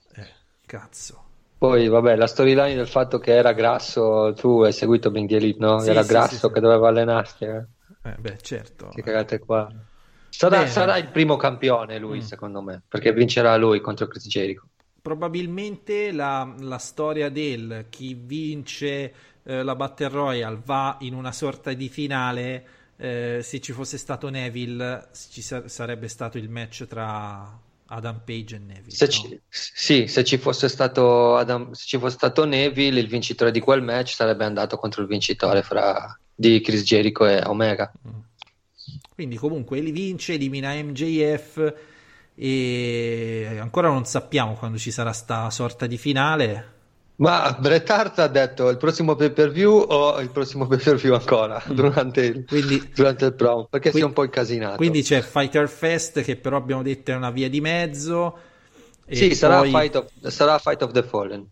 cazzo. 0.66 1.24
Poi, 1.58 1.88
vabbè, 1.88 2.16
la 2.16 2.28
storyline 2.28 2.76
del 2.76 2.88
fatto 2.88 3.18
che 3.20 3.34
era 3.34 3.52
grasso, 3.54 4.34
tu 4.36 4.62
hai 4.62 4.72
seguito 4.74 5.10
Bring 5.12 5.28
the 5.28 5.36
Elite, 5.38 5.60
no? 5.60 5.80
Sì, 5.80 5.90
era 5.90 6.02
sì, 6.04 6.10
grasso 6.10 6.36
sì, 6.36 6.46
sì. 6.48 6.52
che 6.52 6.60
doveva 6.60 6.88
allenarsi. 6.90 7.44
eh. 7.46 7.66
Eh, 8.10 8.16
beh, 8.20 8.38
certo. 8.42 8.88
Che 8.90 9.02
cagate 9.02 9.40
qua. 9.40 9.72
Sarà, 10.30 10.68
sarà 10.68 10.98
il 10.98 11.10
primo 11.10 11.36
campione 11.36 11.98
lui, 12.00 12.20
Mm. 12.20 12.22
secondo 12.22 12.62
me, 12.62 12.82
perché 12.88 13.12
vincerà 13.14 13.56
lui 13.58 13.82
contro 13.82 14.08
Chris 14.08 14.28
Jericho. 14.28 14.68
Probabilmente 15.02 16.12
la, 16.12 16.54
la 16.60 16.78
storia 16.78 17.30
del 17.30 17.86
chi 17.90 18.14
vince 18.14 19.14
eh, 19.44 19.64
la 19.64 19.76
Battle 19.76 20.10
Royale 20.10 20.60
va 20.64 20.98
in 21.02 21.14
una 21.14 21.32
sorta 21.32 21.74
di 21.74 21.90
finale. 21.90 22.68
eh, 23.00 23.42
se 23.44 23.62
ci 23.62 23.74
fosse 23.74 23.98
stato 24.00 24.28
Neville, 24.30 25.10
ci 25.30 25.44
sa- 25.44 25.68
sarebbe 25.68 26.08
stato 26.08 26.40
il 26.40 26.50
match 26.50 26.88
tra 26.88 27.48
Adam 27.86 28.22
Page 28.26 28.56
e 28.56 28.60
Neville. 28.60 28.90
Se 28.90 29.06
no? 29.06 29.12
ci, 29.12 29.42
sì, 29.48 30.08
se 30.08 30.24
ci 30.24 30.38
fosse 30.40 30.68
stato 30.68 31.36
Adam- 31.38 31.72
se 31.74 31.86
ci 31.86 32.00
fosse 32.00 32.16
stato 32.16 32.44
Neville, 32.46 33.00
il 33.00 33.08
vincitore 33.08 33.52
di 33.52 33.60
quel 33.60 33.82
match 33.84 34.14
sarebbe 34.16 34.46
andato 34.46 34.78
contro 34.78 35.02
il 35.04 35.08
vincitore 35.08 35.62
fra, 35.62 36.20
di 36.40 36.62
Chris 36.62 36.84
Jericho 36.84 37.26
e 37.26 37.42
Omega. 37.44 37.92
Quindi 39.16 39.38
comunque 39.38 39.80
li 39.80 39.90
vince, 39.92 40.34
elimina 40.34 40.74
MJF 40.76 41.74
e 42.36 43.58
ancora 43.60 43.88
non 43.88 44.06
sappiamo 44.06 44.54
quando 44.54 44.78
ci 44.78 44.92
sarà 44.92 45.12
sta 45.12 45.50
sorta 45.50 45.88
di 45.88 45.98
finale. 45.98 46.76
Ma 47.16 47.58
Bret 47.60 47.90
Hart 47.90 48.20
ha 48.20 48.28
detto 48.28 48.70
il 48.70 48.78
prossimo 48.78 49.16
pay 49.16 49.32
per 49.32 49.50
view 49.50 49.74
o 49.74 50.22
il 50.22 50.30
prossimo 50.30 50.68
pay 50.68 50.78
per 50.78 50.98
view 50.98 51.16
ancora 51.16 51.60
durante 51.66 52.22
il, 52.22 52.38
Mm. 52.42 52.46
Quindi, 52.46 52.92
durante 52.94 53.26
il 53.26 53.34
promo 53.34 53.66
perché 53.66 53.92
si 53.92 54.02
è 54.02 54.04
un 54.04 54.14
po' 54.14 54.24
incasinato. 54.24 54.76
quindi 54.76 55.02
c'è 55.02 55.22
Fighter 55.22 55.68
Fest 55.68 56.22
che 56.22 56.36
però 56.36 56.58
abbiamo 56.58 56.84
detto 56.84 57.10
è 57.10 57.16
una 57.16 57.32
via 57.32 57.50
di 57.50 57.60
mezzo. 57.60 58.38
Sì, 59.10 59.34
sarà, 59.34 59.62
poi, 59.62 59.72
Fight 59.72 59.96
of, 59.96 60.28
sarà 60.28 60.60
Fight 60.60 60.84
of 60.84 60.92
the 60.92 61.02
Fallen 61.02 61.48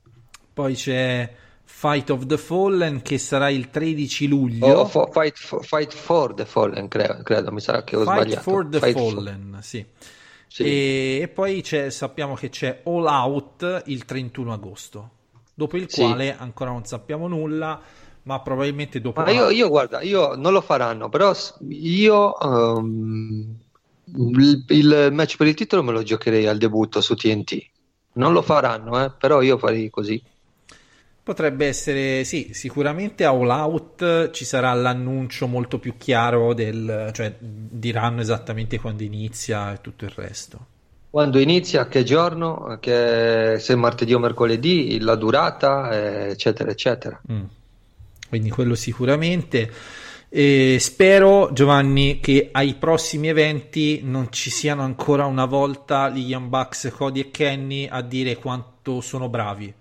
poi 0.54 0.76
c'è 0.76 1.30
Fight 1.68 2.10
of 2.10 2.26
the 2.28 2.38
Fallen 2.38 3.02
che 3.02 3.18
sarà 3.18 3.50
il 3.50 3.70
13 3.70 4.28
luglio. 4.28 4.66
o 4.68 4.86
fo- 4.86 5.10
fight, 5.12 5.38
for, 5.38 5.66
Fight 5.66 5.94
for 5.94 6.34
the 6.34 6.46
Fallen, 6.46 6.88
credo, 6.88 7.22
credo, 7.24 7.52
mi 7.52 7.60
sarà 7.60 7.84
che 7.84 7.96
ho 7.96 8.04
Fight 8.04 8.14
sbagliato. 8.22 8.42
for 8.42 8.68
the 8.70 8.80
Fight 8.80 8.98
for- 8.98 9.14
Fallen, 9.14 9.58
sì. 9.62 9.86
sì. 10.48 10.64
E, 10.64 11.20
e 11.24 11.28
poi 11.28 11.62
c'è- 11.62 11.90
sappiamo 11.90 12.36
che 12.36 12.50
c'è 12.50 12.82
All 12.86 13.06
Out 13.06 13.84
il 13.88 14.06
31 14.06 14.54
agosto, 14.54 15.10
dopo 15.54 15.76
il 15.78 15.90
Sì. 15.90 16.02
quale 16.02 16.36
ancora 16.38 16.72
non 16.72 16.86
sappiamo 16.86 17.28
nulla, 17.28 17.82
ma 18.24 18.40
probabilmente 18.40 19.02
dopo 19.02 19.22
Ma 19.22 19.30
io, 19.32 19.50
io, 19.50 19.68
guarda, 19.70 20.02
io 20.02 20.36
non 20.36 20.54
lo 20.54 20.62
faranno, 20.62 21.10
però 21.10 21.34
io 21.70 22.40
ehm, 22.40 23.56
il, 24.16 24.66
il 24.68 25.10
match 25.12 25.36
per 25.36 25.48
il 25.48 25.54
titolo 25.56 25.84
me 25.84 25.92
lo 25.92 26.04
giocherei 26.04 26.48
al 26.48 26.58
debutto 26.58 27.02
su 27.02 27.16
TNT. 27.16 27.66
Non 28.14 28.32
lo 28.34 28.42
faranno, 28.42 29.04
eh, 29.04 29.12
però 29.12 29.42
io 29.42 29.58
farei 29.58 29.90
così. 29.90 30.22
Potrebbe 31.26 31.66
essere, 31.66 32.24
sì, 32.24 32.52
sicuramente 32.54 33.26
a 33.26 33.32
All 33.32 33.50
Out 33.50 34.30
ci 34.30 34.46
sarà 34.46 34.72
l'annuncio 34.74 35.48
molto 35.48 35.80
più 35.80 35.98
chiaro 35.98 36.54
del, 36.54 37.10
cioè 37.14 37.34
diranno 37.40 38.22
esattamente 38.22 38.80
quando 38.80 39.02
inizia 39.02 39.74
e 39.74 39.82
tutto 39.82 40.06
il 40.06 40.12
resto. 40.14 40.68
Quando 41.10 41.40
inizia, 41.40 41.88
che 41.88 42.04
giorno, 42.04 42.78
che 42.80 43.56
se 43.58 43.76
martedì 43.76 44.14
o 44.14 44.20
mercoledì, 44.20 45.00
la 45.00 45.16
durata, 45.16 45.90
eh, 45.90 46.30
eccetera, 46.30 46.70
eccetera. 46.70 47.20
Mm. 47.32 47.44
Quindi 48.30 48.50
quello 48.52 48.76
sicuramente. 48.76 49.72
E 50.30 50.78
spero, 50.80 51.50
Giovanni, 51.54 52.20
che 52.20 52.50
ai 52.52 52.76
prossimi 52.76 53.30
eventi 53.30 54.02
non 54.04 54.32
ci 54.32 54.52
siano 54.52 54.84
ancora 54.84 55.26
una 55.26 55.46
volta 55.46 56.08
gli 56.10 56.28
Young 56.28 56.50
Bucks, 56.50 56.94
Cody 56.96 57.22
e 57.22 57.32
Kenny 57.32 57.88
a 57.88 58.02
dire 58.02 58.36
quanto 58.36 59.02
sono 59.02 59.28
bravi. 59.28 59.74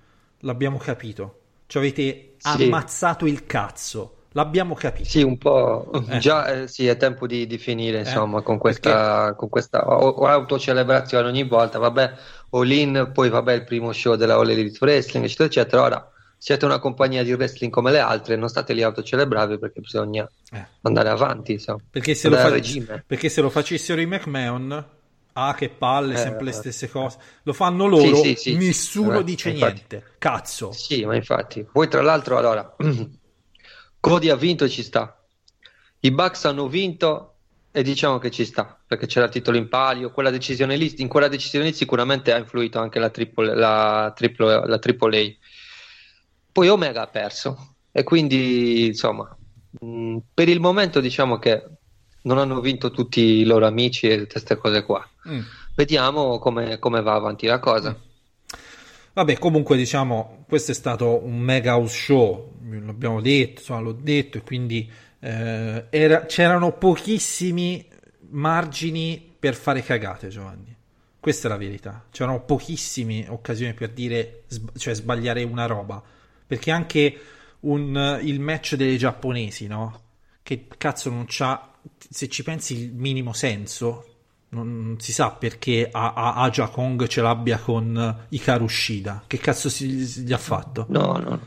L'abbiamo 0.44 0.78
capito. 0.78 1.38
Ci 1.66 1.78
avete 1.78 2.34
Sì. 2.38 2.64
ammazzato 2.64 3.26
il 3.26 3.46
cazzo. 3.46 4.10
L'abbiamo 4.32 4.74
capito. 4.74 5.08
Sì, 5.08 5.22
un 5.22 5.38
po'. 5.38 5.90
Eh. 6.08 6.18
Già, 6.18 6.46
eh, 6.62 6.68
sì, 6.68 6.86
è 6.88 6.96
tempo 6.96 7.26
di, 7.26 7.46
di 7.46 7.56
finire, 7.56 8.00
insomma, 8.00 8.42
con 8.42 8.58
perché- 8.58 8.80
questa, 8.80 9.34
con 9.34 9.48
questa 9.48 9.86
o- 9.86 10.08
o 10.08 10.26
autocelebrazione 10.26 11.28
ogni 11.28 11.44
volta. 11.44 11.78
Vabbè, 11.78 12.12
All 12.50 12.70
In, 12.70 13.10
poi 13.12 13.28
vabbè, 13.28 13.52
il 13.52 13.64
primo 13.64 13.92
show 13.92 14.16
della 14.16 14.34
All 14.34 14.48
Elite 14.50 14.76
Wrestling, 14.80 15.24
eccetera, 15.24 15.46
eccetera. 15.48 15.82
Ora 15.82 16.08
siete 16.36 16.64
una 16.66 16.78
compagnia 16.80 17.22
di 17.22 17.32
wrestling 17.32 17.72
come 17.72 17.90
le 17.92 18.00
altre, 18.00 18.36
non 18.36 18.48
state 18.48 18.72
lì 18.74 18.82
a 18.82 18.86
autocelebrare 18.88 19.58
perché 19.58 19.80
bisogna 19.80 20.28
Eh. 20.52 20.66
andare 20.82 21.08
avanti, 21.08 21.52
insomma. 21.52 21.80
Perché 21.88 22.14
se, 22.14 22.28
fa- 22.28 23.02
perché 23.06 23.28
se 23.28 23.40
lo 23.40 23.48
facessero 23.50 24.00
i 24.00 24.06
McMahon, 24.06 24.84
ah 25.34 25.54
che 25.54 25.68
palle, 25.68 26.14
Eh, 26.14 26.16
sempre 26.16 26.44
le 26.44 26.50
eh. 26.50 26.54
stesse 26.54 26.88
cose. 26.88 27.18
Lo 27.42 27.52
fanno 27.52 27.86
loro, 27.86 28.16
Sì, 28.16 28.34
sì, 28.34 28.34
sì. 28.36 28.56
nessuno 28.56 29.18
Eh, 29.18 29.24
dice 29.24 29.50
infatti. 29.50 29.74
niente. 29.74 30.04
Cazzo. 30.18 30.72
Sì, 30.72 31.04
ma 31.04 31.14
infatti. 31.14 31.64
Poi, 31.70 31.88
tra 31.88 32.02
l'altro, 32.02 32.38
allora, 32.38 32.74
Cody 34.00 34.28
ha 34.28 34.36
vinto 34.36 34.64
e 34.64 34.68
ci 34.68 34.82
sta. 34.82 35.18
I 36.00 36.10
Bucks 36.10 36.44
hanno 36.44 36.68
vinto 36.68 37.30
e 37.70 37.82
diciamo 37.82 38.18
che 38.18 38.30
ci 38.30 38.44
sta, 38.44 38.78
perché 38.86 39.06
c'era 39.06 39.26
il 39.26 39.32
titolo 39.32 39.56
in 39.56 39.68
palio. 39.68 40.10
Quella 40.12 40.30
decisione 40.30 40.76
lì, 40.76 40.92
in 40.98 41.08
quella 41.08 41.28
decisione 41.28 41.66
lì 41.66 41.72
sicuramente 41.72 42.32
ha 42.32 42.36
influito 42.38 42.78
anche 42.78 42.98
la 42.98 43.10
triple, 43.10 43.54
la 43.54 44.12
triple, 44.14 44.66
la 44.66 44.78
triple 44.78 45.18
A. 45.20 45.32
Poi 46.52 46.68
Omega 46.68 47.02
ha 47.02 47.06
perso 47.08 47.76
e 47.90 48.02
quindi, 48.04 48.86
insomma, 48.86 49.36
mh, 49.80 50.18
per 50.32 50.48
il 50.48 50.60
momento 50.60 51.00
diciamo 51.00 51.38
che 51.38 51.64
non 52.24 52.38
hanno 52.38 52.60
vinto 52.60 52.90
tutti 52.90 53.20
i 53.20 53.44
loro 53.44 53.66
amici 53.66 54.08
e 54.08 54.26
queste 54.26 54.56
cose 54.56 54.82
qua. 54.84 55.06
Mm. 55.28 55.40
Vediamo 55.74 56.38
come, 56.38 56.78
come 56.78 57.00
va 57.02 57.14
avanti 57.14 57.46
la 57.46 57.58
cosa. 57.58 57.98
Vabbè, 59.12 59.38
comunque 59.38 59.76
diciamo, 59.76 60.44
questo 60.48 60.72
è 60.72 60.74
stato 60.74 61.24
un 61.24 61.38
mega 61.38 61.76
house 61.76 61.96
show, 61.96 62.52
l'abbiamo 62.84 63.20
detto, 63.20 63.60
insomma, 63.60 63.80
l'ho 63.80 63.92
detto, 63.92 64.38
e 64.38 64.42
quindi 64.42 64.90
eh, 65.20 65.86
era- 65.90 66.26
c'erano 66.26 66.72
pochissimi 66.72 67.86
margini 68.30 69.34
per 69.38 69.54
fare 69.54 69.82
cagate, 69.82 70.28
Giovanni. 70.28 70.74
Questa 71.20 71.46
è 71.46 71.50
la 71.50 71.56
verità. 71.56 72.04
C'erano 72.10 72.42
pochissime 72.42 73.26
occasioni 73.28 73.72
per 73.72 73.90
dire, 73.90 74.42
cioè 74.76 74.94
sbagliare 74.94 75.42
una 75.44 75.66
roba. 75.66 76.02
Perché 76.46 76.70
anche 76.70 77.18
un- 77.60 78.18
il 78.22 78.40
match 78.40 78.74
delle 78.74 78.96
giapponesi, 78.96 79.66
no? 79.66 80.00
Che 80.42 80.66
cazzo 80.76 81.08
non 81.08 81.24
c'ha, 81.26 81.70
se 82.08 82.28
ci 82.28 82.42
pensi, 82.42 82.76
il 82.78 82.92
minimo 82.94 83.32
senso. 83.32 84.06
Non 84.50 84.96
si 85.00 85.12
sa 85.12 85.30
perché 85.32 85.88
a- 85.90 86.12
a- 86.12 86.34
Aja 86.34 86.68
Kong 86.68 87.08
ce 87.08 87.20
l'abbia 87.20 87.58
con 87.58 88.26
Hikaru 88.28 88.68
Shida. 88.68 89.24
Che 89.26 89.38
cazzo 89.38 89.68
si, 89.68 90.06
si 90.06 90.20
gli 90.22 90.32
ha 90.32 90.38
fatto? 90.38 90.86
No, 90.90 91.16
no, 91.16 91.28
no, 91.30 91.40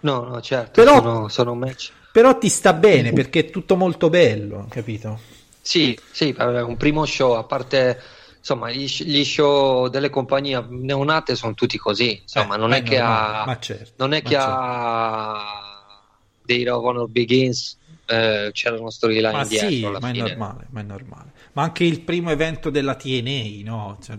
no, 0.00 0.28
no, 0.28 0.40
certo, 0.40 0.70
Però- 0.82 0.96
sono, 1.02 1.28
sono 1.28 1.54
match. 1.54 1.92
Però 2.10 2.38
ti 2.38 2.48
sta 2.48 2.72
bene 2.72 3.12
perché 3.12 3.40
è 3.40 3.50
tutto 3.50 3.76
molto 3.76 4.08
bello, 4.08 4.66
capito? 4.70 5.18
Sì, 5.60 5.98
sì, 6.10 6.34
un 6.38 6.76
primo 6.78 7.04
show, 7.04 7.32
a 7.32 7.44
parte 7.44 8.00
insomma 8.38 8.70
gli, 8.70 8.84
gli 8.86 9.24
show 9.24 9.88
delle 9.88 10.10
compagnie 10.10 10.64
neonate 10.68 11.34
sono 11.34 11.54
tutti 11.54 11.76
così, 11.76 12.20
insomma, 12.22 12.54
Eh, 12.54 12.58
non 12.58 12.72
è 12.72 12.82
che 12.82 12.98
normale, 12.98 13.50
ha 13.50 13.58
certo, 13.58 13.92
non 13.96 14.12
è 14.12 14.22
che 14.22 14.30
certo. 14.30 14.50
ha 14.50 16.04
dei 16.44 16.66
of 16.68 16.84
Honor 16.84 17.08
Begins 17.08 17.78
eh, 18.06 18.50
c'erano 18.52 18.90
storyline 18.90 19.32
Ma 19.34 19.44
dietro 19.46 19.68
sì, 19.72 19.96
ma 19.98 20.10
è 20.10 20.12
fine. 20.12 20.12
normale, 20.12 20.66
ma 20.70 20.80
è 20.80 20.82
normale. 20.84 21.32
Ma 21.52 21.62
anche 21.62 21.84
il 21.84 22.00
primo 22.02 22.30
evento 22.30 22.70
della 22.70 22.94
TNA, 22.94 23.62
no? 23.64 23.98
Cioè, 24.00 24.16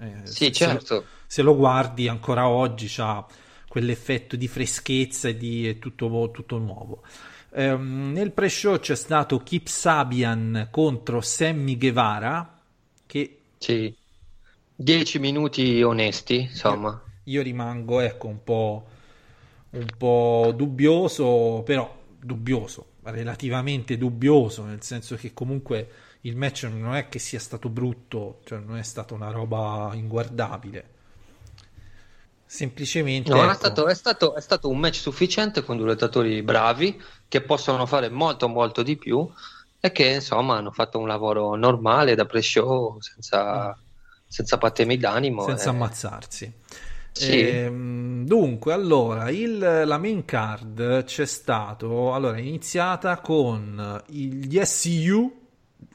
eh, 0.00 0.22
Sì, 0.24 0.52
se- 0.52 0.52
certo. 0.52 1.10
Se 1.26 1.42
lo 1.42 1.56
guardi 1.56 2.06
ancora 2.06 2.48
oggi 2.48 2.86
c'ha 2.88 3.26
quell'effetto 3.66 4.36
di 4.36 4.46
freschezza 4.46 5.28
e 5.28 5.36
di 5.36 5.66
è 5.66 5.78
tutto, 5.78 6.30
tutto 6.32 6.58
nuovo. 6.58 7.02
Ehm, 7.54 8.12
nel 8.12 8.30
pre-show 8.32 8.78
c'è 8.78 8.94
stato 8.94 9.38
Kip 9.38 9.66
Sabian 9.66 10.68
contro 10.70 11.20
Sammy 11.20 11.76
Guevara 11.76 12.56
che 13.06 13.38
Sì. 13.58 13.92
Dieci 14.76 15.18
minuti 15.18 15.82
onesti, 15.82 16.36
insomma. 16.40 17.02
io 17.24 17.42
rimango 17.42 18.00
ecco 18.00 18.26
un 18.28 18.42
po', 18.42 18.86
un 19.70 19.94
po' 19.96 20.52
dubbioso, 20.54 21.62
però 21.64 22.02
dubbioso, 22.24 22.86
relativamente 23.02 23.98
dubbioso, 23.98 24.64
nel 24.64 24.82
senso 24.82 25.16
che 25.16 25.32
comunque 25.32 25.88
il 26.22 26.36
match 26.36 26.64
non 26.64 26.94
è 26.94 27.08
che 27.08 27.18
sia 27.18 27.38
stato 27.38 27.68
brutto, 27.68 28.40
cioè 28.44 28.58
non 28.58 28.78
è 28.78 28.82
stata 28.82 29.14
una 29.14 29.30
roba 29.30 29.90
inguardabile. 29.94 30.92
Semplicemente 32.46 33.30
No, 33.30 33.42
è 33.42 33.44
ecco, 33.44 33.54
stato, 33.54 33.86
è, 33.88 33.94
stato, 33.94 34.34
è 34.34 34.40
stato 34.40 34.68
un 34.68 34.78
match 34.78 34.96
sufficiente 34.96 35.62
con 35.64 35.76
due 35.76 35.86
lottatori 35.86 36.42
bravi 36.42 37.00
che 37.28 37.42
possono 37.42 37.84
fare 37.84 38.08
molto 38.08 38.48
molto 38.48 38.82
di 38.82 38.96
più 38.96 39.28
e 39.80 39.92
che 39.92 40.06
insomma 40.14 40.56
hanno 40.56 40.70
fatto 40.70 40.98
un 40.98 41.06
lavoro 41.06 41.56
normale 41.56 42.14
da 42.14 42.24
pre-show 42.24 43.00
senza, 43.00 43.76
senza 44.26 44.56
patemi 44.56 44.96
d'animo. 44.96 45.44
senza 45.44 45.66
e- 45.66 45.68
ammazzarsi. 45.70 46.52
Sì. 47.16 47.40
Ehm, 47.40 48.26
dunque, 48.26 48.72
allora, 48.72 49.30
il- 49.30 49.58
la 49.84 49.98
main 49.98 50.24
card 50.24 51.04
c'è 51.04 51.26
stato, 51.26 52.12
allora, 52.12 52.36
è 52.36 52.40
iniziata 52.40 53.18
con 53.20 54.02
gli 54.08 54.58
SCU, 54.60 55.42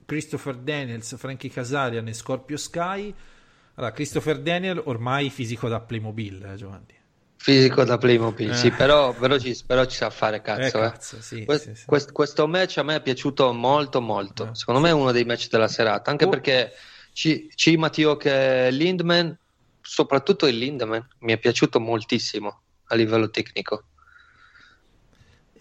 Christopher 0.06 0.56
Daniels, 0.56 1.18
Frankie 1.18 1.50
Casarian 1.50 2.08
e 2.08 2.14
Scorpio 2.14 2.56
Sky. 2.58 3.14
Allora, 3.76 3.92
Christopher 3.94 4.40
Daniel 4.40 4.82
ormai 4.86 5.30
fisico 5.30 5.68
da 5.68 5.80
Playmobil, 5.82 6.44
eh, 6.54 6.56
Giovanni. 6.56 6.98
Fisico 7.36 7.84
da 7.84 7.98
Playmobil, 7.98 8.50
Eh. 8.52 8.56
sì, 8.56 8.72
però, 8.72 9.14
però 9.14 9.38
ci, 9.38 9.58
però 9.66 9.86
ci 9.86 9.96
sa 9.98 10.10
fare 10.10 10.42
cazzo. 10.42 10.62
Eh, 10.62 10.68
eh. 10.86 10.90
cazzo, 10.92 11.22
sì, 11.22 11.46
Que- 11.46 11.58
sì, 11.60 11.76
sì. 11.76 11.86
quest- 11.86 12.12
questo 12.12 12.48
match 12.48 12.78
a 12.78 12.84
me 12.84 12.96
è 12.96 13.02
piaciuto 13.02 13.54
molto, 13.54 14.02
molto. 14.02 14.48
Eh. 14.50 14.56
Secondo 14.56 14.80
me 14.82 14.90
è 14.90 14.94
uno 14.94 15.12
dei 15.12 15.24
match 15.26 15.48
della 15.50 15.68
serata, 15.70 16.12
anche 16.12 16.26
Oh. 16.26 16.30
perché 16.30 16.72
ci, 17.14 17.50
ci 17.56 17.78
Matteo 17.78 18.18
che 18.18 18.70
Lindman, 18.72 19.38
soprattutto 19.82 20.48
il 20.48 20.58
Lindman, 20.58 21.08
mi 21.20 21.34
è 21.34 21.38
piaciuto 21.38 21.80
moltissimo 21.80 22.62
a 22.88 22.96
livello 22.96 23.30
tecnico. 23.30 23.84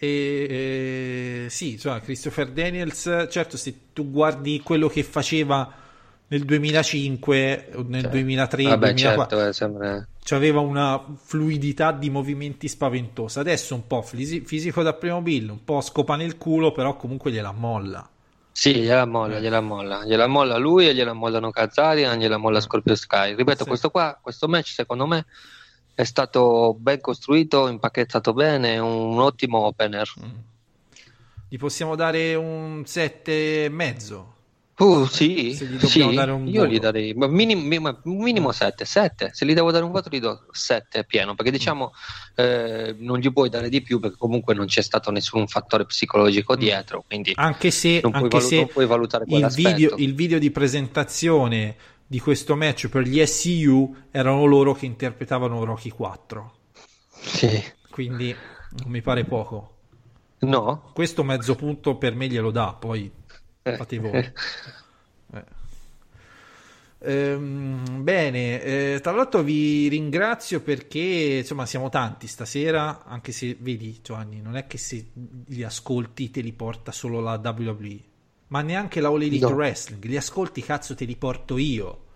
E, 0.01 1.47
eh, 1.47 1.51
sì, 1.51 1.73
insomma, 1.73 2.01
Christopher 2.01 2.51
Daniels, 2.51 3.27
certo, 3.31 3.57
se 3.57 3.93
tu 3.93 4.11
guardi 4.11 4.61
quello 4.61 4.89
che 4.89 5.03
faceva 5.03 5.75
nel 6.29 6.45
2005 6.45 7.71
o 7.75 7.85
nel 7.87 8.03
Cioè, 8.03 8.11
2003, 8.11 8.63
Vabbè, 8.63 8.77
2004, 8.77 9.37
certo, 9.37 9.49
eh, 9.49 9.53
sembra... 9.53 10.09
aveva 10.31 10.61
una 10.61 11.05
fluidità 11.17 11.91
di 11.91 12.11
movimenti 12.11 12.69
spaventosa. 12.69 13.41
Adesso 13.41 13.75
un 13.75 13.87
po' 13.87 14.03
fisi- 14.03 14.43
fisico 14.43 14.83
da 14.83 14.93
primo 14.93 15.21
bill, 15.21 15.49
un 15.49 15.65
po' 15.65 15.81
scopa 15.81 16.17
nel 16.17 16.37
culo, 16.39 16.71
però 16.71 16.97
comunque 16.97 17.33
gliela 17.33 17.53
molla. 17.53 18.09
Sì, 18.59 18.75
gliela 18.75 19.05
molla, 19.07 19.39
gliela 19.39 19.61
molla. 19.61 20.05
Gliela 20.05 20.27
molla 20.27 20.57
lui 20.57 20.89
e 20.89 20.93
gliela 20.93 21.13
mollano 21.13 21.53
Kazarian, 21.53 22.19
gliela 22.19 22.39
molla 22.39 22.61
Scorpio 22.61 22.97
Sky. 22.97 23.37
Ripeto, 23.37 23.63
Sì. 23.63 23.69
questo 23.69 23.89
qua, 23.89 24.19
questo 24.21 24.49
match 24.49 24.71
secondo 24.71 25.07
me 25.07 25.27
è 25.95 26.03
stato 26.03 26.75
ben 26.77 27.01
costruito, 27.01 27.69
impacchettato 27.69 28.33
bene, 28.33 28.77
un 28.79 29.21
ottimo 29.21 29.59
opener. 29.59 30.11
Gli 31.49 31.57
possiamo 31.57 31.95
dare 31.95 32.35
un 32.35 32.83
7 32.85 33.67
e 33.67 33.69
mezzo. 33.69 34.38
Uh, 34.79 35.07
sì, 35.07 35.55
Se 35.55 35.65
gli 35.67 35.79
sì, 35.81 35.99
io 35.99 36.31
voto. 36.31 36.67
gli 36.67 36.79
darei 36.79 37.13
ma 37.13 37.27
minim- 37.27 37.67
mi- 37.67 37.81
ma- 37.81 37.99
minimo 38.05 38.53
7, 38.53 38.85
7. 38.85 39.31
Se 39.33 39.45
gli 39.45 39.53
devo 39.53 39.73
dare 39.73 39.85
un 39.85 39.91
voto 39.91 40.09
gli 40.09 40.21
do 40.21 40.47
7 40.53 41.05
pieno, 41.05 41.35
perché 41.35 41.51
diciamo 41.51 41.93
eh, 42.37 42.95
non 42.99 43.19
gli 43.19 43.33
puoi 43.33 43.49
dare 43.49 43.69
di 43.71 43.83
più 43.83 43.99
perché 43.99 44.17
comunque 44.17 44.55
non 44.55 44.67
c'è 44.67 44.81
stato 44.83 45.11
nessun 45.11 45.49
fattore 45.49 45.85
psicologico 45.85 46.55
dietro, 46.55 47.03
quindi 47.05 47.33
Anche 47.35 47.73
se, 47.73 47.99
non, 48.03 48.13
puoi 48.13 48.23
anche 48.23 48.37
valu- 48.37 48.49
se 48.51 48.57
non 48.57 48.67
puoi 48.69 48.87
valutare 48.87 49.25
il, 49.27 49.49
video, 49.53 49.95
il 49.97 50.15
video 50.15 50.39
di 50.39 50.51
presentazione 50.53 51.77
di 52.07 52.21
questo 52.21 52.55
match 52.55 52.87
per 52.89 53.03
gli 53.03 53.25
SCU 53.27 53.95
erano 54.13 54.45
loro 54.45 54.75
che 54.75 54.87
interpretavano 54.87 55.65
Rocky 55.65 55.91
4. 55.91 56.53
Sì. 57.21 57.63
Quindi 57.91 58.33
non 58.83 58.91
mi 58.91 59.03
pare 59.03 59.25
poco. 59.25 59.73
No? 60.41 60.91
Questo 60.95 61.25
mezzo 61.25 61.57
punto 61.57 61.97
per 61.97 62.15
me 62.15 62.29
glielo 62.29 62.53
dà, 62.53 62.75
poi 62.79 63.11
Eh. 63.65 63.77
fate 63.77 63.99
voi. 63.99 64.25
Eh. 65.33 65.45
Ehm, 67.01 68.03
bene, 68.03 68.61
eh, 68.63 68.99
tra 69.01 69.13
l'altro 69.13 69.43
vi 69.43 69.87
ringrazio 69.89 70.61
perché 70.61 71.39
insomma 71.41 71.65
siamo 71.65 71.89
tanti 71.91 72.27
stasera, 72.27 73.05
anche 73.05 73.31
se 73.31 73.57
vedi 73.61 74.01
Giovanni, 74.03 74.41
non 74.41 74.57
è 74.57 74.67
che 74.67 74.79
se 74.79 75.11
li 75.47 75.63
ascolti 75.63 76.31
te 76.31 76.41
li 76.41 76.53
porta 76.53 76.91
solo 76.91 77.21
la 77.21 77.39
WWE, 77.43 78.03
ma 78.49 78.63
neanche 78.63 79.01
la 79.01 79.09
All 79.09 79.23
Elite 79.23 79.53
No. 79.53 79.53
Wrestling, 79.53 80.05
li 80.05 80.17
ascolti 80.17 80.61
cazzo 80.63 80.95
te 80.97 81.05
li 81.05 81.15
porto 81.17 81.57
io, 81.57 82.07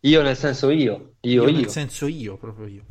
Io 0.00 0.22
nel 0.22 0.36
senso 0.36 0.70
io, 0.70 1.14
io, 1.20 1.46
io 1.46 1.48
io. 1.48 1.50
nel 1.50 1.68
senso 1.68 2.06
io, 2.06 2.36
proprio 2.36 2.66
io. 2.66 2.84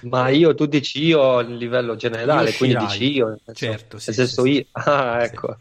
Ma 0.00 0.28
io, 0.30 0.54
tu 0.54 0.66
dici 0.66 1.04
io 1.04 1.38
a 1.38 1.42
livello 1.42 1.94
generale, 1.96 2.50
Io 2.50 2.56
quindi 2.56 2.76
dici 2.76 3.12
io, 3.12 3.28
nel 3.28 3.40
senso, 3.44 3.70
Certo, 3.70 3.98
sì, 3.98 4.12
nel 4.12 4.14
senso 4.16 4.44
sì, 4.44 4.50
sì. 4.50 4.58
io. 4.58 4.66
Ah, 4.72 5.22
ecco. 5.22 5.56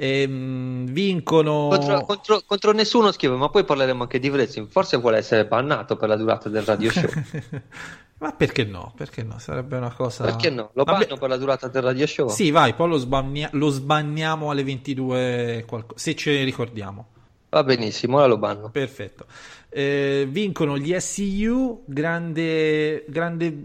Ehm, 0.00 0.86
vincono... 0.86 1.66
Contro, 1.68 2.04
contro- 2.04 2.42
contro 2.46 2.72
nessuno 2.72 3.10
scrive, 3.10 3.34
ma 3.34 3.48
poi 3.48 3.64
parleremo 3.64 4.02
anche 4.02 4.20
di 4.20 4.28
wrestling. 4.28 4.68
Forse 4.68 4.96
vuole 4.98 5.18
essere 5.18 5.44
bannato 5.44 5.96
per 5.96 6.08
la 6.08 6.16
durata 6.16 6.48
del 6.48 6.62
radio 6.62 6.90
show. 6.90 7.10
Ma 8.20 8.32
perché 8.32 8.64
no? 8.64 8.92
Perché 8.96 9.22
no? 9.22 9.38
Sarebbe 9.38 9.76
una 9.76 9.92
cosa... 9.92 10.24
Perché 10.24 10.50
no? 10.50 10.70
Lo 10.74 10.82
Vabbè, 10.82 11.06
banno 11.06 11.18
per 11.18 11.28
la 11.28 11.36
durata 11.36 11.68
del 11.68 11.82
radio 11.82 12.06
show? 12.06 12.28
Sì, 12.28 12.50
vai, 12.50 12.74
poi 12.74 12.88
lo, 12.88 12.96
sbannia- 12.96 13.50
lo 13.52 13.68
sbanniamo 13.68 14.50
alle 14.50 14.64
22, 14.64 15.64
qualco- 15.66 15.94
se 15.96 16.16
ce 16.16 16.32
ne 16.32 16.42
ricordiamo. 16.44 17.06
Va 17.50 17.62
benissimo, 17.62 18.16
ora 18.16 18.26
lo 18.26 18.36
banno. 18.36 18.70
Perfetto. 18.70 19.26
Eh, 19.68 20.26
vincono 20.28 20.76
gli 20.78 20.92
SCU, 20.98 21.84
grande, 21.86 23.04
grande, 23.08 23.56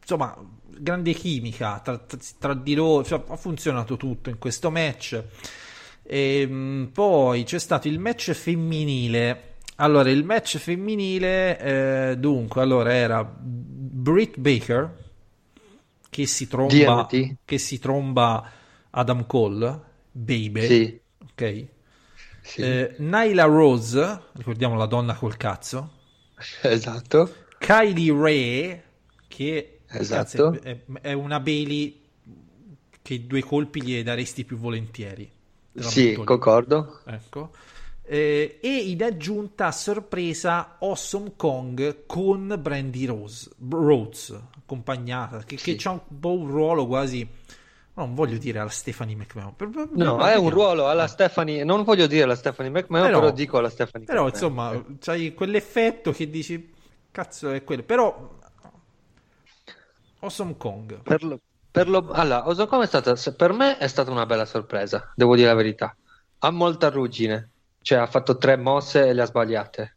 insomma, 0.00 0.36
grande 0.66 1.12
chimica 1.12 1.80
tra, 1.82 1.96
tra- 1.98 2.18
tra 2.38 2.54
di 2.54 2.74
loro, 2.74 3.04
cioè, 3.04 3.22
ha 3.24 3.36
funzionato 3.36 3.96
tutto 3.96 4.30
in 4.30 4.38
questo 4.38 4.70
match. 4.70 5.22
Ehm, 6.04 6.90
poi 6.92 7.44
c'è 7.44 7.58
stato 7.58 7.88
il 7.88 7.98
match 7.98 8.32
femminile. 8.32 9.50
Allora, 9.76 10.10
il 10.10 10.24
match 10.24 10.58
femminile, 10.58 12.10
eh, 12.12 12.16
dunque, 12.18 12.62
allora 12.62 12.92
era 12.92 13.24
Britt 13.24 14.38
Baker 14.38 15.00
che 16.10 16.26
si 16.26 16.46
tromba, 16.46 17.10
DMT? 17.10 17.36
che 17.44 17.58
si 17.58 17.78
tromba 17.78 18.50
Adam 18.90 19.26
Cole, 19.26 19.80
baby, 20.12 20.78
Sì, 20.78 21.02
ok? 21.24 21.66
sì, 22.42 22.64
Eh, 22.64 22.94
Nyla 22.98 23.44
Rose, 23.44 24.22
ricordiamo 24.34 24.76
la 24.76 24.86
donna 24.86 25.14
col 25.14 25.36
cazzo. 25.36 25.90
esatto. 26.62 27.28
Kylie 27.58 28.12
Ray, 28.12 28.82
che 29.28 29.80
Esatto. 30.00 30.44
cazzo, 30.44 30.60
è, 30.60 30.76
è 31.00 31.12
una 31.12 31.40
Bailey 31.40 32.00
che 33.02 33.26
due 33.26 33.42
colpi 33.42 33.82
gli 33.82 34.02
daresti 34.02 34.44
più 34.44 34.56
volentieri. 34.58 35.30
Sì, 35.74 36.14
concordo. 36.14 37.00
Ecco. 37.04 37.50
Eh, 38.04 38.58
e 38.60 38.68
in 38.90 39.02
aggiunta 39.02 39.66
a 39.68 39.72
sorpresa 39.72 40.76
Awesome 40.80 41.32
Kong 41.36 42.04
con 42.06 42.58
Brandy 42.60 43.06
Rose, 43.06 43.48
Rhodes 43.70 44.38
accompagnata 44.58 45.38
che, 45.44 45.56
che 45.56 45.78
Sì. 45.78 45.88
ha 45.88 45.92
un 45.92 46.18
po' 46.20 46.32
un 46.36 46.48
ruolo 46.50 46.86
quasi 46.86 47.26
non 47.94 48.14
voglio 48.14 48.38
dire 48.38 48.58
alla 48.58 48.70
Stephanie 48.70 49.14
McMahon 49.14 49.54
per- 49.54 49.68
per- 49.68 49.88
No, 49.92 50.16
per- 50.16 50.26
è 50.26 50.36
un 50.36 50.50
ruolo 50.50 50.88
alla 50.88 51.06
Stephanie, 51.06 51.62
non 51.62 51.84
voglio 51.84 52.06
dire 52.06 52.24
alla 52.24 52.34
Stephanie 52.34 52.70
McMahon, 52.70 53.06
Però- 53.06 53.20
però, 53.20 53.32
dico 53.32 53.58
alla 53.58 53.70
Stephanie 53.70 54.06
Però 54.06 54.24
McMahon. 54.24 54.74
insomma, 54.74 54.96
c'hai 54.98 55.32
quell'effetto 55.34 56.10
che 56.10 56.28
dici, 56.28 56.72
cazzo 57.10 57.50
è 57.50 57.62
quello. 57.64 57.82
Però 57.84 58.30
Awesome 60.20 60.56
Kong. 60.56 61.02
Per 61.02 61.22
lo, 61.24 61.38
per 61.72 61.88
lo- 61.88 62.10
allora, 62.12 62.46
Osocom 62.48 62.82
è 62.82 62.86
stata, 62.86 63.14
per 63.36 63.52
me 63.52 63.78
è 63.78 63.88
stata 63.88 64.10
una 64.12 64.26
bella 64.26 64.44
sorpresa, 64.44 65.12
devo 65.16 65.34
dire 65.36 65.48
la 65.48 65.54
verità. 65.54 65.96
Ha 66.38 66.50
molta 66.50 66.88
ruggine, 66.90 67.50
cioè 67.80 67.98
ha 67.98 68.06
fatto 68.06 68.36
tre 68.38 68.56
mosse 68.56 69.06
e 69.08 69.12
le 69.12 69.22
ha 69.22 69.26
sbagliate. 69.26 69.96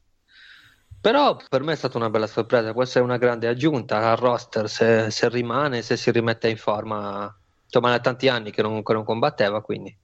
Però 0.99 1.36
per 1.49 1.61
me 1.63 1.73
è 1.73 1.76
stata 1.76 1.97
una 1.97 2.09
bella 2.09 2.28
sorpresa, 2.28 2.73
può 2.73 2.82
essere 2.84 3.03
una 3.03 3.17
grande 3.17 3.47
aggiunta 3.47 4.09
al 4.11 4.17
roster 4.17 4.67
se, 4.69 5.11
se 5.11 5.30
rimane, 5.30 5.82
se 5.84 5.97
si 5.97 6.11
rimette 6.11 6.49
in 6.49 6.57
forma. 6.57 7.34
Insomma, 7.65 7.91
da 7.91 7.99
tanti 7.99 8.28
anni 8.28 8.51
che 8.51 8.61
non, 8.61 8.82
che 8.84 8.93
non 8.93 9.03
combatteva, 9.03 9.61
quindi 9.61 9.95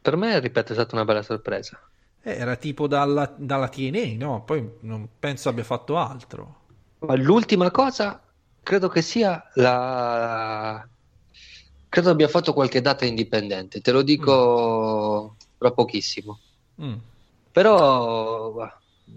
per 0.00 0.16
me, 0.16 0.38
ripeto, 0.40 0.72
è 0.72 0.74
stata 0.74 0.94
una 0.96 1.04
bella 1.04 1.22
sorpresa. 1.22 1.78
Eh, 2.22 2.32
era 2.36 2.56
tipo 2.56 2.86
dalla, 2.86 3.32
dalla 3.38 3.68
TNA, 3.68 4.16
no? 4.26 4.44
Poi 4.44 4.78
non 4.80 5.08
penso 5.18 5.48
abbia 5.48 5.64
fatto 5.64 5.96
altro. 5.96 6.64
Ma 7.06 7.14
l'ultima 7.16 7.70
cosa 7.70 8.22
credo 8.66 8.88
che 8.88 9.00
sia 9.00 9.48
la. 9.54 10.84
Credo 11.88 12.10
abbia 12.10 12.26
fatto 12.26 12.52
qualche 12.52 12.80
data 12.80 13.04
indipendente, 13.04 13.80
te 13.80 13.92
lo 13.92 14.02
dico 14.02 15.36
tra 15.56 15.70
pochissimo. 15.70 16.40
Mm. 16.82 16.96
Però 17.52 18.68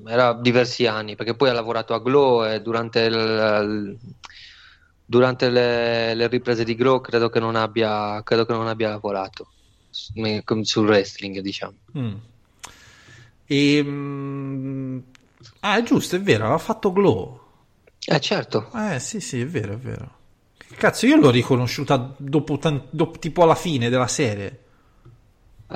era 0.06 0.34
diversi 0.34 0.86
anni, 0.86 1.16
perché 1.16 1.34
poi 1.34 1.50
ha 1.50 1.54
lavorato 1.54 1.96
a 1.96 2.00
Glow 2.00 2.46
e 2.46 2.62
durante, 2.62 3.00
il- 3.02 3.98
durante 5.04 5.50
le, 5.50 6.14
le 6.14 6.28
riprese 6.28 6.64
di 6.64 6.76
Glow 6.76 7.02
credo 7.02 7.30
che 7.30 7.40
non 7.40 7.56
abbia, 7.56 8.22
credo 8.22 8.46
che 8.46 8.54
non 8.54 8.68
abbia 8.68 8.90
lavorato 8.90 9.48
su- 9.90 10.14
sul 10.62 10.88
wrestling, 10.88 11.40
diciamo. 11.40 11.76
Mm. 11.98 12.16
E, 13.48 13.84
mm, 13.84 15.00
ah, 15.62 15.78
è 15.80 15.82
giusto, 15.84 16.16
è 16.16 16.22
vero, 16.22 16.44
aveva 16.44 16.60
fatto 16.60 16.94
Glow. 16.94 17.48
Eh 18.08 18.20
certo, 18.20 18.60
Eh, 18.74 19.00
sì, 19.00 19.20
sì, 19.20 19.42
è 19.42 19.48
vero, 19.48 19.74
è 19.74 19.78
vero. 19.78 20.18
Cazzo, 20.78 21.06
io 21.08 21.18
l'ho 21.18 21.30
riconosciuta 21.32 22.14
dopo, 22.18 22.58
tan- 22.58 22.84
dopo- 22.92 23.20
tipo 23.20 23.44
alla 23.44 23.56
fine 23.56 23.90
della 23.90 24.08
serie. 24.08 24.60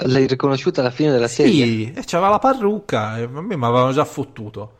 l'hai 0.05 0.27
riconosciuta 0.27 0.81
alla 0.81 0.91
fine 0.91 1.11
della 1.11 1.29
serie? 1.29 1.73
Sì, 1.75 1.91
e 1.91 2.03
c'aveva 2.05 2.29
la 2.29 2.39
parrucca 2.39 3.17
e 3.17 3.23
a 3.23 3.27
me 3.27 3.41
mi 3.57 3.65
avevano 3.65 3.91
già 3.91 4.05
fottuto. 4.05 4.77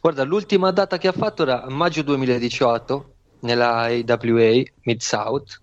Guarda, 0.00 0.24
l'ultima 0.24 0.70
data 0.70 0.98
che 0.98 1.08
ha 1.08 1.12
fatto 1.12 1.42
era 1.42 1.68
maggio 1.68 2.02
2018 2.02 3.16
nella 3.40 3.82
AWA 3.84 4.62
Mid-South. 4.82 5.60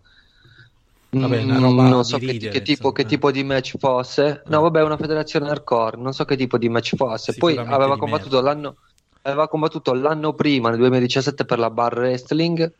Vabbè, 1.21 1.41
una 1.43 1.59
Mm, 1.61 1.87
non 1.89 2.05
so 2.05 2.19
che, 2.19 2.37
ridere, 2.37 2.47
che 2.47 2.61
tipo, 2.61 2.91
che 2.93 3.03
tipo 3.05 3.29
di 3.31 3.43
match 3.43 3.77
fosse. 3.77 4.43
No, 4.47 4.61
vabbè, 4.61 4.81
una 4.83 4.95
federazione 4.97 5.49
hardcore, 5.49 5.97
non 5.97 6.13
so 6.13 6.23
che 6.25 6.37
tipo 6.37 6.57
di 6.57 6.69
match 6.69 6.95
fosse. 6.95 7.35
Poi 7.35 7.61
aveva 7.65 7.97
combattuto 7.97 8.39
l'anno, 8.41 8.77
aveva 9.21 9.47
combattuto 9.47 9.93
l'anno 9.93 10.33
prima, 10.33 10.69
nel 10.69 10.79
2017, 10.79 11.45
per 11.45 11.59
la 11.59 11.69
Bar 11.69 11.97
Wrestling. 11.97 12.71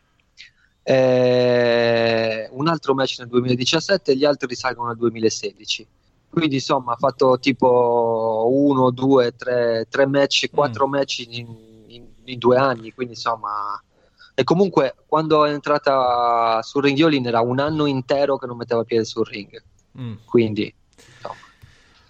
eh, 0.84 2.50
un 2.52 2.68
altro 2.68 2.94
match 2.96 3.20
nel 3.20 3.28
2017 3.28 4.12
e 4.12 4.16
gli 4.16 4.26
altri 4.26 4.48
risalgono 4.48 4.90
al 4.90 4.98
2016. 4.98 5.88
Quindi 6.30 6.56
insomma 6.56 6.94
ha 6.94 6.98
fatto 6.98 7.38
tipo 7.40 8.48
uno, 8.52 8.90
due, 8.92 9.36
tre, 9.36 9.88
tre 9.90 10.06
match, 10.08 10.50
quattro 10.52 10.88
match 10.88 11.20
in, 11.28 11.56
in- 11.88 12.08
in 12.24 12.38
due 12.38 12.58
anni. 12.58 12.94
Quindi 12.94 13.14
insomma 13.14 13.82
E 14.34 14.44
comunque, 14.44 14.96
quando 15.06 15.44
è 15.44 15.52
entrata 15.52 16.62
sul 16.64 16.84
ring 16.84 16.98
Yolin 16.98 17.28
era 17.28 17.42
un 17.42 17.60
anno 17.60 17.86
intero 17.86 18.38
che 18.38 18.46
non 18.46 18.56
metteva 18.58 18.84
piede 18.86 19.04
sul 19.04 19.26
ring. 19.26 19.62
Mm. 20.00 20.14
Quindi, 20.24 20.74
insomma. 21.16 21.36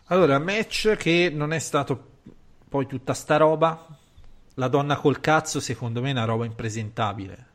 Allora, 0.05 0.37
match 0.37 0.95
che 0.95 1.31
non 1.33 1.53
è 1.53 1.59
stato 1.59 2.07
poi 2.69 2.85
tutta 2.85 3.13
sta 3.13 3.37
roba. 3.37 3.83
La 4.59 4.67
donna 4.67 4.97
col 4.97 5.21
cazzo, 5.21 5.61
secondo 5.61 6.01
me, 6.01 6.09
è 6.09 6.11
una 6.11 6.25
roba 6.25 6.43
impresentabile. 6.43 7.47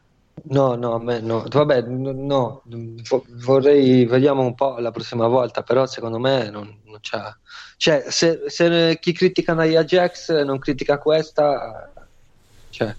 No, 0.45 0.75
no, 0.75 0.95
a 0.95 0.99
me 0.99 1.21
no. 1.21 1.45
Vabbè, 1.47 1.83
no, 1.83 2.13
no. 2.13 2.63
Vo- 2.65 3.25
vorrei, 3.45 4.07
vediamo 4.07 4.43
un 4.43 4.55
po' 4.55 4.79
la 4.79 4.91
prossima 4.91 5.27
volta, 5.27 5.63
però 5.63 5.85
secondo 5.87 6.19
me 6.19 6.49
non, 6.49 6.81
non 6.85 7.01
c'è. 7.01 7.21
Cioè, 7.77 8.07
se, 8.09 8.45
se 8.47 8.99
chi 9.01 9.13
critica 9.13 9.55
Nia 9.55 9.85
Jax 9.85 10.43
non 10.43 10.59
critica 10.59 10.97
questa, 10.97 11.93
cioè, 12.71 12.95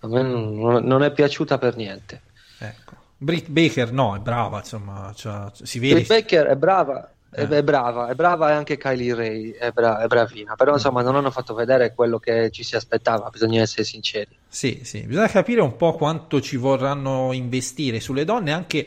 a 0.00 0.06
me 0.06 0.22
non, 0.22 0.84
non 0.84 1.02
è 1.02 1.12
piaciuta 1.12 1.58
per 1.58 1.74
niente. 1.74 2.22
Ecco. 2.58 2.94
Britt 3.16 3.48
Baker, 3.48 3.92
no, 3.92 4.14
è 4.14 4.18
brava, 4.20 4.58
insomma, 4.58 5.12
c'ha- 5.14 5.50
si 5.52 5.80
vede. 5.80 5.94
Britt 5.94 6.08
Baker 6.08 6.46
è 6.46 6.56
brava, 6.56 7.10
Eh. 7.32 7.46
è 7.46 7.62
brava, 7.62 8.08
è 8.08 8.14
brava 8.14 8.54
anche 8.54 8.76
Kylie 8.76 9.14
Ray 9.14 9.50
è, 9.52 9.70
bra- 9.70 10.00
è 10.00 10.06
bravina, 10.08 10.56
però 10.56 10.72
insomma 10.72 11.02
non 11.02 11.14
hanno 11.14 11.30
fatto 11.30 11.54
vedere 11.54 11.94
quello 11.94 12.18
che 12.18 12.50
ci 12.50 12.64
si 12.64 12.74
aspettava, 12.74 13.28
bisogna 13.30 13.62
essere 13.62 13.84
sinceri. 13.84 14.36
Sì, 14.48 14.80
sì, 14.82 15.02
bisogna 15.06 15.28
capire 15.28 15.60
un 15.60 15.76
po' 15.76 15.92
quanto 15.92 16.40
ci 16.40 16.56
vorranno 16.56 17.32
investire 17.32 18.00
sulle 18.00 18.24
donne, 18.24 18.52
anche 18.52 18.86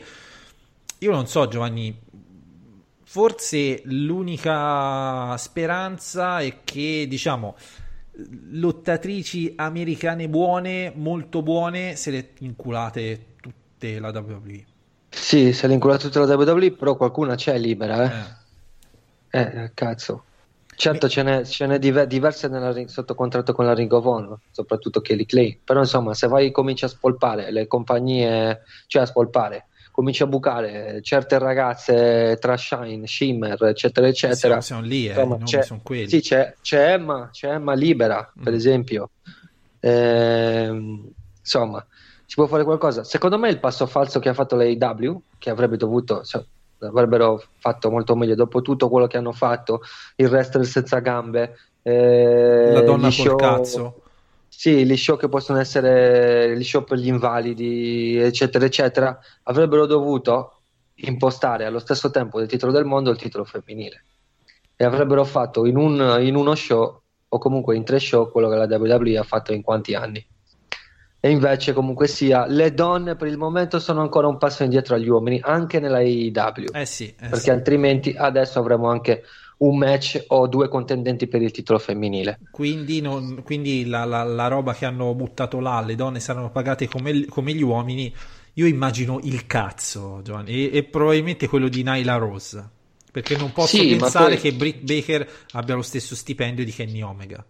io 0.98 1.10
non 1.10 1.26
so, 1.26 1.48
Giovanni, 1.48 1.98
forse 3.02 3.80
l'unica 3.84 5.36
speranza 5.36 6.40
è 6.40 6.60
che, 6.64 7.06
diciamo, 7.08 7.56
lottatrici 8.50 9.54
americane 9.56 10.28
buone, 10.28 10.92
molto 10.94 11.42
buone, 11.42 11.96
se 11.96 12.10
le 12.10 12.30
inculate 12.40 13.34
tutte 13.40 13.98
la 13.98 14.08
WWE. 14.08 14.64
Sì, 15.14 15.52
se 15.52 15.66
l'incula 15.68 15.96
tutta 15.96 16.20
la 16.24 16.34
WWE, 16.34 16.72
però 16.72 16.96
qualcuna 16.96 17.34
c'è 17.34 17.56
libera, 17.58 18.04
eh. 19.30 19.38
Eh. 19.40 19.40
Eh, 19.40 19.70
cazzo. 19.74 20.24
Certo, 20.76 21.08
ce 21.08 21.22
n'è, 21.22 21.44
ce 21.44 21.66
n'è 21.66 21.78
diver- 21.78 22.06
diverse 22.06 22.48
nella 22.48 22.74
sotto 22.88 23.14
contratto 23.14 23.52
con 23.52 23.64
la 23.64 23.74
Ring 23.74 23.90
of 23.92 24.04
Honor, 24.04 24.38
soprattutto 24.50 25.00
Kelly 25.00 25.24
Clay. 25.24 25.60
Però 25.64 25.80
insomma, 25.80 26.14
se 26.14 26.26
vai 26.26 26.50
cominci 26.50 26.84
a 26.84 26.88
spolpare 26.88 27.50
le 27.52 27.66
compagnie, 27.68 28.62
cioè 28.88 29.02
a 29.02 29.06
spolpare, 29.06 29.68
cominci 29.92 30.24
a 30.24 30.26
bucare 30.26 31.00
certe 31.02 31.38
ragazze 31.38 32.36
tra 32.40 32.56
Shine, 32.56 33.06
Shimmer, 33.06 33.62
eccetera, 33.64 34.08
eccetera. 34.08 34.60
Siamo, 34.60 34.60
siamo 34.60 34.82
lì, 34.82 35.06
eh, 35.06 35.10
Insomma, 35.10 35.38
c'è- 35.44 35.62
sono 35.62 35.80
quelli. 35.82 36.08
Sì, 36.08 36.20
c'è, 36.20 36.54
c'è 36.60 36.92
Emma, 36.92 37.28
c'è 37.32 37.50
Emma 37.52 37.74
libera, 37.74 38.30
per 38.42 38.52
Mm. 38.52 38.56
esempio. 38.56 39.10
Ehm, 39.80 41.08
insomma, 41.38 41.84
si 42.34 42.40
può 42.40 42.48
fare 42.48 42.64
qualcosa. 42.64 43.04
Secondo 43.04 43.38
me 43.38 43.48
il 43.48 43.60
passo 43.60 43.86
falso 43.86 44.18
che 44.18 44.28
ha 44.28 44.34
fatto 44.34 44.56
l'AEW, 44.56 45.22
che 45.38 45.50
avrebbe 45.50 45.76
dovuto, 45.76 46.24
cioè, 46.24 46.44
avrebbero 46.80 47.40
fatto 47.58 47.92
molto 47.92 48.16
meglio 48.16 48.34
dopo 48.34 48.60
tutto 48.60 48.88
quello 48.88 49.06
che 49.06 49.16
hanno 49.16 49.30
fatto, 49.30 49.82
il 50.16 50.26
wrestler 50.26 50.66
senza 50.66 50.98
gambe, 50.98 51.56
eh, 51.82 52.72
La 52.72 52.80
donna 52.80 53.02
col 53.02 53.12
show- 53.12 53.38
cazzo. 53.38 54.02
Sì, 54.48 54.84
gli 54.84 54.96
show 54.96 55.16
che 55.16 55.28
possono 55.28 55.60
essere 55.60 56.58
gli 56.58 56.64
show 56.64 56.82
per 56.82 56.98
gli 56.98 57.06
invalidi, 57.06 58.16
eccetera, 58.16 58.64
eccetera, 58.64 59.16
avrebbero 59.44 59.86
dovuto 59.86 60.54
impostare 60.94 61.66
allo 61.66 61.78
stesso 61.78 62.10
tempo 62.10 62.40
del 62.40 62.48
titolo 62.48 62.72
del 62.72 62.84
mondo 62.84 63.10
il 63.10 63.16
titolo 63.16 63.44
femminile 63.44 64.04
e 64.74 64.84
avrebbero 64.84 65.22
fatto 65.24 65.66
in, 65.66 65.76
un- 65.76 66.16
in 66.20 66.34
uno 66.34 66.56
show 66.56 67.00
o 67.28 67.38
comunque 67.38 67.76
in 67.76 67.84
tre 67.84 68.00
show 68.00 68.28
quello 68.28 68.48
che 68.48 68.56
la 68.56 68.66
WWE 68.76 69.18
ha 69.18 69.22
fatto 69.22 69.52
in 69.52 69.62
quanti 69.62 69.94
anni. 69.94 70.24
E 71.24 71.30
invece, 71.30 71.72
comunque 71.72 72.06
sia, 72.06 72.44
le 72.46 72.74
donne 72.74 73.16
per 73.16 73.28
il 73.28 73.38
momento 73.38 73.78
sono 73.78 74.02
ancora 74.02 74.28
un 74.28 74.36
passo 74.36 74.62
indietro 74.62 74.94
agli 74.94 75.08
uomini, 75.08 75.40
anche 75.42 75.80
nella 75.80 75.96
AEW, 75.98 76.66
Eh 76.74 76.84
sì, 76.84 77.06
eh 77.18 77.28
perché 77.30 77.40
sì. 77.40 77.50
altrimenti 77.50 78.14
adesso 78.14 78.58
avremo 78.58 78.88
anche 78.90 79.22
un 79.58 79.78
match 79.78 80.22
o 80.28 80.46
due 80.48 80.68
contendenti 80.68 81.26
per 81.26 81.40
il 81.40 81.50
titolo 81.50 81.78
femminile. 81.78 82.38
Quindi, 82.50 83.00
non- 83.00 83.42
quindi 83.42 83.86
la, 83.86 84.04
la- 84.04 84.22
la 84.24 84.48
roba 84.48 84.74
che 84.74 84.84
hanno 84.84 85.14
buttato 85.14 85.60
là, 85.60 85.80
le 85.80 85.94
donne 85.94 86.20
saranno 86.20 86.50
pagate 86.50 86.86
come, 86.88 87.24
come 87.24 87.54
gli 87.54 87.62
uomini. 87.62 88.12
Io 88.56 88.66
immagino 88.66 89.18
il 89.22 89.46
cazzo, 89.46 90.20
Giovanni, 90.22 90.68
e, 90.68 90.76
e 90.76 90.82
probabilmente 90.84 91.48
quello 91.48 91.68
di 91.68 91.82
Nyla 91.82 92.16
Rose. 92.16 92.68
Perché 93.10 93.34
non 93.36 93.50
posso 93.52 93.78
Sì, 93.78 93.88
pensare 93.96 94.34
poi- 94.34 94.40
che 94.42 94.52
Britt 94.52 94.82
Baker 94.82 95.26
abbia 95.52 95.74
lo 95.74 95.82
stesso 95.82 96.14
stipendio 96.14 96.64
di 96.66 96.70
Kenny 96.70 97.00
Omega. 97.00 97.42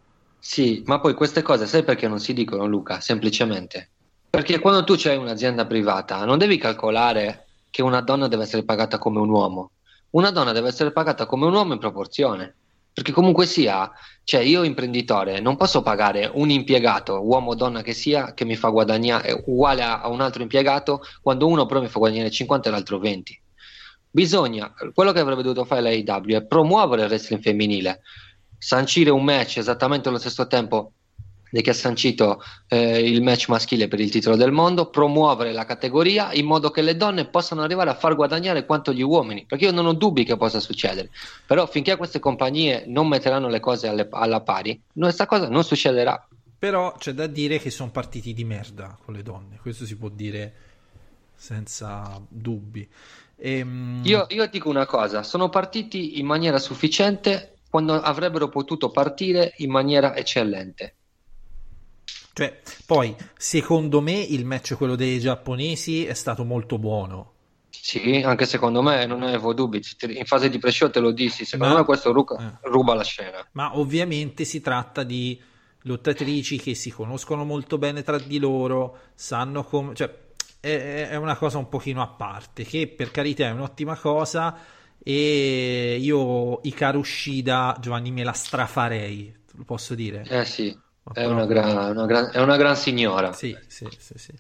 Sì, 0.47 0.83
ma 0.85 1.01
poi 1.01 1.15
queste 1.15 1.41
cose 1.41 1.67
sai 1.67 1.85
perché 1.85 2.07
non 2.07 2.21
si 2.21 2.35
dicono, 2.35 2.67
Luca? 2.67 3.01
Semplicemente 3.01 3.89
perché 4.35 4.59
quando 4.59 4.83
tu 4.83 4.95
c'hai 4.97 5.17
un'azienda 5.17 5.65
privata 5.65 6.25
non 6.25 6.39
devi 6.39 6.59
calcolare 6.59 7.47
che 7.71 7.83
una 7.83 8.01
donna 8.01 8.27
deve 8.27 8.43
essere 8.43 8.65
pagata 8.65 8.99
come 8.99 9.21
un 9.21 9.29
uomo. 9.29 9.71
Una 10.11 10.33
donna 10.33 10.51
deve 10.51 10.67
essere 10.67 10.91
pagata 10.91 11.25
come 11.25 11.47
un 11.47 11.55
uomo 11.55 11.73
in 11.73 11.79
proporzione. 11.79 12.57
Perché 12.93 13.13
comunque 13.13 13.47
sia, 13.47 13.89
cioè 14.25 14.41
io 14.41 14.65
imprenditore 14.65 15.39
non 15.39 15.57
posso 15.57 15.83
pagare 15.83 16.29
un 16.35 16.51
impiegato, 16.51 17.25
uomo 17.25 17.51
o 17.53 17.55
donna 17.55 17.83
che 17.83 17.93
sia, 17.93 18.35
che 18.35 18.45
mi 18.45 18.57
fa 18.57 18.71
guadagnare 18.71 19.45
uguale 19.47 19.83
a, 19.85 20.01
a 20.01 20.09
un 20.09 20.21
altro 20.21 20.43
impiegato, 20.43 21.01
quando 21.23 21.47
uno 21.47 21.65
però 21.67 21.81
mi 21.81 21.89
fa 21.89 22.01
guadagnare 22.01 22.31
50 22.31 22.69
e 22.69 22.73
l'altro 22.73 22.99
20. 22.99 23.41
Bisogna, 24.11 24.75
quello 24.93 25.13
che 25.13 25.21
avrebbe 25.21 25.43
dovuto 25.43 25.65
fare 25.65 25.81
l'AEW 25.81 26.37
è 26.37 26.45
promuovere 26.45 27.03
il 27.03 27.09
wrestling 27.09 27.41
femminile, 27.41 28.01
sancire 28.65 29.11
un 29.11 29.23
match 29.23 29.59
esattamente 29.59 30.09
allo 30.09 30.17
stesso 30.19 30.47
tempo 30.47 30.93
di 31.51 31.61
che 31.61 31.71
ha 31.71 31.75
sancito 31.75 32.43
eh, 32.67 32.99
il 32.99 33.23
match 33.23 33.49
maschile 33.49 33.89
per 33.89 34.01
il 34.01 34.11
titolo 34.11 34.37
del 34.37 34.53
mondo, 34.53 34.89
promuovere 34.89 35.53
la 35.53 35.67
categoria 35.67 36.33
in 36.33 36.47
modo 36.47 36.71
che 36.71 36.81
le 36.81 36.97
donne 36.97 37.27
possano 37.27 37.61
arrivare 37.63 37.91
a 37.91 37.95
far 37.95 38.17
guadagnare 38.17 38.65
quanto 38.65 38.93
gli 38.95 39.03
uomini, 39.03 39.45
perché 39.47 39.67
io 39.67 39.71
non 39.71 39.85
ho 39.85 39.93
dubbi 39.93 40.25
che 40.25 40.39
possa 40.39 40.61
succedere, 40.61 41.11
però 41.47 41.67
finché 41.67 41.97
queste 41.97 42.19
compagnie 42.21 42.85
non 42.87 43.07
metteranno 43.07 43.49
le 43.49 43.61
cose 43.61 43.87
alle- 43.87 44.09
alla 44.11 44.41
pari, 44.41 44.81
questa 44.95 45.27
cosa 45.27 45.47
non 45.49 45.63
succederà. 45.63 46.27
Però 46.59 46.95
c'è 46.97 47.13
da 47.13 47.27
dire 47.27 47.59
che 47.59 47.71
sono 47.71 47.91
partiti 47.91 48.33
di 48.33 48.45
merda 48.45 48.97
con 49.05 49.13
le 49.13 49.23
donne, 49.23 49.59
questo 49.61 49.85
si 49.85 49.97
può 49.97 50.09
dire 50.09 50.55
senza 51.37 52.19
dubbi. 52.29 52.89
Ehm, 53.37 54.01
Io, 54.05 54.27
io 54.31 54.47
dico 54.47 54.71
una 54.71 54.87
cosa, 54.87 55.23
sono 55.23 55.51
partiti 55.51 56.19
in 56.19 56.27
maniera 56.27 56.59
sufficiente 56.59 57.54
quando 57.75 57.95
avrebbero 57.95 58.49
potuto 58.49 58.93
partire 58.93 59.55
in 59.57 59.69
maniera 59.69 60.15
eccellente. 60.15 60.95
Cioè, 62.33 62.63
poi, 62.87 63.17
secondo 63.37 64.01
me, 64.01 64.13
il 64.13 64.45
match 64.45 64.77
quello 64.77 64.95
dei 64.95 65.19
giapponesi 65.19 66.07
è 66.07 66.15
stato 66.15 66.45
molto 66.45 66.79
buono. 66.79 67.33
Sì, 67.71 68.23
anche 68.25 68.47
secondo 68.47 68.81
me 68.81 69.07
non 69.07 69.25
avevo 69.25 69.53
dubbi. 69.55 69.83
In 70.03 70.25
fase 70.25 70.51
di 70.51 70.61
pre-show 70.61 70.89
te 70.89 71.01
lo 71.01 71.11
dissi. 71.11 71.45
Secondo 71.45 71.75
Ma- 71.75 71.81
me 71.81 71.85
questo 71.85 72.13
ruca- 72.13 72.61
eh. 72.63 72.69
ruba 72.69 72.95
la 72.95 73.03
scena. 73.03 73.45
Ma 73.55 73.77
ovviamente 73.77 74.45
si 74.45 74.61
tratta 74.61 75.03
di 75.03 75.43
lottatrici 75.83 76.59
che 76.59 76.77
si 76.77 76.93
conoscono 76.93 77.45
molto 77.45 77.77
bene 77.77 78.05
tra 78.05 78.21
di 78.21 78.39
loro, 78.39 78.99
sanno 79.17 79.65
come... 79.65 79.97
Cioè, 79.97 80.23
è, 80.61 81.09
è 81.09 81.17
una 81.17 81.35
cosa 81.35 81.59
un 81.59 81.69
pochino 81.69 82.03
a 82.03 82.07
parte, 82.07 82.63
che 82.63 82.87
per 82.87 83.11
carità 83.11 83.47
è 83.47 83.51
un'ottima 83.51 83.97
cosa 83.97 84.83
e 85.05 85.99
io 86.01 86.61
Ikaru 86.63 87.03
Shida, 87.05 87.77
Giovanni, 87.81 88.11
me 88.11 88.25
la 88.25 88.33
strafarei, 88.33 89.33
lo 89.53 89.65
posso 89.65 89.95
dire? 89.95 90.25
Eh 90.27 90.45
sì, 90.45 90.77
è 91.13 91.25
una, 91.27 91.47
gran, 91.47 91.91
una 91.91 92.07
gran- 92.07 92.31
è 92.33 92.41
una 92.41 92.57
gran 92.57 92.77
signora. 92.77 93.33
Sì, 93.33 93.57
sì, 93.69 93.87
sì, 93.99 94.15
sì. 94.17 94.33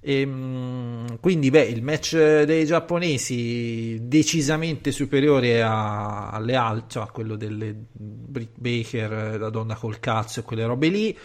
Ehm, 0.00 1.18
quindi, 1.20 1.50
beh, 1.50 1.62
il 1.64 1.82
match 1.82 2.14
dei 2.42 2.66
giapponesi 2.66 3.98
decisamente 4.02 4.92
superiore 4.92 5.62
a- 5.62 6.30
alle 6.30 6.54
altre, 6.56 6.88
cioè 6.90 7.02
a 7.04 7.06
quello 7.10 7.36
delle 7.36 7.74
Britt 7.90 8.58
Baker, 8.58 9.40
la 9.40 9.48
donna 9.50 9.74
col 9.76 10.00
cazzo 10.00 10.40
e 10.40 10.42
quelle 10.42 10.64
robe 10.66 10.88
lì. 10.88 11.18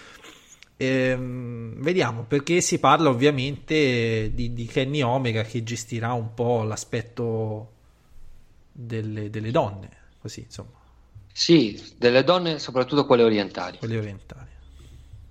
Ehm, 0.78 1.74
vediamo 1.82 2.24
perché 2.24 2.62
si 2.62 2.80
parla 2.80 3.10
ovviamente 3.10 4.32
di, 4.34 4.54
di 4.54 4.66
Kenny 4.66 5.02
Omega 5.02 5.44
che 5.44 5.62
gestirà 5.64 6.14
un 6.14 6.34
po' 6.34 6.64
l'aspetto 6.64 7.74
delle, 8.86 9.30
delle 9.30 9.52
donne, 9.52 9.90
così 10.20 10.42
insomma, 10.42 10.78
Sì, 11.34 11.96
delle 11.98 12.24
donne, 12.24 12.60
soprattutto 12.60 13.06
quelle 13.06 13.24
orientali. 13.24 13.78
quelle 13.80 13.98
orientali. 13.98 14.50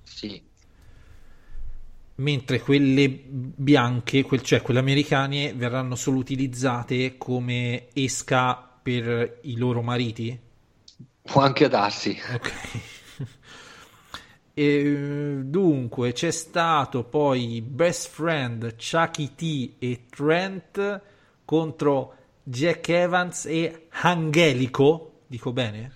Sì. 0.02 0.42
mentre 2.16 2.60
quelle 2.60 3.08
bianche, 3.08 4.22
quel- 4.24 4.42
cioè 4.42 4.60
quelle 4.60 4.80
americane, 4.80 5.52
verranno 5.54 5.94
solo 5.94 6.18
utilizzate 6.18 7.16
come 7.16 7.88
esca 7.92 8.56
per 8.82 9.38
i 9.42 9.56
loro 9.56 9.82
mariti. 9.82 10.38
Può 11.22 11.42
anche 11.42 11.68
darsi. 11.68 12.18
Ok. 12.34 12.52
E, 14.54 15.40
dunque, 15.44 16.12
c'è 16.12 16.32
stato 16.32 17.04
poi 17.04 17.62
Best 17.62 18.08
Friend, 18.08 18.74
Chucky 18.74 19.34
T 19.36 19.74
e 19.78 20.06
Trent 20.10 21.00
contro 21.44 22.14
Jack 22.48 22.88
Evans 22.88 23.44
e 23.44 23.88
Angelico. 23.90 25.20
Dico 25.26 25.52
bene? 25.52 25.94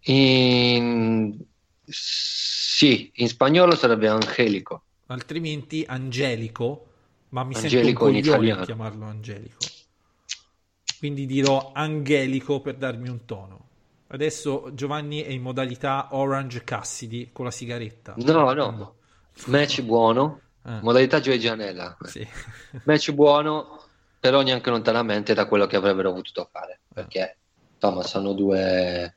In... 0.00 1.38
Sì, 1.84 3.12
in 3.14 3.28
spagnolo 3.28 3.76
sarebbe 3.76 4.08
angelico. 4.08 4.82
altrimenti 5.06 5.84
Angelico, 5.86 6.86
ma 7.28 7.44
mi 7.44 7.54
Angelico 7.54 8.06
sento 8.10 8.32
un 8.32 8.34
coglione 8.34 8.64
chiamarlo 8.64 9.04
Angelico. 9.04 9.58
Quindi 10.98 11.26
dirò 11.26 11.70
Angelico 11.74 12.60
per 12.60 12.74
darmi 12.76 13.08
un 13.08 13.24
tono. 13.24 13.68
Adesso 14.08 14.70
Giovanni 14.74 15.22
è 15.22 15.30
in 15.30 15.42
modalità 15.42 16.08
Orange 16.10 16.64
Cassidy 16.64 17.30
con 17.32 17.44
la 17.44 17.52
sigaretta. 17.52 18.14
No, 18.16 18.52
no. 18.52 18.94
Match 19.46 19.82
buono, 19.82 20.40
Ah. 20.62 20.80
modalità 20.82 21.20
Joey 21.20 21.38
Gianella. 21.38 21.96
Sì. 22.02 22.26
Match 22.84 23.12
buono, 23.12 23.82
però 24.20 24.42
neanche 24.42 24.70
lontanamente 24.70 25.32
da 25.34 25.46
quello 25.46 25.66
che 25.66 25.76
avrebbero 25.76 26.12
potuto 26.12 26.48
fare. 26.52 26.80
Eh. 26.88 26.94
Perché 26.94 27.36
insomma 27.74 28.02
sono 28.04 28.32
due, 28.34 29.16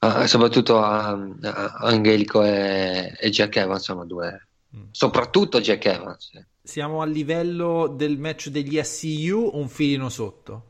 ah, 0.00 0.26
soprattutto 0.26 0.78
ah, 0.82 1.10
ah, 1.42 1.72
Angelico 1.78 2.42
e, 2.44 3.16
e 3.18 3.30
Jack 3.30 3.56
Evans 3.56 3.82
sono 3.84 4.04
due, 4.04 4.46
Mm. 4.74 4.84
soprattutto 4.90 5.60
Jack 5.60 5.84
Evans. 5.84 6.30
eh. 6.32 6.46
Siamo 6.62 7.02
a 7.02 7.04
livello 7.04 7.88
del 7.88 8.16
match 8.18 8.48
degli 8.48 8.80
SCU 8.82 9.50
o 9.52 9.58
un 9.58 9.68
filino 9.68 10.08
sotto? 10.08 10.64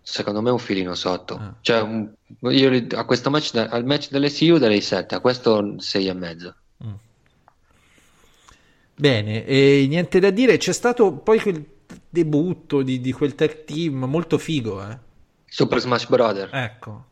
Secondo 0.00 0.40
me 0.40 0.50
un 0.50 0.60
filino 0.60 0.94
sotto. 0.94 1.34
Ah. 1.34 1.54
Cioè, 1.60 1.80
un- 1.80 2.08
io 2.52 2.86
a 2.94 3.04
questo 3.04 3.28
match, 3.30 3.54
al 3.56 3.84
match 3.84 4.10
dell'SU 4.10 4.58
darei 4.58 4.80
7, 4.80 5.16
a 5.16 5.20
questo 5.20 5.74
6 5.80 6.06
e 6.06 6.12
mezzo. 6.14 6.54
Bene, 8.94 9.44
e 9.46 9.86
niente 9.88 10.18
da 10.20 10.30
dire. 10.30 10.56
C'è 10.58 10.72
stato 10.72 11.12
poi 11.14 11.40
quel 11.40 11.64
debutto 12.10 12.82
di, 12.82 13.00
di 13.00 13.12
quel 13.12 13.34
tag 13.34 13.64
team 13.64 14.04
molto 14.04 14.36
figo, 14.36 14.82
eh? 14.86 14.98
Super 15.46 15.80
Smash 15.80 16.06
Brother, 16.08 16.48
Ecco. 16.52 17.04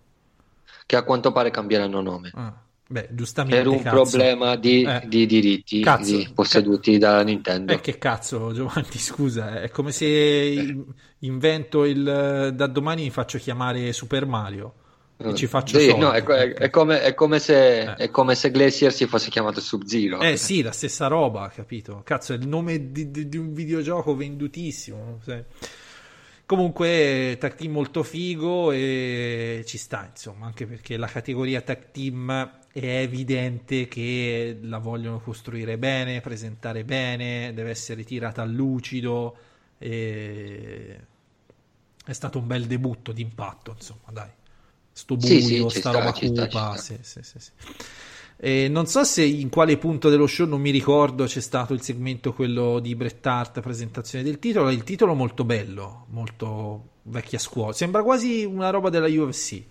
che 0.87 0.97
a 0.97 1.03
quanto 1.03 1.33
pare 1.33 1.51
cambieranno 1.51 2.01
nome. 2.01 2.31
Ah, 2.35 2.55
Beh, 2.91 3.09
giustamente. 3.13 3.59
Per 3.59 3.67
un 3.69 3.83
cazzo. 3.83 3.95
problema 3.95 4.57
di, 4.57 4.83
Eh. 4.83 5.03
di 5.07 5.27
diritti 5.27 5.81
Cazzo. 5.83 6.17
di- 6.17 6.31
posseduti 6.35 6.97
dalla 6.99 7.23
Nintendo. 7.23 7.73
Eh, 7.73 7.81
che 7.81 7.99
cazzo, 7.99 8.53
Giovanni, 8.53 8.87
scusa, 8.99 9.61
è 9.61 9.69
come 9.71 9.93
se 9.93 10.07
in- 10.07 10.85
invento 11.21 11.85
il 11.85 12.53
da 12.55 12.67
domani 12.67 13.03
mi 13.03 13.11
faccio 13.11 13.39
chiamare 13.39 13.93
Super 13.93 14.25
Mario 14.27 14.75
e 15.21 15.35
ci 15.35 15.47
faccio 15.49 15.79
Sì, 15.79 15.87
soldi. 15.87 16.01
no, 16.01 16.13
è, 16.13 16.23
è- 16.23 16.71
come, 16.71 17.03
è 17.03 17.13
come 17.15 17.39
se, 17.41 17.81
Eh. 17.81 17.95
è 17.95 18.11
come 18.11 18.35
se 18.37 18.51
Glacier 18.51 18.93
si 18.93 19.07
fosse 19.07 19.31
chiamato 19.31 19.61
Sub-Zero. 19.61 20.21
Eh 20.21 20.37
sì, 20.37 20.63
la 20.63 20.71
stessa 20.73 21.09
roba, 21.09 21.49
capito? 21.49 22.03
Cazzo, 22.05 22.33
è 22.35 22.37
il 22.37 22.47
nome 22.47 22.93
di, 22.93 23.11
di- 23.11 23.29
di 23.29 23.37
un 23.37 23.53
videogioco 23.53 24.15
vendutissimo. 24.15 25.19
sai. 25.25 25.43
Comunque, 26.47 27.37
tag 27.39 27.57
team 27.57 27.73
molto 27.73 28.03
figo 28.03 28.71
e 28.73 29.63
ci 29.67 29.77
sta, 29.77 30.09
insomma, 30.11 30.47
anche 30.47 30.67
perché 30.67 30.97
la 30.97 31.07
categoria 31.09 31.61
tag 31.61 31.91
team 31.91 32.61
è 32.73 33.01
evidente 33.01 33.87
che 33.87 34.57
la 34.63 34.79
vogliono 34.79 35.21
costruire 35.21 35.77
bene, 35.77 36.21
presentare 36.23 36.85
bene, 36.85 37.53
deve 37.53 37.71
essere 37.71 38.03
tirata 38.05 38.41
a 38.43 38.47
lucido. 38.47 39.37
E... 39.79 40.97
È 42.05 42.13
stato 42.15 42.39
un 42.39 42.47
bel 42.47 42.65
debutto 42.65 43.13
d'impatto, 43.13 43.73
insomma, 43.77 44.11
dai. 44.11 44.31
Sto 45.01 45.17
buio, 45.17 45.69
Sì, 45.69 45.71
sì, 45.71 45.71
sta 45.71 45.91
roba 45.93 46.13
cupa, 46.13 46.77
sì, 46.77 46.99
sì, 47.03 47.23
sì, 47.23 47.39
sì. 47.39 47.51
E 48.41 48.69
non 48.69 48.87
so 48.87 49.03
se 49.05 49.25
in 49.25 49.49
quale 49.49 49.77
punto 49.79 50.09
dello 50.11 50.27
show, 50.27 50.47
non 50.47 50.61
mi 50.61 50.71
ricordo, 50.71 51.25
c'è 51.25 51.41
stato 51.41 51.73
il 51.75 51.83
segmento 51.83 52.33
quello 52.33 52.79
di 52.79 52.95
Bret 52.95 53.25
Hart, 53.27 53.61
presentazione 53.61 54.25
del 54.25 54.39
titolo. 54.39 54.71
Il 54.71 54.85
titolo 54.85 55.15
molto 55.15 55.45
bello, 55.45 56.07
molto 56.11 56.89
vecchia 57.03 57.39
scuola. 57.39 57.73
Sembra 57.73 58.03
quasi 58.03 58.45
una 58.45 58.71
roba 58.71 58.91
della 58.91 59.09
UFC. 59.09 59.63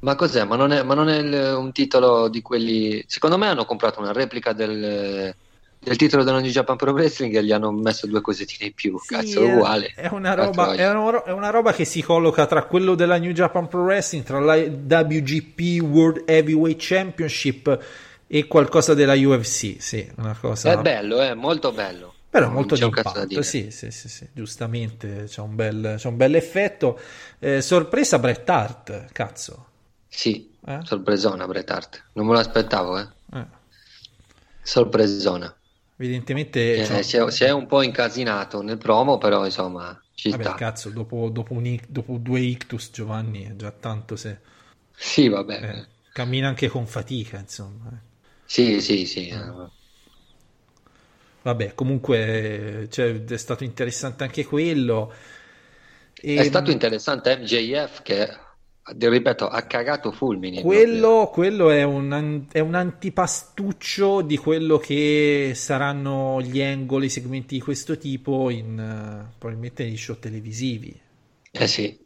Ma 0.00 0.14
cos'è? 0.14 0.44
Ma 0.44 0.56
non 0.56 0.72
è, 0.72 0.82
ma 0.82 0.94
non 0.94 1.08
è 1.08 1.18
il- 1.18 1.54
un 1.56 1.72
titolo 1.72 2.28
di 2.28 2.42
quelli... 2.42 3.02
Secondo 3.06 3.38
me 3.38 3.48
hanno 3.48 3.64
comprato 3.64 4.00
una 4.00 4.12
replica 4.12 4.52
del, 4.52 5.34
del 5.86 5.96
titolo 5.96 6.24
della 6.24 6.40
New 6.40 6.50
Japan 6.50 6.76
Pro 6.76 6.90
Wrestling 6.90 7.38
gli 7.38 7.52
hanno 7.52 7.70
messo 7.70 8.08
due 8.08 8.20
cosettine 8.20 8.66
in 8.66 8.74
più. 8.74 8.98
Sì, 8.98 9.14
Cazzo, 9.14 9.40
è- 9.40 9.52
uguale. 9.54 9.92
È 9.94 10.08
una, 10.08 10.34
roba, 10.34 10.72
è, 10.72 10.90
una, 10.90 11.22
è 11.22 11.30
una 11.30 11.50
roba 11.50 11.72
che 11.72 11.84
si 11.84 12.02
colloca 12.02 12.44
tra 12.46 12.64
quello 12.64 12.96
della 12.96 13.18
New 13.18 13.30
Japan 13.30 13.68
Pro 13.68 13.82
Wrestling, 13.84 14.24
tra 14.24 14.40
la 14.40 14.56
WGP 14.56 15.80
World 15.82 16.24
Heavyweight 16.26 16.78
Championship 16.80 17.84
e 18.26 18.46
qualcosa 18.48 18.94
della 18.94 19.14
UFC. 19.14 19.76
Sì, 19.78 20.10
una 20.16 20.36
cosa. 20.40 20.72
È 20.72 20.82
bello, 20.82 21.20
è 21.20 21.34
molto 21.34 21.70
bello. 21.70 22.14
Però 22.28 22.50
molto 22.50 22.74
c'è 22.74 22.82
d'impatto, 22.82 23.40
sì, 23.42 23.70
sì, 23.70 23.90
sì, 23.92 24.08
sì, 24.08 24.28
giustamente 24.32 25.24
c'è 25.28 25.40
un 25.40 25.54
bel, 25.54 25.94
c'è 25.96 26.08
un 26.08 26.16
bel 26.16 26.34
effetto. 26.34 26.98
Eh, 27.38 27.62
sorpresa 27.62 28.18
Bret 28.18 28.50
Hart, 28.50 29.12
cazzo. 29.12 29.66
Sì, 30.08 30.52
Eh? 30.66 30.80
sorpresona 30.82 31.46
Bret 31.46 31.70
Hart. 31.70 32.06
Non 32.14 32.26
me 32.26 32.32
lo 32.32 32.40
aspettavo, 32.40 32.98
eh. 32.98 33.06
Eh, 33.32 33.46
Sorpresona. 34.62 35.54
Evidentemente... 35.96 36.82
Eh, 36.82 36.84
cioè, 36.84 37.02
si, 37.02 37.16
è, 37.16 37.30
si 37.30 37.44
è 37.44 37.50
un 37.50 37.66
po' 37.66 37.82
incasinato 37.82 38.62
nel 38.62 38.78
promo, 38.78 39.18
però 39.18 39.44
insomma 39.44 40.00
ci 40.14 40.30
vabbè, 40.30 40.42
sta. 40.42 40.54
cazzo, 40.54 40.90
dopo, 40.90 41.28
dopo 41.30 41.52
un 41.54 41.78
dopo 41.88 42.16
due 42.18 42.40
ictus 42.40 42.90
Giovanni 42.92 43.44
è 43.44 43.56
già 43.56 43.70
tanto 43.70 44.16
se... 44.16 44.40
Sì, 44.94 45.28
vabbè. 45.28 45.62
eh, 45.62 45.86
cammina 46.12 46.48
anche 46.48 46.68
con 46.68 46.86
fatica, 46.86 47.38
insomma. 47.38 47.90
eh. 47.92 48.14
Sì, 48.44 48.80
sì, 48.80 49.06
sì. 49.06 49.28
eh. 49.28 49.70
Vabbè, 51.42 51.74
comunque 51.74 52.82
eh, 52.82 52.88
cioè, 52.90 53.24
è 53.24 53.36
stato 53.36 53.62
interessante 53.64 54.24
anche 54.24 54.44
quello. 54.44 55.12
E, 56.14 56.34
È 56.34 56.42
stato 56.44 56.70
interessante 56.70 57.36
MJF 57.36 58.02
che, 58.02 58.36
ripeto, 58.86 59.48
ha 59.48 59.62
cagato 59.62 60.12
fulmini. 60.12 60.62
Quello, 60.62 61.28
quello 61.32 61.70
è, 61.70 61.82
un, 61.82 62.46
è 62.50 62.60
un 62.60 62.74
antipastuccio 62.74 64.20
di 64.20 64.36
quello 64.36 64.78
che 64.78 65.52
saranno 65.54 66.40
gli 66.40 66.62
angoli, 66.62 67.06
i 67.06 67.10
segmenti 67.10 67.56
di 67.56 67.60
questo 67.60 67.98
tipo 67.98 68.50
in 68.50 68.78
eh, 68.78 69.34
probabilmente 69.38 69.84
negli 69.84 69.96
show 69.96 70.18
televisivi. 70.18 70.98
Eh 71.50 71.66
sì, 71.66 71.98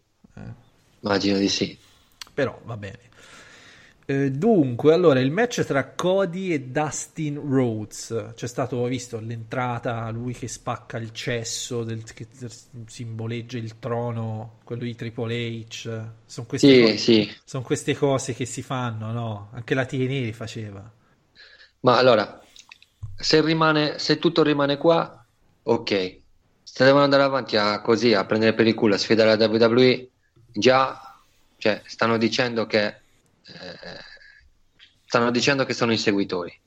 immagino 1.01 1.39
di 1.39 1.49
sì. 1.49 1.77
Però 2.33 2.59
va 2.65 2.77
bene. 2.77 3.10
Eh, 4.11 4.31
dunque, 4.33 4.93
allora 4.93 5.21
il 5.21 5.31
match 5.31 5.63
tra 5.65 5.93
Cody 5.93 6.51
e 6.53 6.61
Dustin 6.63 7.37
Rhodes 7.49 8.33
c'è 8.35 8.49
stato, 8.49 8.83
visto 8.87 9.21
l'entrata, 9.21 10.11
lui 10.11 10.33
che 10.33 10.49
spacca 10.49 10.97
il 10.99 11.13
cesso, 11.13 11.85
del, 11.85 12.03
che 12.13 12.27
simboleggia 12.87 13.57
il 13.59 13.79
trono, 13.79 14.59
quello 14.65 14.83
di 14.83 14.97
Triple 14.97 15.35
H. 15.37 16.11
Sono 16.27 16.47
queste, 16.49 16.75
Sì, 16.75 16.77
cose, 16.77 16.99
sì. 16.99 17.41
son 17.45 17.63
queste 17.63 17.95
cose 17.95 18.35
che 18.35 18.47
si 18.47 18.63
fanno, 18.63 19.13
no? 19.13 19.51
Anche 19.53 19.75
la 19.75 19.85
TNA 19.87 20.21
li 20.25 20.33
faceva. 20.33 20.91
Ma 21.81 21.97
allora, 21.97 22.41
se 23.17 23.41
rimane, 23.43 23.99
se 23.99 24.19
tutto 24.19 24.43
rimane 24.43 24.77
qua, 24.77 25.25
ok. 25.63 26.19
Se 26.63 26.85
devono 26.85 27.05
andare 27.05 27.23
avanti 27.23 27.57
a, 27.57 27.81
così 27.81 28.13
a 28.15 28.25
prendere 28.27 28.55
per 28.55 28.67
il 28.67 28.75
culo, 28.75 28.95
a 28.95 28.99
sfidare 28.99 29.37
la 29.37 29.47
WWE, 29.47 30.11
già 30.53 31.21
cioè, 31.57 31.83
stanno 31.87 32.17
dicendo 32.19 32.67
che 32.67 33.01
stanno 35.05 35.31
dicendo 35.31 35.65
che 35.65 35.75
sono 35.75 35.93
inseguitori. 35.93 36.59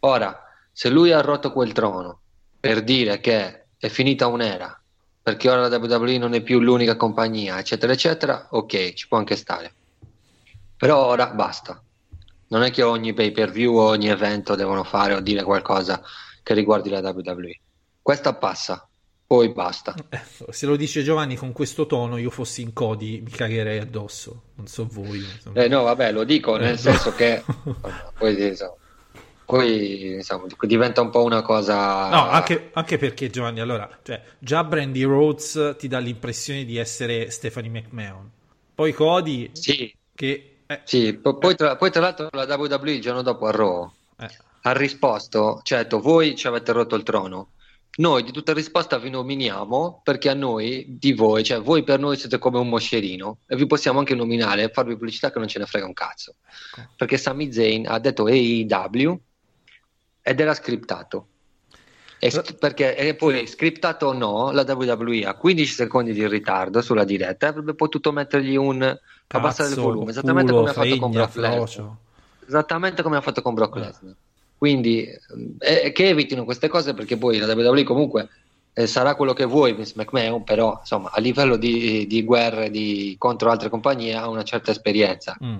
Ora, 0.00 0.44
se 0.72 0.88
lui 0.88 1.12
ha 1.12 1.20
rotto 1.20 1.52
quel 1.52 1.72
trono 1.72 2.20
per 2.58 2.82
dire 2.82 3.20
che 3.20 3.66
è 3.76 3.88
finita 3.88 4.26
un'era, 4.26 4.80
perché 5.22 5.50
ora 5.50 5.66
la 5.66 5.76
WWE 5.76 6.18
non 6.18 6.34
è 6.34 6.42
più 6.42 6.60
l'unica 6.60 6.96
compagnia, 6.96 7.58
eccetera, 7.58 7.92
eccetera, 7.92 8.48
ok, 8.50 8.94
ci 8.94 9.08
può 9.08 9.18
anche 9.18 9.36
stare. 9.36 9.74
Però 10.76 11.06
ora 11.06 11.28
basta. 11.28 11.82
Non 12.48 12.62
è 12.62 12.70
che 12.70 12.82
ogni 12.82 13.12
pay 13.12 13.30
per 13.30 13.50
view 13.50 13.76
o 13.76 13.88
ogni 13.88 14.08
evento 14.08 14.54
devono 14.54 14.82
fare 14.82 15.14
o 15.14 15.20
dire 15.20 15.42
qualcosa 15.42 16.02
che 16.42 16.54
riguardi 16.54 16.88
la 16.90 17.00
WWE. 17.00 17.60
Questa 18.02 18.34
passa, 18.34 18.88
poi 19.30 19.52
basta. 19.52 19.94
Eh, 20.08 20.20
se 20.50 20.66
lo 20.66 20.74
dice 20.74 21.04
Giovanni 21.04 21.36
con 21.36 21.52
questo 21.52 21.86
tono, 21.86 22.16
io 22.16 22.30
fossi 22.30 22.62
in 22.62 22.72
Cody, 22.72 23.20
mi 23.20 23.30
cagherei 23.30 23.78
addosso. 23.78 24.50
Non 24.56 24.66
so 24.66 24.86
voi. 24.90 25.40
Eh, 25.52 25.68
no, 25.68 25.82
vabbè, 25.82 26.10
lo 26.12 26.24
dico 26.24 26.56
nel 26.56 26.74
Eh, 26.74 26.76
senso 26.76 27.10
no. 27.10 27.14
che 27.14 27.44
poi, 28.18 28.46
insomma, 28.48 28.74
poi, 29.44 30.12
insomma, 30.14 30.46
diventa 30.62 31.00
un 31.00 31.10
po' 31.10 31.22
una 31.24 31.42
cosa. 31.42 32.08
No, 32.08 32.28
anche, 32.28 32.70
anche 32.74 32.98
perché 32.98 33.30
Giovanni, 33.30 33.60
allora, 33.60 33.88
cioè, 34.02 34.20
già 34.38 34.64
Brandy 34.64 35.02
Rhodes 35.04 35.76
ti 35.78 35.86
dà 35.88 35.98
l'impressione 35.98 36.64
di 36.64 36.76
essere 36.76 37.30
Stephanie 37.30 37.70
McMahon. 37.70 38.30
Poi 38.74 38.92
Cody, 38.92 39.50
Sì, 39.52 39.94
che... 40.14 40.62
eh, 40.66 40.80
sì. 40.84 41.14
po- 41.18 41.38
Poi, 41.38 41.54
tra, 41.56 41.76
poi 41.76 41.90
tra 41.90 42.00
l'altro 42.00 42.28
la 42.32 42.56
WWE 42.56 42.92
il 42.92 43.00
giorno 43.00 43.22
dopo 43.22 43.46
a 43.46 43.50
Raw 43.50 43.92
eh, 44.18 44.28
ha 44.62 44.72
risposto, 44.72 45.60
certo, 45.62 46.00
voi 46.00 46.36
ci 46.36 46.46
avete 46.46 46.72
rotto 46.72 46.94
il 46.96 47.02
trono. 47.02 47.52
Noi 47.96 48.22
di 48.22 48.30
tutta 48.30 48.52
risposta 48.52 48.98
vi 48.98 49.10
nominiamo 49.10 50.00
perché 50.04 50.30
a 50.30 50.34
noi, 50.34 50.86
di 50.88 51.12
voi, 51.12 51.42
cioè 51.42 51.60
voi 51.60 51.82
per 51.82 51.98
noi 51.98 52.16
siete 52.16 52.38
come 52.38 52.58
un 52.58 52.68
moscerino 52.68 53.38
e 53.46 53.56
vi 53.56 53.66
possiamo 53.66 53.98
anche 53.98 54.14
nominare 54.14 54.62
e 54.62 54.70
farvi 54.70 54.92
pubblicità 54.96 55.30
che 55.32 55.38
non 55.38 55.48
ce 55.48 55.58
ne 55.58 55.66
frega 55.66 55.86
un 55.86 55.92
cazzo. 55.92 56.36
ecco. 56.76 56.90
Perché 56.96 57.18
Sami 57.18 57.52
Zayn 57.52 57.86
ha 57.88 57.98
detto 57.98 58.26
AEW 58.26 59.20
ed 60.22 60.40
era 60.40 60.54
scriptato. 60.54 61.26
E 62.22 62.30
sc- 62.30 62.54
perché 62.54 62.96
e 62.96 63.14
poi 63.14 63.46
scriptato 63.46 64.06
o 64.06 64.12
no, 64.12 64.50
la 64.52 64.62
WWE 64.62 65.24
ha 65.24 65.34
15 65.34 65.72
secondi 65.72 66.12
di 66.12 66.26
ritardo 66.28 66.80
sulla 66.82 67.04
diretta 67.04 67.46
e 67.46 67.48
avrebbe 67.48 67.74
potuto 67.74 68.12
mettergli 68.12 68.56
un 68.56 68.82
abbassare 69.26 69.70
il 69.70 69.74
cazzo, 69.74 69.86
volume, 69.86 70.10
esattamente 70.10 70.52
culo, 70.52 70.64
come 70.64 70.70
ha 70.70 70.74
fatto 70.74 70.96
con 70.98 71.10
Brock 71.10 71.34
Lesnar. 71.36 71.96
Esattamente 72.46 73.02
come 73.02 73.16
ha 73.16 73.20
fatto 73.20 73.42
con 73.42 73.54
Brock 73.54 73.76
Eh. 73.76 73.80
Lesnar. 73.80 74.14
Quindi 74.60 75.08
eh, 75.58 75.90
che 75.90 76.08
evitino 76.10 76.44
queste 76.44 76.68
cose 76.68 76.92
perché 76.92 77.16
poi 77.16 77.38
la 77.38 77.50
WWE 77.50 77.82
comunque 77.82 78.28
eh, 78.74 78.86
sarà 78.86 79.14
quello 79.14 79.32
che 79.32 79.46
vuoi 79.46 79.72
Vince 79.72 79.94
McMahon, 79.96 80.44
però 80.44 80.76
insomma 80.80 81.10
a 81.14 81.18
livello 81.18 81.56
di, 81.56 82.06
di 82.06 82.22
guerre 82.22 82.68
di, 82.68 83.14
contro 83.16 83.50
altre 83.50 83.70
compagnie 83.70 84.14
ha 84.14 84.28
una 84.28 84.42
certa 84.42 84.70
esperienza. 84.70 85.34
Mm. 85.42 85.56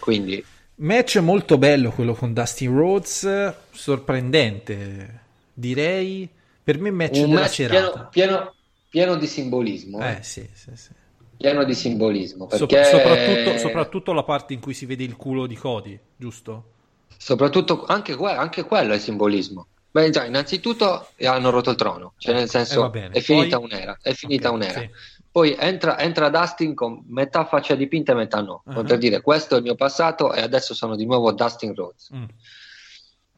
Quindi 0.00 0.44
Match 0.78 1.18
molto 1.18 1.58
bello 1.58 1.92
quello 1.92 2.12
con 2.14 2.32
Dustin 2.32 2.76
Rhodes, 2.76 3.54
sorprendente, 3.70 5.20
direi. 5.52 6.28
Per 6.64 6.80
me 6.80 6.90
match 6.90 7.18
un 7.18 7.28
della 7.28 7.42
match 7.42 7.52
serata. 7.52 8.06
pieno, 8.06 8.08
pieno, 8.10 8.54
pieno 8.88 9.14
di 9.14 9.28
simbolismo. 9.28 10.04
Eh 10.04 10.18
sì, 10.22 10.44
sì, 10.52 10.70
sì. 10.74 10.90
Pieno 11.36 11.62
di 11.62 11.74
simbolismo. 11.74 12.48
Perché 12.48 12.82
soprattutto, 12.82 13.58
soprattutto 13.58 14.12
la 14.12 14.24
parte 14.24 14.54
in 14.54 14.58
cui 14.58 14.74
si 14.74 14.86
vede 14.86 15.04
il 15.04 15.14
culo 15.14 15.46
di 15.46 15.54
Cody, 15.54 15.96
giusto? 16.16 16.72
Soprattutto 17.16 17.84
anche, 17.86 18.14
que- 18.16 18.32
anche 18.32 18.64
quello 18.64 18.92
è 18.94 18.98
simbolismo. 18.98 19.66
Beh, 19.90 20.10
già, 20.10 20.24
innanzitutto 20.24 21.08
hanno 21.22 21.50
rotto 21.50 21.70
il 21.70 21.76
trono, 21.76 22.14
cioè 22.18 22.34
nel 22.34 22.44
Eh, 22.44 22.48
senso 22.48 22.90
bene. 22.90 23.14
è 23.14 23.20
finita 23.20 23.58
Poi- 23.58 23.70
un'era, 23.70 23.98
è 24.02 24.12
finita 24.12 24.48
Ok, 24.48 24.54
un'era. 24.54 24.80
sì. 24.80 24.90
Poi 25.30 25.56
entra, 25.58 25.98
entra 26.00 26.28
Dustin 26.30 26.74
con 26.74 27.02
metà 27.08 27.44
faccia 27.44 27.74
dipinta 27.74 28.12
e 28.12 28.14
metà 28.16 28.40
no, 28.40 28.62
Ah. 28.66 28.74
come 28.74 28.86
per 28.88 28.98
dire 28.98 29.20
questo 29.20 29.54
è 29.54 29.58
il 29.58 29.64
mio 29.64 29.74
passato 29.76 30.32
e 30.32 30.40
adesso 30.40 30.74
sono 30.74 30.96
di 30.96 31.06
nuovo 31.06 31.32
Dustin 31.32 31.74
Rhodes. 31.74 32.10
Mm. 32.14 32.24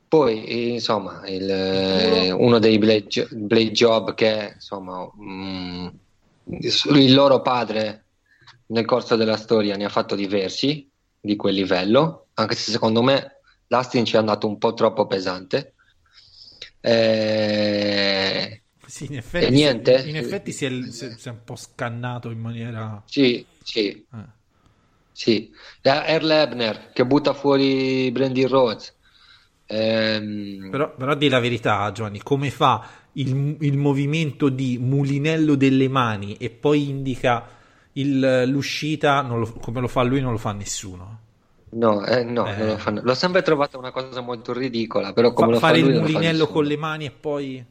Poi, 0.08 0.44
eh, 0.44 0.68
insomma, 0.74 1.26
il, 1.26 1.50
eh, 1.50 2.30
uno 2.30 2.58
dei 2.58 2.78
Blade, 2.78 3.28
Blade 3.32 3.72
Job 3.72 4.14
che, 4.14 4.52
insomma, 4.54 5.06
mm, 5.20 5.86
il 6.44 7.12
loro 7.14 7.42
padre 7.42 8.04
nel 8.66 8.84
corso 8.84 9.16
della 9.16 9.36
storia 9.36 9.76
ne 9.76 9.84
ha 9.84 9.88
fatto 9.88 10.14
diversi 10.14 10.88
di 11.20 11.34
quel 11.36 11.54
livello, 11.54 12.26
anche 12.34 12.54
se 12.54 12.70
secondo 12.70 13.02
me 13.02 13.35
Dustin 13.66 14.04
ci 14.04 14.16
è 14.16 14.18
andato 14.18 14.46
un 14.48 14.58
po' 14.58 14.74
troppo 14.74 15.06
pesante. 15.06 15.74
Eh, 16.82 18.62
Sì, 18.86 19.04
in 19.06 19.16
effetti, 19.16 19.46
E 19.46 19.50
niente. 19.50 19.94
in 20.08 20.16
effetti 20.16 20.52
si, 20.52 20.64
è, 20.64 20.90
si 20.90 21.28
è- 21.28 21.30
un 21.30 21.44
po' 21.44 21.56
scannato 21.56 22.30
in 22.30 22.38
maniera... 22.40 23.02
sì, 23.04 23.46
sì, 23.62 24.06
eh. 24.12 24.26
sì. 25.10 25.50
Earl 25.82 26.30
Ebner 26.30 26.90
che 26.92 27.06
butta 27.06 27.32
fuori 27.34 28.10
Brandy 28.12 28.44
Rhodes. 28.44 28.94
Ehm, 29.66 30.68
Però, 30.68 30.94
però 30.94 31.14
di 31.14 31.28
la 31.28 31.38
verità, 31.40 31.90
Giovanni, 31.92 32.20
come 32.22 32.50
fa 32.50 32.86
il, 33.12 33.56
il 33.60 33.76
movimento 33.76 34.48
di 34.48 34.78
mulinello 34.78 35.54
delle 35.54 35.88
mani 35.88 36.36
e 36.36 36.50
poi 36.50 36.88
indica 36.88 37.46
il- 37.92 38.44
l'uscita, 38.46 39.22
lo- 39.22 39.52
come 39.54 39.80
lo 39.80 39.88
fa 39.88 40.02
lui, 40.02 40.20
non 40.20 40.32
lo 40.32 40.38
fa 40.38 40.52
nessuno. 40.52 41.20
No, 41.70 42.04
eh, 42.06 42.24
no, 42.24 42.46
Eh. 42.46 42.56
non 42.56 42.66
lo 42.68 42.78
fanno. 42.78 43.02
L'ho 43.02 43.14
sempre 43.14 43.42
trovata 43.42 43.76
una 43.78 43.90
cosa 43.92 44.20
molto 44.20 44.52
ridicola, 44.52 45.12
però 45.12 45.32
Fa- 45.34 45.34
come 45.34 45.52
lo 45.52 45.60
fa 45.60 45.68
fare 45.68 45.78
lui 45.78 45.90
il 45.90 45.96
lo 46.00 46.08
fa 46.08 46.08
mulinello 46.12 46.46
con 46.48 46.64
le 46.64 46.76
mani 46.76 47.04
e 47.06 47.10
poi... 47.12 47.64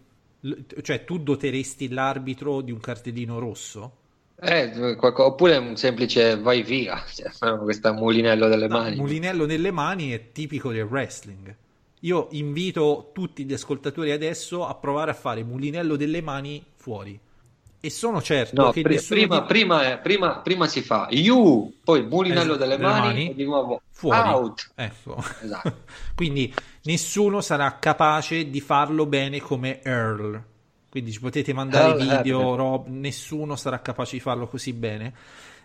Cioè, 0.82 1.04
tu 1.06 1.18
doteresti 1.18 1.89
l'arbitro 1.89 2.62
di 2.62 2.72
un 2.72 2.80
cartellino 2.80 3.39
rosso? 3.39 3.98
Eh, 4.38 4.96
qualco- 4.98 5.26
oppure 5.26 5.58
un 5.58 5.76
semplice 5.78 6.38
vai 6.38 6.62
via, 6.62 7.04
cioè, 7.08 7.58
questo 7.60 7.93
mulinello 7.93 8.48
delle 8.48 8.68
No, 8.68 8.78
mani. 8.78 8.96
mulinello 8.96 9.46
nelle 9.46 9.72
mani 9.72 10.12
è 10.12 10.32
tipico 10.32 10.72
del 10.72 10.84
wrestling. 10.84 11.56
Io 12.02 12.28
invito 12.32 13.12
tutti 13.14 13.46
gli 13.46 13.54
ascoltatori 13.54 14.12
adesso 14.12 14.66
a 14.66 14.76
provare 14.76 15.12
a 15.12 15.14
fare 15.14 15.43
mulinello 15.43 15.96
delle 15.96 16.22
mani 16.22 16.64
fuori. 16.76 17.20
E 17.86 17.90
sono 17.92 18.22
certo 18.22 18.54
No, 18.64 18.72
che 18.72 18.82
nessuno 18.84 19.20
prima, 19.20 19.40
di- 19.40 19.46
prima, 19.46 19.98
prima- 19.98 20.40
prima 20.42 20.68
si 20.68 20.82
fa 20.82 21.08
you, 21.12 21.72
poi 21.84 22.04
mulinello 22.06 22.54
Eh, 22.54 22.58
delle 22.58 22.78
delle 22.78 22.78
mani, 22.78 23.08
mani, 23.08 23.30
e 23.30 23.36
di 23.36 23.44
nuovo 23.44 23.82
fuori. 23.92 24.30
out. 24.30 24.72
Ecco. 24.76 25.24
Esatto. 25.38 25.84
Quindi 26.16 26.54
nessuno 26.84 27.42
sarà 27.42 27.78
capace 27.80 28.50
di 28.50 28.60
farlo 28.62 29.06
bene 29.06 29.40
come 29.40 29.82
Earl. 29.84 30.44
Quindi 30.90 31.12
ci 31.12 31.20
potete 31.20 31.54
mandare 31.54 31.90
Earl 31.90 31.98
video, 32.00 32.40
Hebner. 32.40 32.56
rob, 32.56 32.88
nessuno 32.88 33.56
sarà 33.56 33.82
capace 33.82 34.16
di 34.16 34.22
farlo 34.22 34.48
così 34.48 34.74
bene. 34.74 35.14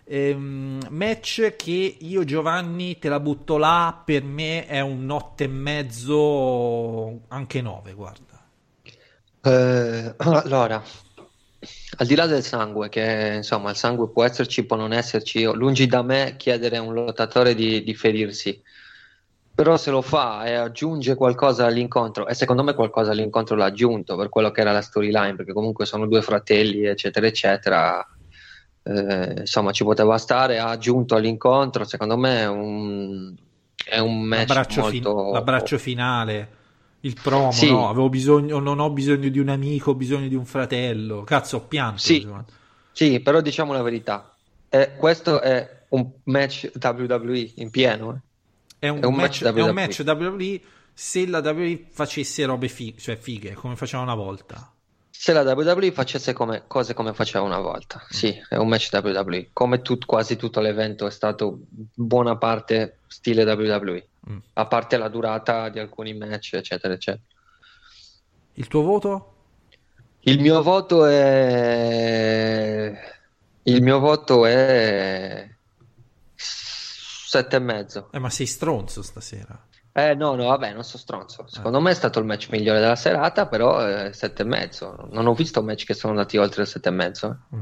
Ehm, 0.04 0.80
match 0.90 1.54
che 1.56 1.96
io 2.00 2.24
Giovanni 2.24 2.98
te 2.98 3.08
la 3.08 3.20
butto 3.20 3.56
là, 3.56 4.02
per 4.04 4.24
me 4.24 4.66
è 4.66 4.80
un 4.80 5.08
8 5.08 5.44
e 5.44 5.48
mezzo, 5.48 7.20
anche 7.28 7.62
9, 7.62 7.92
guarda. 7.94 8.38
Eh, 9.42 10.14
allora, 10.18 10.82
al 11.96 12.06
di 12.06 12.14
là 12.14 12.26
del 12.26 12.42
sangue, 12.42 12.88
che 12.88 13.34
insomma 13.36 13.70
il 13.70 13.76
sangue 13.76 14.10
può 14.10 14.24
esserci, 14.24 14.64
può 14.64 14.76
non 14.76 14.92
esserci, 14.92 15.40
io- 15.40 15.54
lungi 15.54 15.86
da 15.86 16.02
me 16.02 16.34
chiedere 16.36 16.76
a 16.76 16.82
un 16.82 16.94
lottatore 16.94 17.54
di, 17.54 17.82
di 17.82 17.94
ferirsi, 17.94 18.62
però 19.54 19.76
se 19.76 19.90
lo 19.90 20.00
fa 20.00 20.44
e 20.46 20.54
aggiunge 20.54 21.14
qualcosa 21.16 21.66
all'incontro, 21.66 22.26
e 22.26 22.34
secondo 22.34 22.62
me 22.62 22.74
qualcosa 22.74 23.10
all'incontro 23.10 23.56
l'ha 23.56 23.66
aggiunto 23.66 24.16
per 24.16 24.28
quello 24.28 24.50
che 24.50 24.62
era 24.62 24.72
la 24.72 24.80
storyline, 24.80 25.36
perché 25.36 25.52
comunque 25.52 25.84
sono 25.84 26.06
due 26.06 26.22
fratelli, 26.22 26.84
eccetera, 26.86 27.26
eccetera. 27.26 28.06
eh, 28.82 29.34
insomma, 29.40 29.72
ci 29.72 29.84
poteva 29.84 30.16
stare, 30.16 30.58
ha 30.58 30.70
aggiunto 30.70 31.14
all'incontro, 31.14 31.84
secondo 31.84 32.16
me 32.16 32.40
è 32.40 32.48
un, 32.48 33.34
è 33.84 33.98
un 33.98 34.22
match 34.22 34.48
L'abbraccio, 34.48 34.82
fin- 34.84 35.02
molto... 35.02 35.32
l'abbraccio 35.32 35.78
finale, 35.78 36.48
il 37.00 37.16
promo, 37.22 37.52
Sì. 37.52 37.70
no? 37.70 37.88
Avevo 37.88 38.08
bisogno, 38.08 38.58
non 38.58 38.78
ho 38.78 38.90
bisogno 38.90 39.28
di 39.28 39.38
un 39.38 39.48
amico, 39.48 39.90
ho 39.90 39.94
bisogno 39.94 40.28
di 40.28 40.34
un 40.34 40.44
fratello. 40.44 41.22
Cazzo, 41.24 41.56
ho 41.58 41.60
pianto. 41.66 41.98
Sì. 42.00 42.26
Sì, 42.92 43.20
però 43.20 43.40
diciamo 43.40 43.72
la 43.72 43.82
verità. 43.82 44.34
Eh, 44.68 44.94
questo 44.96 45.40
è 45.40 45.84
un 45.90 46.08
match 46.24 46.70
WWE 46.80 47.52
in 47.56 47.70
pieno. 47.70 48.12
eh. 48.14 48.86
È 48.86 48.88
un, 48.88 49.00
È 49.00 49.04
un 49.04 49.14
match, 49.14 49.42
match 49.42 49.44
è 49.44 49.48
un 49.60 49.68
WWE. 49.68 49.72
match 49.72 50.02
WWE 50.06 50.60
se 50.92 51.26
la 51.26 51.38
WWE 51.40 51.86
facesse 51.90 52.44
robe 52.44 52.68
fighe, 52.68 52.98
cioè 52.98 53.16
fighe, 53.16 53.52
come 53.54 53.76
faceva 53.76 54.02
una 54.02 54.14
volta. 54.14 54.72
Se 55.10 55.32
la 55.34 55.42
WWE 55.42 55.92
facesse 55.92 56.32
come, 56.32 56.62
cose 56.66 56.94
come 56.94 57.12
faceva 57.12 57.44
una 57.44 57.58
volta, 57.58 58.02
sì, 58.08 58.34
è 58.48 58.56
un 58.56 58.68
match 58.68 58.88
WWE. 58.92 59.50
Come 59.52 59.82
tut- 59.82 60.06
quasi 60.06 60.36
tutto 60.36 60.60
l'evento 60.60 61.06
è 61.06 61.10
stato 61.10 61.58
buona 61.68 62.36
parte 62.36 63.00
stile 63.06 63.44
WWE, 63.44 64.06
Mm. 64.28 64.38
a 64.54 64.66
parte 64.66 64.96
la 64.98 65.08
durata 65.08 65.68
di 65.70 65.78
alcuni 65.78 66.12
match, 66.14 66.54
eccetera, 66.54 66.92
eccetera. 66.92 67.24
Il 68.54 68.66
tuo 68.68 68.82
voto? 68.82 69.34
Il 70.20 70.40
mio 70.40 70.62
voto 70.62 71.06
è. 71.06 72.92
Il 73.62 73.82
mio 73.82 73.98
voto 73.98 74.44
è. 74.44 75.48
Sette 76.34 77.56
e 77.56 77.60
mezzo. 77.60 78.08
Eh, 78.12 78.18
ma 78.18 78.28
sei 78.28 78.46
stronzo 78.46 79.02
stasera. 79.02 79.66
Eh 79.92 80.14
no, 80.14 80.34
no, 80.34 80.46
vabbè, 80.46 80.72
non 80.72 80.84
so 80.84 80.98
stronzo. 80.98 81.46
Secondo 81.48 81.80
me 81.80 81.90
è 81.92 81.94
stato 81.94 82.18
il 82.18 82.24
match 82.26 82.48
migliore 82.50 82.80
della 82.80 82.96
serata, 82.96 83.46
però 83.46 83.78
è 83.78 84.12
sette 84.12 84.42
e 84.42 84.44
mezzo. 84.46 85.08
Non 85.10 85.26
ho 85.26 85.34
visto 85.34 85.62
match 85.62 85.84
che 85.86 85.94
sono 85.94 86.12
andati 86.12 86.36
oltre 86.36 86.62
il 86.62 86.68
sette 86.68 86.88
e 86.90 86.92
mezzo. 86.92 87.38
eh. 87.52 87.58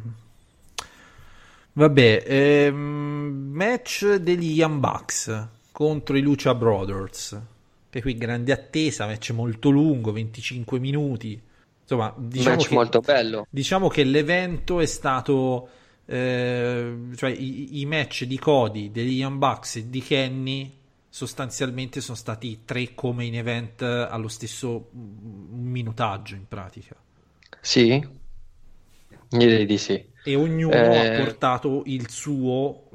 Vabbè, 1.73 2.25
ehm, 2.27 3.51
match 3.53 4.15
degli 4.17 4.53
Young 4.55 4.81
Bucks 4.81 5.49
contro 5.79 6.17
i 6.17 6.23
Lucha 6.23 6.57
Brothers. 6.57 7.41
Che 7.89 8.01
qui 8.01 8.17
grande 8.17 8.51
attesa, 8.51 9.07
match 9.07 9.31
molto 9.31 9.71
lungo, 9.71 10.11
25 10.11 10.81
minuti. 10.81 11.41
Insomma, 11.83 12.13
diciamo 12.17 12.57
match 12.57 12.67
che, 12.67 12.75
molto 12.75 12.99
bello. 12.99 13.47
diciamo 13.49 13.87
che 13.87 14.03
l'evento 14.03 14.81
è 14.81 14.87
stato 14.87 15.69
eh, 16.05 16.95
cioè 17.15 17.31
i, 17.31 17.79
i 17.79 17.87
match 17.87 18.25
di 18.25 18.37
Cody, 18.41 18.91
degli 18.91 19.19
Young 19.19 19.39
Bucks 19.39 19.77
e 19.77 19.89
di 19.89 20.03
Kenny 20.03 20.77
sostanzialmente 21.09 22.01
sono 22.01 22.17
stati 22.17 22.63
tre 22.65 22.93
come 22.95 23.25
in 23.25 23.37
event 23.37 23.83
allo 23.83 24.29
stesso 24.29 24.91
mm, 24.97 25.71
minutaggio 25.71 26.35
in 26.35 26.49
pratica. 26.49 26.97
Sì, 27.61 28.05
direi 29.29 29.65
di 29.65 29.79
sì. 29.79 30.05
e 30.25 30.35
ognuno 30.35 30.75
Eh. 30.75 31.07
ha 31.15 31.23
portato 31.23 31.85
il 31.87 32.11
suo, 32.11 32.89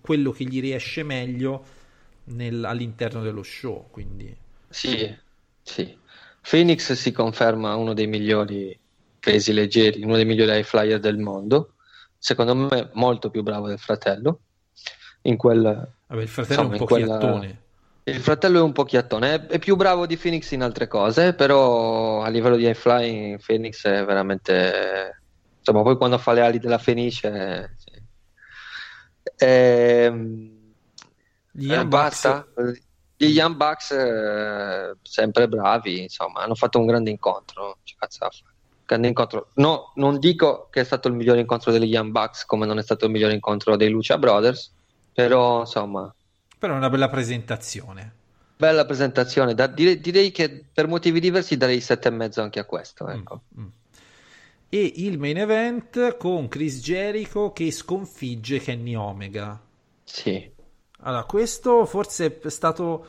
quello 0.00 0.30
che 0.30 0.44
gli 0.44 0.62
riesce 0.62 1.02
meglio 1.02 1.80
nel- 2.24 2.64
all'interno 2.64 3.22
dello 3.22 3.42
show. 3.42 3.88
Quindi 3.90 4.34
Sì, 4.68 5.14
sì. 5.62 5.98
Phoenix 6.40 6.92
si 6.92 7.12
conferma 7.12 7.76
uno 7.76 7.94
dei 7.94 8.06
migliori 8.06 8.78
pesi 9.18 9.52
leggeri, 9.52 10.02
uno 10.02 10.16
dei 10.16 10.24
migliori 10.24 10.58
high 10.58 10.64
flyer 10.64 10.98
del 10.98 11.18
mondo. 11.18 11.74
Secondo 12.18 12.54
me 12.54 12.90
molto 12.94 13.30
più 13.30 13.42
bravo 13.42 13.68
del 13.68 13.78
fratello. 13.78 14.40
In 15.22 15.36
quel, 15.36 15.62
vabbè, 15.62 16.22
il 16.22 16.28
fratello 16.28 16.62
Insomma, 16.62 16.76
è 16.76 16.80
un 16.80 16.86
po' 16.86 16.94
quella- 16.94 17.18
chiattone. 17.18 17.60
Il 18.04 18.20
fratello 18.20 18.58
è 18.58 18.62
un 18.62 18.72
po' 18.72 18.82
chiattone, 18.82 19.34
è, 19.34 19.46
è 19.46 19.58
più 19.60 19.76
bravo 19.76 20.06
di 20.06 20.16
Phoenix 20.16 20.50
in 20.50 20.62
altre 20.62 20.88
cose, 20.88 21.34
però 21.34 22.22
a 22.22 22.28
livello 22.28 22.56
di 22.56 22.64
high 22.66 22.74
flying 22.74 23.40
Phoenix 23.44 23.86
è 23.86 24.04
veramente... 24.04 25.22
Insomma, 25.58 25.82
poi 25.82 25.96
quando 25.96 26.18
fa 26.18 26.32
le 26.32 26.40
ali 26.40 26.58
della 26.58 26.78
Fenice... 26.78 27.74
sì. 27.76 28.02
Ehm, 29.36 30.61
Gli 31.52 31.70
eh, 31.70 31.74
Young. 31.76 31.88
Bucks- 31.88 32.44
Gli 33.16 33.26
Young 33.26 33.54
Bucks 33.54 33.90
eh, 33.92 34.96
sempre 35.02 35.46
bravi, 35.46 36.02
insomma, 36.02 36.40
hanno 36.40 36.56
fatto 36.56 36.80
un 36.80 36.86
grande 36.86 37.10
incontro. 37.10 37.78
Grande 38.84 39.08
incontro. 39.08 39.50
No, 39.54 39.92
non 39.94 40.18
dico 40.18 40.66
che 40.70 40.80
è 40.80 40.84
stato 40.84 41.06
il 41.08 41.14
migliore 41.14 41.40
incontro 41.40 41.70
degli 41.70 41.84
Young 41.84 42.10
Bucks 42.10 42.44
come 42.44 42.66
non 42.66 42.78
è 42.78 42.82
stato 42.82 43.04
il 43.04 43.12
migliore 43.12 43.32
incontro 43.32 43.76
dei 43.76 43.88
Lucha 43.90 44.18
Brothers, 44.18 44.72
però 45.12 45.60
insomma, 45.60 46.12
però 46.58 46.74
è 46.74 46.76
una 46.76 46.90
bella 46.90 47.08
presentazione. 47.08 48.12
bella 48.56 48.84
presentazione. 48.84 49.54
Da- 49.54 49.66
direi, 49.66 50.00
direi 50.00 50.30
che 50.30 50.64
per 50.72 50.88
motivi 50.88 51.20
diversi 51.20 51.56
darei 51.56 51.80
sette 51.80 52.08
e 52.08 52.10
mezzo 52.10 52.42
anche 52.42 52.58
a 52.58 52.64
questo. 52.64 53.08
Ecco. 53.08 53.42
E 54.68 54.92
il 54.96 55.18
main 55.18 55.38
event 55.38 56.16
con 56.16 56.48
Chris 56.48 56.80
Jericho 56.80 57.52
che 57.52 57.70
sconfigge 57.70 58.58
Kenny 58.58 58.94
Omega. 58.94 59.60
Sì. 60.04 60.51
Allora, 61.04 61.24
questo 61.24 61.84
forse 61.84 62.38
è 62.38 62.48
stato 62.48 63.06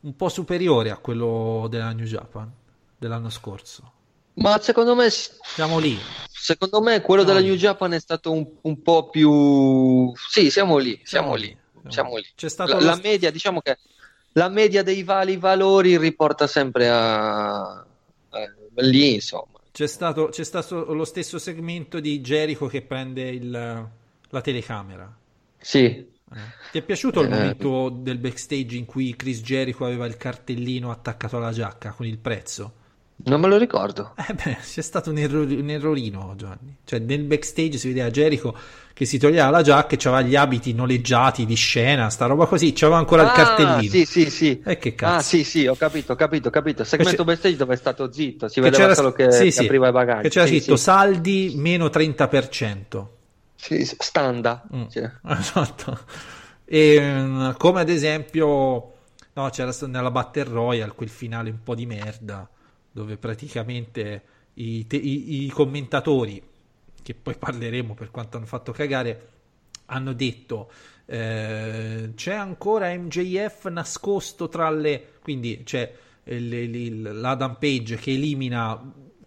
un 0.00 0.16
po' 0.16 0.28
superiore 0.28 0.90
a 0.90 0.96
quello 0.96 1.66
della 1.68 1.92
New 1.92 2.06
Japan 2.06 2.50
dell'anno 2.96 3.30
scorso. 3.30 3.92
Ma 4.34 4.58
secondo 4.60 4.94
me, 4.94 5.08
Siamo 5.10 5.78
lì. 5.78 5.98
secondo 6.28 6.80
me 6.80 7.00
quello 7.02 7.22
della 7.22 7.40
New 7.40 7.54
Japan 7.54 7.92
è 7.92 8.00
stato 8.00 8.32
un, 8.32 8.46
un 8.62 8.82
po' 8.82 9.08
più... 9.08 10.12
Sì, 10.28 10.50
siamo 10.50 10.78
lì, 10.78 11.00
siamo, 11.04 11.34
lì, 11.34 11.56
siamo 11.88 12.16
lì. 12.16 12.26
C'è 12.34 12.48
stato 12.48 12.72
La, 12.78 12.80
la 12.80 13.00
media, 13.02 13.30
diciamo 13.30 13.60
che 13.60 13.78
la 14.32 14.48
media 14.48 14.82
dei 14.82 15.02
vari 15.04 15.36
valori 15.36 15.96
riporta 15.98 16.46
sempre 16.46 16.88
a... 16.90 17.86
eh, 18.32 18.50
lì, 18.82 19.14
insomma. 19.14 19.60
C'è 19.70 19.86
stato, 19.86 20.28
c'è 20.28 20.44
stato 20.44 20.92
lo 20.92 21.04
stesso 21.04 21.38
segmento 21.38 22.00
di 22.00 22.20
Jericho 22.20 22.66
che 22.66 22.82
prende 22.82 23.28
il- 23.28 23.50
la 24.30 24.40
telecamera. 24.40 25.16
Sì. 25.60 26.12
Ti 26.72 26.78
è 26.78 26.82
piaciuto 26.82 27.20
il 27.20 27.26
Eh. 27.26 27.30
momento 27.30 27.88
del 27.88 28.18
backstage 28.18 28.76
in 28.76 28.84
cui 28.84 29.14
Chris 29.16 29.40
Jericho 29.42 29.84
aveva 29.84 30.06
il 30.06 30.16
cartellino 30.16 30.90
attaccato 30.90 31.36
alla 31.36 31.52
giacca 31.52 31.90
con 31.92 32.06
il 32.06 32.18
prezzo? 32.18 32.72
non 33.26 33.40
me 33.40 33.46
lo 33.46 33.56
ricordo. 33.56 34.12
Eh 34.28 34.34
beh, 34.34 34.56
c'è 34.60 34.82
stato 34.82 35.08
un, 35.10 35.16
errori- 35.18 35.54
un 35.58 35.70
errorino, 35.70 36.34
Giovanni. 36.36 36.76
Cioè, 36.84 36.98
nel 36.98 37.22
backstage 37.22 37.78
si 37.78 37.88
vedeva 37.88 38.10
Jericho 38.10 38.54
che 38.92 39.04
si 39.06 39.18
toglieva 39.18 39.48
la 39.50 39.62
giacca 39.62 39.94
e 39.94 39.96
c'aveva 39.98 40.20
gli 40.20 40.34
abiti 40.34 40.74
noleggiati 40.74 41.46
di 41.46 41.54
scena, 41.54 42.10
sta 42.10 42.26
roba 42.26 42.46
così, 42.46 42.72
c'aveva 42.74 42.98
ancora 42.98 43.22
il 43.22 43.28
Ah, 43.28 43.32
cartellino. 43.32 43.90
sì, 43.90 44.04
sì, 44.04 44.28
sì. 44.30 44.60
E 44.64 44.76
che 44.78 44.94
cazzo. 44.96 45.16
Ah, 45.16 45.22
sì, 45.22 45.44
sì, 45.44 45.64
ho 45.66 45.76
capito, 45.76 46.12
ho 46.12 46.16
capito, 46.16 46.48
ho 46.48 46.50
capito. 46.50 46.82
Segmento 46.84 47.18
c'è- 47.22 47.24
backstage 47.24 47.56
dove 47.56 47.74
è 47.74 47.76
stato 47.76 48.12
zitto, 48.12 48.48
si 48.48 48.60
vedeva 48.60 48.94
solo 48.94 49.12
che, 49.12 49.30
sì, 49.30 49.50
sì, 49.52 49.60
apriva 49.60 49.88
i 49.88 49.92
bagagli. 49.92 50.22
Che 50.22 50.28
c'era 50.30 50.46
Sì, 50.46 50.58
scritto 50.58 50.76
sì. 50.76 50.82
saldi 50.82 51.52
meno 51.56 51.88
30%. 51.88 53.13
Sì, 53.64 53.84
standa. 53.98 54.62
Mm. 54.74 54.86
Sì. 54.86 55.00
Esatto. 55.28 55.98
E, 56.64 56.98
mm, 57.00 57.50
come 57.56 57.80
ad 57.80 57.88
esempio, 57.88 58.92
no, 59.34 59.48
c'era 59.50 59.72
nella 59.86 60.10
Battle 60.10 60.44
Royale 60.44 60.92
quel 60.94 61.08
finale 61.08 61.50
un 61.50 61.62
po' 61.62 61.74
di 61.74 61.86
merda, 61.86 62.48
dove 62.90 63.16
praticamente 63.16 64.22
i, 64.54 64.86
te- 64.86 64.96
i- 64.96 65.44
i 65.44 65.48
commentatori, 65.50 66.42
che 67.02 67.14
poi 67.14 67.36
parleremo 67.36 67.94
per 67.94 68.10
quanto 68.10 68.36
hanno 68.36 68.46
fatto 68.46 68.72
cagare, 68.72 69.28
hanno 69.86 70.12
detto 70.14 70.70
eh, 71.06 72.12
c'è 72.14 72.32
ancora 72.34 72.88
MJF 72.96 73.68
nascosto 73.68 74.48
tra 74.48 74.70
le... 74.70 75.12
quindi 75.22 75.62
c'è 75.64 75.92
il- 76.24 77.02
l'Adam 77.20 77.56
Page 77.58 77.96
che 77.96 78.12
elimina 78.12 78.80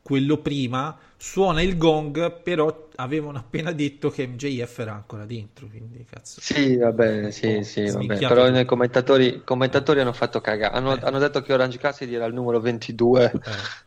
quello 0.07 0.37
prima, 0.37 0.97
suona 1.17 1.61
il 1.61 1.77
gong, 1.77 2.41
però 2.41 2.87
avevano 2.95 3.39
appena 3.39 3.73
detto 3.73 4.09
che 4.09 4.25
MJF 4.25 4.79
era 4.79 4.93
ancora 4.93 5.25
dentro, 5.25 5.67
quindi 5.67 6.05
cazzo. 6.09 6.39
Sì, 6.39 6.77
vabbè, 6.77 7.29
sì, 7.29 7.57
Oh, 7.57 7.61
sì, 7.63 7.89
vabbè. 7.89 8.17
Però 8.25 8.47
i 8.47 8.63
commentatori, 8.65 9.41
commentatori 9.43 9.99
hanno 9.99 10.13
fatto 10.13 10.39
cagare. 10.39 10.73
Hanno, 10.77 10.95
Eh. 10.95 10.99
hanno 11.03 11.19
detto 11.19 11.41
che 11.41 11.51
Orange 11.51 11.77
Cassidy 11.77 12.15
era 12.15 12.25
il 12.25 12.33
numero 12.33 12.61
22 12.61 13.31
Eh. 13.33 13.39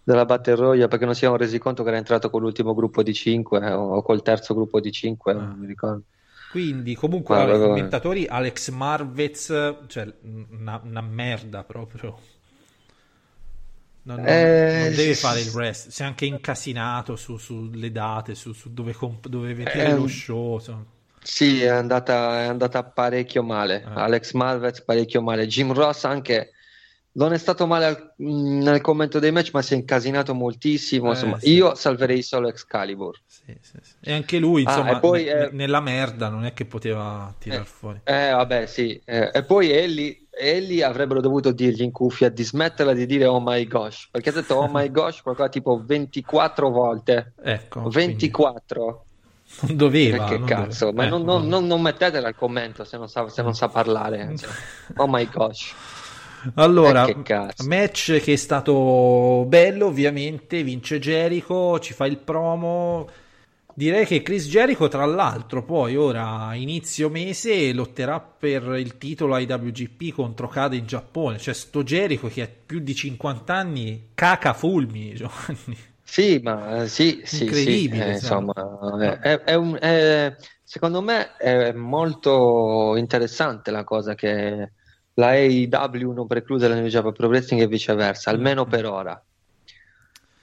della 0.03 0.27
Battle 0.27 0.57
Royale 0.57 0.89
perché 0.89 1.07
non 1.07 1.15
si 1.15 1.25
erano 1.25 1.39
resi 1.39 1.59
conto 1.59 1.83
che 1.83 1.89
era 1.89 1.97
entrato 1.99 2.29
con 2.29 2.43
l'ultimo 2.43 2.75
gruppo 2.75 3.03
di 3.03 3.15
5 3.15 3.73
o 3.73 4.03
col 4.03 4.21
terzo 4.21 4.53
gruppo 4.55 4.79
di 4.79 4.93
5, 4.93 5.33
non 5.33 5.57
mi 5.59 5.67
ricordo. 5.67 6.03
Quindi, 6.47 6.95
comunque, 6.97 7.41
i 7.43 7.59
commentatori 7.59 8.27
Alex 8.27 8.71
Marvez, 8.71 9.47
cioè 9.87 10.13
una 10.23 11.01
merda 11.01 11.63
proprio. 11.65 12.19
Non, 14.03 14.17
non- 14.17 14.27
Eh, 14.27 14.81
non 14.87 14.95
deve 14.95 15.15
fare 15.15 15.41
il 15.41 15.51
rest, 15.51 15.89
si 15.91 16.03
è 16.03 16.05
anche 16.07 16.25
incasinato 16.25 17.17
su- 17.17 17.37
sulle 17.37 17.93
date, 17.93 18.35
su, 18.35 18.53
su 18.53 18.73
dove, 18.73 18.93
comp- 18.95 19.29
dove 19.29 19.53
vedere 19.55 19.91
Eh, 19.91 19.95
lo 19.95 20.07
show. 20.07 20.55
insomma. 20.55 20.85
Sì, 21.23 21.61
è 21.63 21.69
andata, 21.69 22.43
è 22.43 22.47
andata 22.47 22.83
parecchio 22.83 23.43
male. 23.43 23.83
Eh. 23.83 23.91
Alex 23.93 24.33
Malvez 24.33 24.83
parecchio 24.83 25.21
male. 25.21 25.47
Jim 25.47 25.73
Ross 25.75 26.05
anche 26.05 26.53
non 27.13 27.33
è 27.33 27.39
stato 27.39 27.67
male 27.67 27.85
al- 27.87 28.15
mh, 28.17 28.59
nel 28.63 28.81
commento 28.81 29.19
dei 29.19 29.33
match, 29.33 29.51
ma 29.53 29.63
si 29.63 29.75
è 29.75 29.77
incasinato 29.77 30.35
moltissimo. 30.35 31.07
Eh, 31.09 31.11
Insomma, 31.11 31.39
sì. 31.41 31.53
io 31.53 31.75
salverei 31.75 32.23
solo 32.23 32.49
Excalibur. 32.49 33.19
Sì, 33.27 33.57
sì. 33.61 33.77
E 34.01 34.13
anche 34.13 34.39
lui, 34.39 34.65
Ah, 34.65 34.71
insomma, 34.71 34.97
e 34.97 35.01
poi, 35.01 35.25
ne- 35.25 35.31
eh, 35.47 35.49
nella 35.53 35.81
merda 35.81 36.29
non 36.29 36.45
è 36.45 36.53
che 36.53 36.67
poteva 36.67 37.35
tirar 37.39 37.65
fuori. 37.65 38.01
Eh, 38.05 38.31
vabbè, 38.31 38.67
sì. 38.67 39.01
Eh, 39.05 39.31
e 39.33 39.43
poi 39.45 39.71
Ellie, 39.73 40.27
Ellie 40.31 40.85
avrebbero 40.85 41.21
dovuto 41.21 41.51
dirgli 41.53 41.83
in 41.83 41.91
cuffia 41.91 42.29
di 42.29 42.45
smetterla 42.45 42.93
di 42.93 43.05
dire 43.07 43.27
oh 43.27 43.41
my 43.45 43.67
gosh, 43.67 44.09
perché 44.11 44.29
ha 44.31 44.33
detto 44.33 44.55
oh 44.55 44.69
my 44.73 44.89
gosh 44.93 45.21
qualcosa 45.23 45.49
tipo 45.49 45.83
24 45.85 46.71
volte. 46.71 47.33
Ecco, 47.43 47.81
quindi 47.83 48.13
24. 48.13 49.05
non 49.63 49.77
doveva. 49.77 50.25
che 50.27 50.39
non 50.39 50.47
cazzo, 50.47 50.87
doveva. 50.93 51.03
ma 51.03 51.05
Eh, 51.09 51.11
non, 51.11 51.23
non- 51.25 51.49
non- 51.49 51.67
non 51.67 51.83
mettetela 51.83 52.29
al 52.29 52.37
commento 52.37 52.85
se 52.85 52.97
non 52.97 53.09
sa, 53.09 53.29
se 53.29 53.43
non 53.43 53.55
sa 53.55 53.69
parlare. 53.69 54.33
Oh 54.97 55.07
my 55.09 55.29
gosh. 55.29 55.75
Allora, 56.55 57.11
Eh, 57.11 57.15
che 57.15 57.17
match 57.65 58.21
che 58.21 58.33
è 58.35 58.37
stato 58.37 59.45
bello, 59.47 59.87
ovviamente, 59.87 60.63
vince 60.63 60.99
Jericho, 60.99 61.79
ci 61.81 61.93
fa 61.93 62.07
il 62.07 62.19
promo. 62.19 63.09
Direi 63.75 64.05
che 64.07 64.23
Chris 64.23 64.47
Jericho, 64.49 64.89
tra 64.89 65.05
l'altro, 65.07 65.65
poi 65.65 65.97
ora 65.97 66.55
inizio 66.55 67.09
mese 67.09 67.73
lotterà 67.73 68.21
per 68.21 68.63
il 68.79 68.99
titolo 68.99 69.37
IWGP 69.39 70.13
contro 70.13 70.49
Kade 70.49 70.77
in 70.77 70.87
Giappone. 70.87 71.39
Cioè, 71.39 71.55
sto 71.55 71.83
Jericho 71.83 72.29
che 72.29 72.43
ha 72.43 72.49
più 72.67 72.81
di 72.81 72.95
50 72.95 73.55
anni, 73.55 74.11
caca 74.15 74.53
fulmini, 74.55 75.15
Giovanni. 75.17 75.77
Sì, 76.03 76.41
ma 76.43 76.83
eh, 76.83 76.89
sì, 76.89 77.23
sì, 77.25 77.53
sì, 77.55 77.71
Incredibile, 77.71 78.11
eh, 78.11 78.17
insomma. 78.17 78.53
insomma, 78.53 78.53
è- 78.99 79.19
è- 79.21 79.39
è 79.45 79.55
un- 79.55 79.79
è- 79.81 80.35
secondo 80.65 81.01
me 81.03 81.37
è 81.37 81.73
molto 81.73 82.97
interessante 82.97 83.71
la 83.71 83.85
cosa 83.85 84.15
che 84.17 84.73
la 85.15 85.29
AEW 85.29 86.13
non 86.13 86.27
preclude 86.27 86.69
la 86.69 86.75
New 86.75 86.87
Japan 86.87 87.13
Pro 87.13 87.29
Wrestling 87.29 87.63
e 87.63 87.67
viceversa, 87.67 88.31
almeno 88.31 88.65
per 88.65 88.87
ora. 88.87 89.23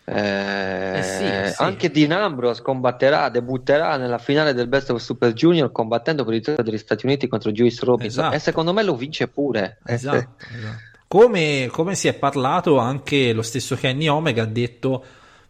Eh, 0.10 0.98
Eh 1.00 1.04
sì, 1.04 1.54
sì. 1.54 1.62
Anche 1.62 1.92
Dean 1.92 2.12
Ambrose 2.14 2.62
combatterà, 2.62 3.28
debutterà 3.30 3.98
nella 3.98 4.18
finale 4.20 4.54
del 4.54 4.68
Best 4.68 4.90
of 4.92 5.02
Super 5.02 5.34
Junior 5.34 5.72
combattendo 5.72 6.24
per 6.24 6.34
il 6.34 6.40
titolo 6.42 6.64
degli 6.64 6.78
Stati 6.78 7.06
Uniti 7.06 7.28
contro 7.28 7.52
Juice 7.52 7.84
Robinson 7.84 8.20
Esatto. 8.24 8.36
e 8.36 8.40
secondo 8.40 8.72
me 8.74 8.84
lo 8.84 8.96
vince 8.96 9.28
pure. 9.28 9.80
Eh, 9.86 9.94
Esatto, 9.94 10.36
esatto. 10.56 10.86
Come, 11.08 11.68
come 11.72 11.96
si 11.96 12.08
è 12.08 12.14
parlato, 12.14 12.78
anche 12.78 13.34
lo 13.34 13.42
stesso 13.42 13.76
Kenny 13.76 14.08
Omega 14.08 14.44
ha 14.44 14.48
detto 14.48 15.04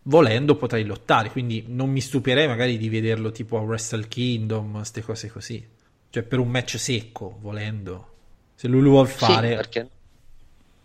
volendo 0.03 0.55
potrei 0.55 0.85
lottare, 0.85 1.29
quindi 1.29 1.65
non 1.67 1.89
mi 1.89 1.99
stupirei 2.01 2.47
magari 2.47 2.77
di 2.77 2.89
vederlo 2.89 3.31
tipo 3.31 3.57
a 3.57 3.61
Wrestle 3.61 4.07
Kingdom, 4.07 4.73
queste 4.73 5.01
cose 5.01 5.29
così. 5.29 5.67
Cioè 6.09 6.23
per 6.23 6.39
un 6.39 6.49
match 6.49 6.77
secco, 6.77 7.37
volendo. 7.41 8.13
Se 8.57 8.67
lui 8.67 8.81
lo 8.81 8.89
vuol 8.89 9.07
Sì, 9.07 9.15
fare... 9.15 9.55
perché, 9.55 9.87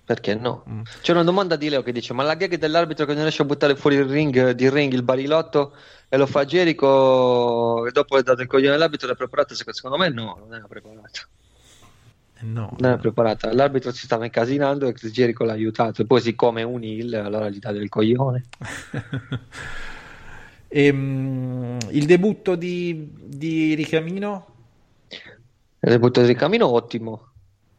perché 0.04 0.34
no? 0.34 0.64
Mm. 0.68 0.82
C'è 1.00 1.12
una 1.12 1.24
domanda 1.24 1.56
di 1.56 1.68
Leo 1.68 1.82
che 1.82 1.92
dice: 1.92 2.12
Ma 2.12 2.22
la 2.22 2.34
gag 2.34 2.56
dell'arbitro 2.56 3.06
che 3.06 3.12
non 3.14 3.22
riesce 3.22 3.42
a 3.42 3.44
buttare 3.46 3.76
fuori 3.76 3.96
il 3.96 4.04
ring, 4.04 4.50
di 4.50 4.68
ring 4.68 4.92
il 4.92 5.02
barilotto 5.02 5.74
e 6.08 6.16
lo 6.18 6.26
fa 6.26 6.44
Jericho 6.44 7.86
e 7.86 7.92
dopo 7.92 8.18
è 8.18 8.22
dato 8.22 8.42
il 8.42 8.46
coglione 8.48 8.74
all'arbitro 8.74 9.08
l'ha 9.08 9.14
preparata? 9.14 9.54
Secondo 9.54 9.96
me 9.96 10.08
no, 10.10 10.36
non 10.38 10.54
era 10.54 10.66
preparata. 10.66 11.20
Eh, 12.34 12.44
No, 12.44 12.76
Non 12.78 12.90
era 12.90 12.98
preparata. 12.98 13.52
L'arbitro 13.54 13.92
si 13.92 14.04
stava 14.04 14.24
incasinando 14.24 14.86
e 14.88 14.92
Jericho 15.10 15.44
l'ha 15.44 15.52
aiutato. 15.52 16.02
E 16.02 16.06
poi, 16.06 16.20
siccome 16.20 16.60
è 16.62 16.64
un 16.64 16.82
heel, 16.82 17.14
allora 17.14 17.48
gli 17.48 17.58
dà 17.58 17.72
del 17.72 17.88
coglione. 17.88 18.48
Ehm, 20.74 21.76
il 21.90 22.06
debutto 22.06 22.54
di, 22.56 23.10
di 23.14 23.74
Ricamino? 23.74 24.46
Il 25.80 25.90
debutto 25.90 26.22
di 26.24 26.34
Camino, 26.34 26.66
ottimo. 26.68 27.31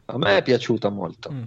A 0.06 0.18
me 0.18 0.36
è 0.36 0.42
piaciuto 0.42 0.90
molto. 0.90 1.32
Mm. 1.32 1.42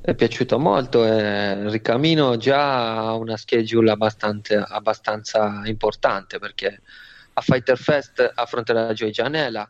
È 0.00 0.14
piaciuto 0.14 0.58
molto. 0.58 1.04
E 1.06 1.68
Ricamino 1.70 2.36
già 2.36 2.98
ha 2.98 3.14
una 3.14 3.36
schedule 3.36 3.90
abbastanza, 3.90 4.66
abbastanza 4.68 5.62
importante 5.64 6.38
perché 6.38 6.80
a 7.34 7.40
Fighter 7.40 7.78
Fest 7.78 8.32
affronterà 8.34 8.92
Joy 8.92 9.10
Janela 9.10 9.68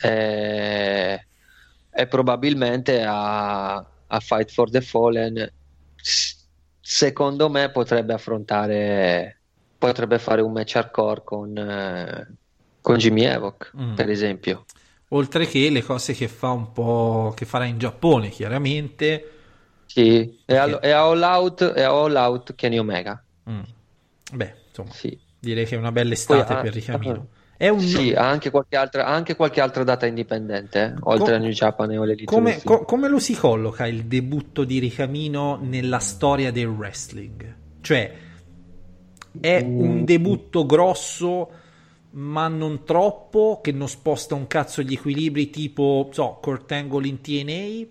e, 0.00 1.26
e 1.90 2.06
probabilmente 2.06 3.02
a, 3.06 3.74
a 3.76 4.20
Fight 4.20 4.50
for 4.50 4.70
the 4.70 4.80
Fallen 4.80 5.50
secondo 6.80 7.48
me 7.48 7.70
potrebbe 7.70 8.12
affrontare 8.12 9.38
potrebbe 9.78 10.18
fare 10.18 10.42
un 10.42 10.52
match 10.52 10.76
hardcore 10.76 11.22
con, 11.24 11.56
eh, 11.56 12.36
con 12.80 12.96
Jimmy 12.96 13.22
Evoc 13.24 13.72
Mm. 13.76 13.94
per 13.94 14.10
esempio 14.10 14.64
Oltre 15.08 15.46
che 15.46 15.70
le 15.70 15.82
cose 15.82 16.12
che 16.12 16.28
fa 16.28 16.50
un 16.50 16.72
po' 16.72 17.32
che 17.36 17.44
farà 17.44 17.64
in 17.66 17.78
Giappone, 17.78 18.30
chiaramente. 18.30 19.30
sì, 19.86 20.40
e, 20.44 20.56
a, 20.56 20.78
e 20.82 20.90
a 20.90 21.02
All 21.02 21.22
Out 21.22 21.62
a 21.62 21.88
All 21.88 22.14
Out 22.16 22.54
Kenny 22.54 22.78
Omega 22.78 23.22
Mm. 23.50 23.60
Beh, 24.32 24.54
insomma, 24.68 24.90
sì. 24.90 25.18
direi 25.38 25.66
che 25.66 25.74
è 25.74 25.78
una 25.78 25.92
bella 25.92 26.14
estate 26.14 26.44
Poi, 26.44 26.56
ah, 26.56 26.60
per 26.60 26.72
Ricamino. 26.72 27.28
È 27.56 27.68
un... 27.68 27.80
Sì, 27.80 28.12
ha 28.12 28.28
anche 28.28 28.50
qualche 28.50 28.76
altra, 28.76 29.06
anche 29.06 29.36
qualche 29.36 29.60
altra 29.60 29.84
data 29.84 30.06
indipendente, 30.06 30.80
eh, 30.80 30.94
oltre 31.00 31.32
Com- 31.32 31.34
a 31.34 31.38
New 31.38 31.50
Japan 31.50 31.90
e 31.92 31.96
all'Elite 31.96 32.24
Come, 32.24 32.60
co- 32.64 32.84
come 32.84 33.08
lo 33.08 33.18
si 33.18 33.34
colloca 33.34 33.86
il 33.86 34.04
debutto 34.06 34.64
di 34.64 34.78
Ricamino 34.78 35.58
nella 35.60 35.98
storia 35.98 36.50
del 36.50 36.66
wrestling? 36.66 37.56
Cioè, 37.80 38.12
è 39.40 39.60
un 39.60 40.04
debutto 40.04 40.66
grosso, 40.66 41.50
ma 42.14 42.48
non 42.48 42.84
troppo, 42.84 43.60
che 43.62 43.72
non 43.72 43.88
sposta 43.88 44.34
un 44.34 44.46
cazzo 44.46 44.82
gli 44.82 44.94
equilibri, 44.94 45.50
tipo, 45.50 46.08
so, 46.12 46.38
Kurt 46.40 46.70
Angle 46.72 47.08
in 47.08 47.20
TNA, 47.20 47.86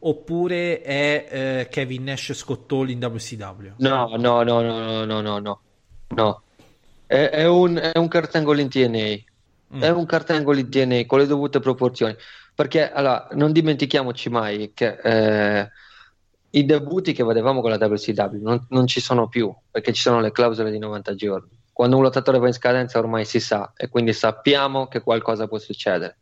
oppure 0.00 0.80
è 0.80 1.26
eh, 1.28 1.68
Kevin 1.70 2.04
Nash 2.04 2.32
Scott 2.32 2.70
Hall 2.72 2.88
in 2.88 3.02
WCW? 3.02 3.72
No, 3.76 4.16
no, 4.16 4.42
no, 4.42 4.60
no, 4.62 4.62
no, 4.62 5.04
no, 5.04 5.20
no, 5.20 5.38
no. 5.38 5.60
no. 6.08 6.42
È, 7.06 7.28
è 7.30 7.46
un, 7.46 7.76
è 7.76 7.98
un 7.98 8.08
Kurt 8.08 8.34
Angle 8.36 8.60
in 8.62 8.68
TNA. 8.68 9.76
Mm. 9.76 9.82
È 9.82 9.90
un 9.90 10.06
Kurt 10.06 10.30
Angle 10.30 10.60
in 10.60 10.70
TNA 10.70 11.04
con 11.06 11.18
le 11.18 11.26
dovute 11.26 11.60
proporzioni. 11.60 12.14
Perché, 12.54 12.90
allora, 12.90 13.28
non 13.32 13.52
dimentichiamoci 13.52 14.30
mai 14.30 14.72
che 14.74 14.98
eh, 15.02 15.70
i 16.50 16.64
debutti 16.64 17.12
che 17.12 17.22
vedevamo 17.22 17.60
con 17.60 17.70
la 17.70 17.76
WCW 17.76 18.42
non, 18.42 18.66
non 18.70 18.86
ci 18.86 19.00
sono 19.00 19.28
più, 19.28 19.54
perché 19.70 19.92
ci 19.92 20.00
sono 20.00 20.20
le 20.20 20.32
clausole 20.32 20.70
di 20.70 20.78
90 20.78 21.14
giorni. 21.14 21.50
Quando 21.78 21.94
un 21.94 22.02
lottatore 22.02 22.40
va 22.40 22.48
in 22.48 22.52
scadenza 22.54 22.98
ormai 22.98 23.24
si 23.24 23.38
sa, 23.38 23.72
e 23.76 23.88
quindi 23.88 24.12
sappiamo 24.12 24.88
che 24.88 25.00
qualcosa 25.00 25.46
può 25.46 25.58
succedere. 25.58 26.18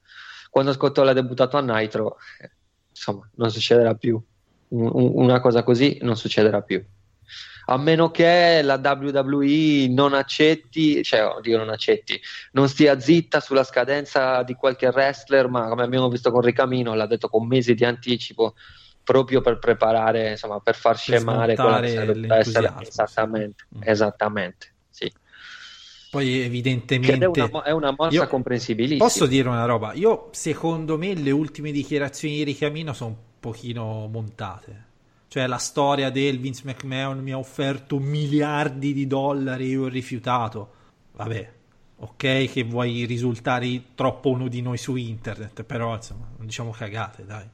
Quando 0.50 0.74
Scott 0.74 0.98
Hall 0.98 1.08
ha 1.08 1.12
debuttato 1.14 1.56
a 1.56 1.62
Nitro, 1.62 2.18
insomma, 2.90 3.26
non 3.36 3.50
succederà 3.50 3.94
più. 3.94 4.22
Un- 4.68 4.90
un- 4.92 5.12
una 5.14 5.40
cosa 5.40 5.62
così 5.62 5.96
non 6.02 6.14
succederà 6.14 6.60
più 6.60 6.84
a 7.68 7.78
meno 7.78 8.10
che 8.10 8.60
la 8.62 8.78
WWE 8.78 9.88
non 9.88 10.12
accetti, 10.12 11.02
cioè 11.02 11.24
oddio 11.24 11.56
non 11.56 11.70
accetti, 11.70 12.20
non 12.52 12.68
stia 12.68 13.00
zitta 13.00 13.40
sulla 13.40 13.64
scadenza 13.64 14.42
di 14.42 14.52
qualche 14.54 14.88
wrestler, 14.88 15.48
ma 15.48 15.68
come 15.68 15.84
abbiamo 15.84 16.10
visto 16.10 16.30
con 16.30 16.42
Ricamino, 16.42 16.94
l'ha 16.94 17.06
detto 17.06 17.28
con 17.28 17.46
mesi 17.46 17.72
di 17.74 17.84
anticipo, 17.86 18.54
proprio 19.02 19.40
per 19.40 19.58
preparare, 19.58 20.32
insomma, 20.32 20.60
per 20.60 20.74
far 20.74 20.98
scemare 20.98 21.54
quella 21.56 21.80
che 21.80 21.88
sarebbe 21.88 22.34
essere 22.36 22.74
esattamente, 22.86 23.64
sì. 23.72 23.88
Esattamente. 23.88 24.74
Poi 26.08 26.34
ed 26.36 26.42
è 26.42 26.44
evidentemente... 26.46 27.26
una, 27.26 27.62
è 27.62 27.70
una 27.72 27.94
mossa 27.96 28.14
Io- 28.14 28.26
comprensibilissima. 28.26 29.04
Posso 29.04 29.26
dire 29.26 29.48
una 29.48 29.64
roba? 29.64 29.92
Io, 29.94 30.28
secondo 30.32 30.96
me, 30.96 31.14
le 31.14 31.30
ultime 31.30 31.70
dichiarazioni 31.72 32.36
di 32.36 32.44
Ricamino 32.44 32.92
sono 32.92 33.10
un 33.10 33.16
pochino 33.40 34.08
montate. 34.10 34.84
Cioè, 35.28 35.46
la 35.46 35.58
storia 35.58 36.10
del 36.10 36.38
Vince 36.38 36.62
McMahon 36.64 37.18
mi 37.18 37.32
ha 37.32 37.38
offerto 37.38 37.98
miliardi 37.98 38.92
di 38.92 39.06
dollari 39.06 39.64
e 39.64 39.68
io 39.68 39.82
ho 39.84 39.88
rifiutato. 39.88 40.70
Vabbè, 41.12 41.52
ok 41.98 42.50
che 42.50 42.64
vuoi 42.64 43.04
risultare 43.04 43.82
troppo 43.94 44.30
uno 44.30 44.48
di 44.48 44.62
noi 44.62 44.78
su 44.78 44.96
internet, 44.96 45.64
però, 45.64 45.94
insomma, 45.94 46.28
non 46.36 46.46
diciamo 46.46 46.70
cagate, 46.70 47.26
dai. 47.26 47.48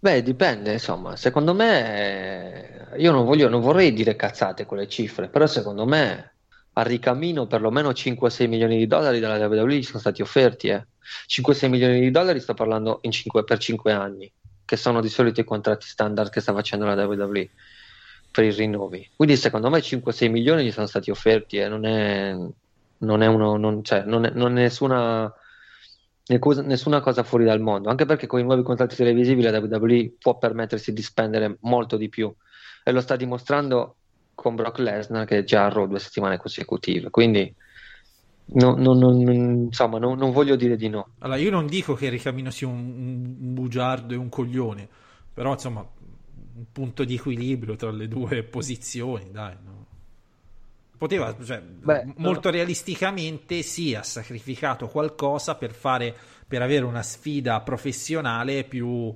Beh, 0.00 0.22
dipende, 0.22 0.74
insomma, 0.74 1.16
secondo 1.16 1.52
me, 1.52 2.92
eh, 2.92 3.00
io 3.02 3.10
non 3.10 3.24
voglio, 3.24 3.48
non 3.48 3.60
vorrei 3.60 3.92
dire 3.92 4.14
cazzate 4.14 4.64
con 4.64 4.78
le 4.78 4.88
cifre, 4.88 5.28
però 5.28 5.46
secondo 5.46 5.84
me 5.86 6.34
a 6.78 6.82
ricamino 6.82 7.46
perlomeno 7.46 7.90
5-6 7.90 8.48
milioni 8.48 8.78
di 8.78 8.86
dollari 8.86 9.18
dalla 9.18 9.44
WWE 9.46 9.82
sono 9.82 9.98
stati 9.98 10.22
offerti, 10.22 10.68
eh. 10.68 10.86
5-6 11.26 11.68
milioni 11.68 12.00
di 12.00 12.10
dollari 12.12 12.38
sto 12.38 12.54
parlando 12.54 13.00
in 13.02 13.10
cinque- 13.10 13.42
per 13.42 13.58
5 13.58 13.92
anni, 13.92 14.30
che 14.64 14.76
sono 14.76 15.00
di 15.00 15.08
solito 15.08 15.40
i 15.40 15.44
contratti 15.44 15.86
standard 15.86 16.30
che 16.30 16.40
sta 16.40 16.52
facendo 16.52 16.86
la 16.86 16.94
WWE 17.04 17.48
per 18.30 18.44
i 18.44 18.52
rinnovi. 18.52 19.10
Quindi 19.16 19.36
secondo 19.36 19.70
me 19.70 19.80
5-6 19.80 20.30
milioni 20.30 20.64
gli 20.64 20.70
sono 20.70 20.86
stati 20.86 21.10
offerti 21.10 21.56
e 21.56 21.68
non 21.68 21.84
è, 21.84 22.36
non 22.98 23.22
è, 23.22 23.26
uno, 23.26 23.56
non, 23.56 23.82
cioè, 23.82 24.04
non 24.04 24.26
è, 24.26 24.30
non 24.30 24.56
è 24.56 24.62
nessuna, 24.62 25.32
nessuna 26.26 27.00
cosa 27.00 27.24
fuori 27.24 27.44
dal 27.44 27.60
mondo, 27.60 27.88
anche 27.88 28.04
perché 28.04 28.28
con 28.28 28.38
i 28.38 28.44
nuovi 28.44 28.62
contratti 28.62 28.94
televisivi 28.94 29.42
la 29.42 29.58
WWE 29.58 30.12
può 30.16 30.38
permettersi 30.38 30.92
di 30.92 31.02
spendere 31.02 31.56
molto 31.62 31.96
di 31.96 32.08
più 32.08 32.32
e 32.84 32.92
lo 32.92 33.00
sta 33.00 33.16
dimostrando 33.16 33.96
con 34.40 34.54
Brock 34.54 34.78
Lesnar 34.78 35.26
che 35.26 35.38
è 35.38 35.42
già 35.44 35.66
a 35.66 35.86
due 35.86 35.98
settimane 35.98 36.36
consecutive. 36.38 37.10
Quindi 37.10 37.52
no- 38.54 38.76
no- 38.76 38.94
no- 38.94 39.10
non- 39.10 39.64
insomma, 39.66 39.98
non- 39.98 40.16
non 40.16 40.30
voglio 40.30 40.54
dire 40.54 40.76
di 40.76 40.88
no. 40.88 41.08
Allora, 41.18 41.38
io 41.40 41.50
non 41.50 41.66
dico 41.66 41.94
che 41.94 42.08
Ricamino 42.08 42.50
sia 42.50 42.68
un, 42.68 42.76
un 43.40 43.54
bugiardo 43.54 44.14
e 44.14 44.16
un 44.16 44.28
coglione, 44.28 44.88
però, 45.34 45.52
insomma, 45.52 45.80
un 45.80 46.64
punto 46.70 47.04
di 47.04 47.14
equilibrio 47.14 47.74
tra 47.74 47.90
le 47.90 48.06
due 48.06 48.44
posizioni, 48.44 49.30
dai. 49.32 49.56
Poteva, 50.96 51.36
cioè, 51.44 51.62
Beh, 51.62 52.04
molto 52.16 52.50
realisticamente, 52.50 53.62
sì, 53.62 53.94
ha 53.94 54.02
sacrificato 54.02 54.88
qualcosa 54.88 55.54
per 55.54 55.72
fare, 55.72 56.14
per 56.46 56.60
avere 56.62 56.84
una 56.84 57.02
sfida 57.02 57.60
professionale 57.60 58.64
più, 58.64 59.14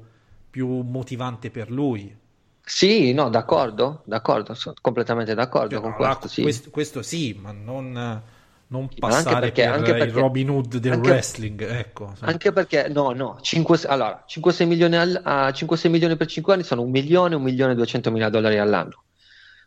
più 0.49 0.69
motivante 0.83 1.51
per 1.51 1.71
lui. 1.73 2.17
Sì, 2.65 3.13
no, 3.13 3.29
d'accordo, 3.29 4.03
d'accordo, 4.05 4.55
sono 4.55 4.75
completamente 4.81 5.35
d'accordo 5.35 5.75
Cioè, 5.75 5.81
con 5.81 5.93
allora, 5.93 6.17
questo, 6.17 6.29
sì. 6.29 6.43
questo, 6.43 6.71
questo 6.71 7.03
sì, 7.03 7.37
ma 7.41 7.51
non, 7.53 8.23
non 8.69 8.89
passare 8.99 9.41
perché- 9.41 9.65
per 9.65 9.73
anche 9.73 9.91
il 9.91 9.97
perché- 9.99 10.21
Robin 10.21 10.49
Hood 10.51 10.77
del 10.77 10.93
anche- 10.93 11.11
wrestling, 11.11 11.61
ecco. 11.61 12.13
Anche 12.21 12.53
perché, 12.53 12.89
no, 12.89 13.11
no, 13.13 13.39
5, 13.41 13.79
allora, 13.87 14.23
5-6 14.27 14.67
milioni, 14.67 14.97
al- 14.97 15.21
a 15.25 15.51
5-6 15.53 15.91
milioni 15.91 16.17
per 16.17 16.29
5 16.29 16.55
anni 16.55 16.63
sono 16.63 16.83
1 16.83 16.91
milione, 16.91 17.35
1 17.35 17.43
milione 17.45 17.73
e 17.73 17.77
200 17.77 18.11
mila 18.13 18.29
dollari 18.31 18.59
all'anno. 18.59 19.03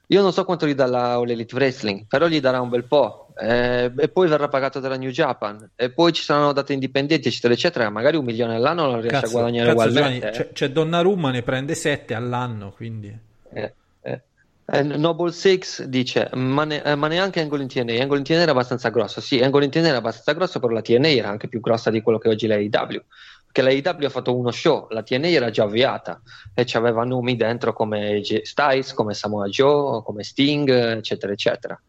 Io 0.08 0.22
non 0.22 0.32
so 0.32 0.46
quanto 0.46 0.66
gli 0.66 0.74
dà 0.76 0.86
la 0.86 1.14
All 1.14 1.30
Elite 1.30 1.54
Wrestling, 1.56 2.06
però 2.08 2.28
gli 2.28 2.40
darà 2.40 2.62
un 2.62 2.70
bel 2.70 2.86
po'. 2.86 3.24
Eh, 3.38 3.91
e 3.95 4.07
poi 4.07 4.28
verrà 4.28 4.48
pagato 4.48 4.80
dalla 4.80 4.95
New 4.95 5.10
Japan. 5.10 5.72
E 5.76 5.90
poi 5.90 6.14
ci 6.14 6.24
saranno 6.24 6.53
date 6.53 6.74
indipendenti, 6.74 7.28
eccetera, 7.28 7.53
eccetera. 7.53 7.90
Magari 7.90 8.16
un 8.18 8.24
milione 8.24 8.56
all'anno 8.56 8.88
lo 8.88 8.99
riesce 8.99 9.26
a 9.26 9.30
guadagnare 9.30 9.74
cazzo, 9.74 9.88
ugualmente. 9.88 10.20
Giovanni, 10.20 10.49
eh. 10.49 10.53
c'è, 10.53 10.70
Donnarumma 10.70 11.32
ne 11.32 11.41
prende 11.41 11.76
7 11.76 12.14
all'anno, 12.14 12.72
quindi 12.72 13.18
Eh, 13.53 13.74
eh. 14.02 14.22
Eh, 14.68 14.82
Noble 14.82 15.32
Six 15.32 15.84
dice: 15.84 16.30
ma, 16.34 16.64
ne- 16.64 16.82
eh, 16.82 16.95
ma 16.95 17.07
neanche 17.07 17.41
Angle 17.41 17.62
in 17.62 17.68
TNA. 17.68 18.02
Angle 18.02 18.18
in 18.18 18.24
TNA 18.24 18.40
era 18.40 18.52
abbastanza 18.52 18.90
grosso. 18.90 19.22
Sì, 19.22 19.40
Angle 19.40 19.66
in 19.66 19.72
TNA 19.72 19.88
era 19.88 19.98
abbastanza 19.98 20.34
grosso, 20.34 20.60
però 20.60 20.74
la 20.74 20.82
TNA 20.82 21.10
era 21.10 21.30
anche 21.30 21.48
più 21.48 21.60
grossa 21.60 21.91
di 21.91 22.02
quello 22.02 22.18
che 22.18 22.30
oggi 22.30 22.45
è 22.45 22.48
la 22.48 22.56
AEW. 22.56 23.03
Perché 23.52 23.62
la 23.62 23.70
AEW 23.70 24.06
ha 24.06 24.10
fatto 24.10 24.36
uno 24.36 24.52
show, 24.52 24.88
la 24.90 25.03
TNA 25.03 25.28
era 25.28 25.49
già 25.49 25.64
avviata 25.64 26.22
e 26.53 26.64
c'aveva 26.66 27.03
nomi 27.03 27.36
dentro 27.36 27.74
come 27.74 28.16
AJ 28.16 28.41
Styles, 28.41 28.94
come 28.94 29.14
Samoa 29.14 29.48
Joe, 29.48 30.02
come 30.03 30.24
Sting, 30.24 30.70
eccetera, 30.70 31.32
eccetera. 31.32 31.80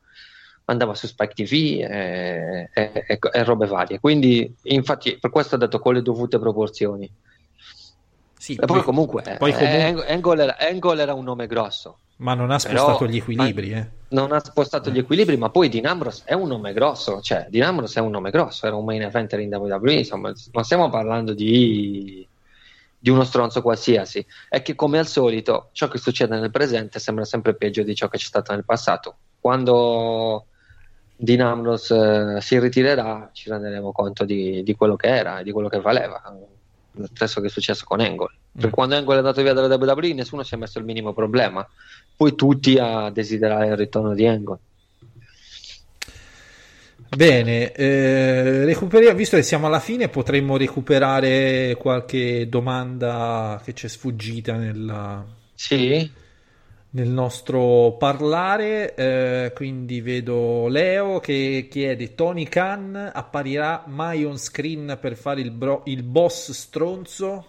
Andava 0.68 0.94
su 0.94 1.06
Spike 1.06 1.32
TV 1.34 1.52
e, 1.88 2.68
e- 2.72 3.04
e- 3.06 3.18
e 3.32 3.44
robe 3.44 3.66
varie. 3.66 4.00
Quindi, 4.00 4.52
infatti, 4.64 5.16
per 5.18 5.30
questo 5.30 5.54
ho 5.54 5.58
detto 5.58 5.78
con 5.78 5.94
le 5.94 6.02
dovute 6.02 6.38
proporzioni. 6.38 7.08
sì, 8.38 8.54
E 8.54 8.64
poi, 8.66 8.82
comunque, 8.82 9.22
poi 9.38 9.50
eh, 9.52 9.54
comunque- 9.56 10.06
Angle, 10.06 10.42
era, 10.42 10.56
Angle 10.58 11.02
era 11.02 11.14
un 11.14 11.24
nome 11.24 11.46
grosso. 11.46 11.98
ma 12.18 12.34
non 12.34 12.50
ha 12.50 12.58
Però- 12.58 12.78
spostato 12.78 13.06
gli 13.06 13.16
equilibri, 13.16 13.72
eh. 13.72 13.88
non 14.08 14.32
ha 14.32 14.38
spostato 14.40 14.90
gli 14.90 14.98
equilibri, 14.98 15.36
ma 15.36 15.50
poi 15.50 15.68
Dean 15.68 15.84
Ambrose 15.86 16.22
è 16.24 16.32
un 16.34 16.48
nome 16.48 16.72
grosso, 16.72 17.20
cioè 17.20 17.46
Dean 17.50 17.66
Ambrose 17.68 17.98
è 17.98 18.02
un 18.02 18.10
nome 18.10 18.30
grosso, 18.30 18.66
era 18.66 18.74
un 18.76 18.84
main 18.84 19.02
eventer 19.02 19.38
in 19.40 19.52
WWE, 19.54 19.92
insomma, 19.94 20.32
non 20.52 20.64
stiamo 20.64 20.88
parlando 20.90 21.34
di, 21.34 22.26
di 22.98 23.10
uno 23.10 23.22
stronzo 23.24 23.60
qualsiasi, 23.62 24.24
è 24.48 24.62
che 24.62 24.74
come 24.74 24.98
al 24.98 25.06
solito 25.06 25.68
ciò 25.72 25.88
che 25.88 25.98
succede 25.98 26.38
nel 26.38 26.50
presente 26.50 26.98
sembra 27.00 27.24
sempre 27.24 27.54
peggio 27.54 27.82
di 27.82 27.94
ciò 27.94 28.08
che 28.08 28.16
c'è 28.18 28.26
stato 28.26 28.52
nel 28.52 28.64
passato. 28.64 29.16
Quando 29.40 30.46
Dean 31.16 31.40
Ambrose 31.40 32.36
eh, 32.36 32.40
si 32.40 32.58
ritirerà 32.58 33.30
ci 33.32 33.48
renderemo 33.48 33.90
conto 33.92 34.24
di, 34.24 34.62
di 34.62 34.74
quello 34.74 34.96
che 34.96 35.08
era 35.08 35.40
e 35.40 35.44
di 35.44 35.50
quello 35.52 35.68
che 35.68 35.80
valeva, 35.80 36.22
lo 36.92 37.06
stesso 37.12 37.40
che 37.40 37.46
è 37.46 37.50
successo 37.50 37.84
con 37.86 38.00
Angle. 38.00 38.34
Perché 38.52 38.68
Mm. 38.68 38.70
quando 38.72 38.96
Angle 38.96 39.14
è 39.14 39.18
andato 39.18 39.42
via 39.42 39.52
dalla 39.52 39.74
WWE 39.74 40.14
nessuno 40.14 40.42
si 40.42 40.54
è 40.54 40.58
messo 40.58 40.78
il 40.78 40.84
minimo 40.84 41.12
problema, 41.12 41.66
poi 42.16 42.34
tutti 42.34 42.78
a 42.78 43.10
desiderare 43.10 43.66
il 43.68 43.76
ritorno 43.76 44.14
di 44.14 44.26
Angle. 44.26 44.58
Bene, 47.08 47.72
eh, 47.72 48.76
visto 49.14 49.36
che 49.36 49.42
siamo 49.42 49.66
alla 49.66 49.80
fine, 49.80 50.08
potremmo 50.08 50.56
recuperare 50.56 51.76
qualche 51.78 52.48
domanda 52.48 53.60
che 53.64 53.72
ci 53.74 53.86
è 53.86 53.88
sfuggita 53.88 54.54
nella, 54.56 55.24
Sì, 55.54 56.10
nel 56.96 57.08
nostro 57.08 57.96
parlare. 57.98 58.94
eh, 58.94 59.52
quindi 59.54 60.00
vedo 60.00 60.66
Leo 60.68 61.20
che 61.20 61.68
chiede: 61.70 62.14
Tony 62.14 62.44
Khan 62.44 63.10
apparirà 63.12 63.84
mai 63.86 64.24
on 64.24 64.38
screen 64.38 64.96
per 65.00 65.14
fare 65.16 65.42
il, 65.42 65.50
bro- 65.50 65.82
il 65.84 66.02
boss 66.02 66.50
stronzo? 66.52 67.46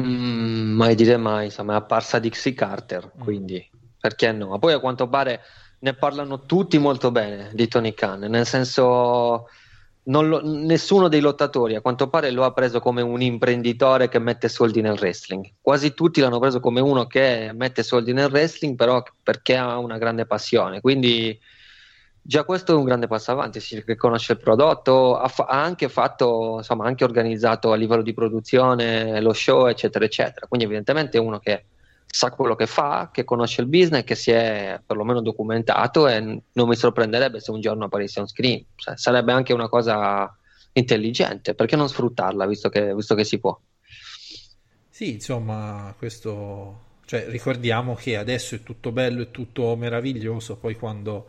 Mm, 0.00 0.74
mai 0.76 0.94
dire 0.94 1.16
mai, 1.16 1.46
insomma, 1.46 1.74
è 1.74 1.76
apparsa 1.76 2.18
Dixie 2.18 2.54
Carter, 2.54 3.12
quindi 3.18 3.64
perché 3.98 4.30
no? 4.32 4.48
Ma 4.48 4.58
poi 4.58 4.72
a 4.72 4.78
quanto 4.78 5.08
pare 5.08 5.40
ne 5.80 5.94
parlano 5.94 6.44
tutti 6.44 6.78
molto 6.78 7.10
bene 7.10 7.50
di 7.54 7.66
Tony 7.68 7.94
Khan, 7.94 8.20
nel 8.20 8.46
senso 8.46 9.46
lo- 10.10 10.40
nessuno 10.42 11.08
dei 11.08 11.20
lottatori 11.20 11.74
a 11.74 11.80
quanto 11.80 12.08
pare 12.08 12.30
lo 12.30 12.44
ha 12.44 12.52
preso 12.52 12.80
come 12.80 13.02
un 13.02 13.20
imprenditore 13.20 14.08
che 14.08 14.18
mette 14.18 14.48
soldi 14.48 14.80
nel 14.80 14.98
wrestling. 14.98 15.46
Quasi 15.60 15.92
tutti 15.94 16.20
l'hanno 16.20 16.38
preso 16.38 16.60
come 16.60 16.80
uno 16.80 17.06
che 17.06 17.50
mette 17.54 17.82
soldi 17.82 18.12
nel 18.12 18.30
wrestling, 18.30 18.74
però 18.74 19.02
perché 19.22 19.56
ha 19.56 19.78
una 19.78 19.98
grande 19.98 20.24
passione. 20.26 20.80
Quindi 20.80 21.38
già 22.22 22.44
questo 22.44 22.72
è 22.72 22.74
un 22.74 22.84
grande 22.84 23.06
passo 23.06 23.32
avanti, 23.32 23.60
sì, 23.60 23.82
che 23.84 23.96
conosce 23.96 24.32
il 24.32 24.38
prodotto, 24.38 25.16
ha, 25.16 25.28
fa- 25.28 25.44
ha 25.44 25.62
anche 25.62 25.88
fatto, 25.88 26.54
insomma, 26.58 26.86
anche 26.86 27.04
organizzato 27.04 27.72
a 27.72 27.76
livello 27.76 28.02
di 28.02 28.14
produzione 28.14 29.20
lo 29.20 29.32
show, 29.32 29.66
eccetera, 29.66 30.04
eccetera. 30.04 30.46
Quindi 30.46 30.66
evidentemente 30.66 31.18
è 31.18 31.20
uno 31.20 31.38
che 31.38 31.64
sa 32.10 32.30
quello 32.30 32.56
che 32.56 32.66
fa, 32.66 33.10
che 33.12 33.24
conosce 33.24 33.60
il 33.60 33.68
business, 33.68 34.04
che 34.04 34.14
si 34.14 34.30
è 34.30 34.80
perlomeno 34.84 35.20
documentato 35.20 36.08
e 36.08 36.20
non 36.20 36.68
mi 36.68 36.74
sorprenderebbe 36.74 37.40
se 37.40 37.50
un 37.50 37.60
giorno 37.60 37.84
apparisse 37.84 38.20
on 38.20 38.26
screen. 38.26 38.64
Cioè, 38.74 38.96
sarebbe 38.96 39.32
anche 39.32 39.52
una 39.52 39.68
cosa 39.68 40.34
intelligente, 40.72 41.54
perché 41.54 41.76
non 41.76 41.88
sfruttarla, 41.88 42.46
visto 42.46 42.68
che, 42.68 42.94
visto 42.94 43.14
che 43.14 43.24
si 43.24 43.38
può? 43.38 43.58
Sì, 44.88 45.12
insomma, 45.12 45.94
questo... 45.96 46.86
Cioè, 47.04 47.26
ricordiamo 47.28 47.94
che 47.94 48.16
adesso 48.16 48.54
è 48.54 48.62
tutto 48.62 48.92
bello 48.92 49.22
e 49.22 49.30
tutto 49.30 49.74
meraviglioso, 49.76 50.56
poi 50.56 50.76
quando 50.76 51.28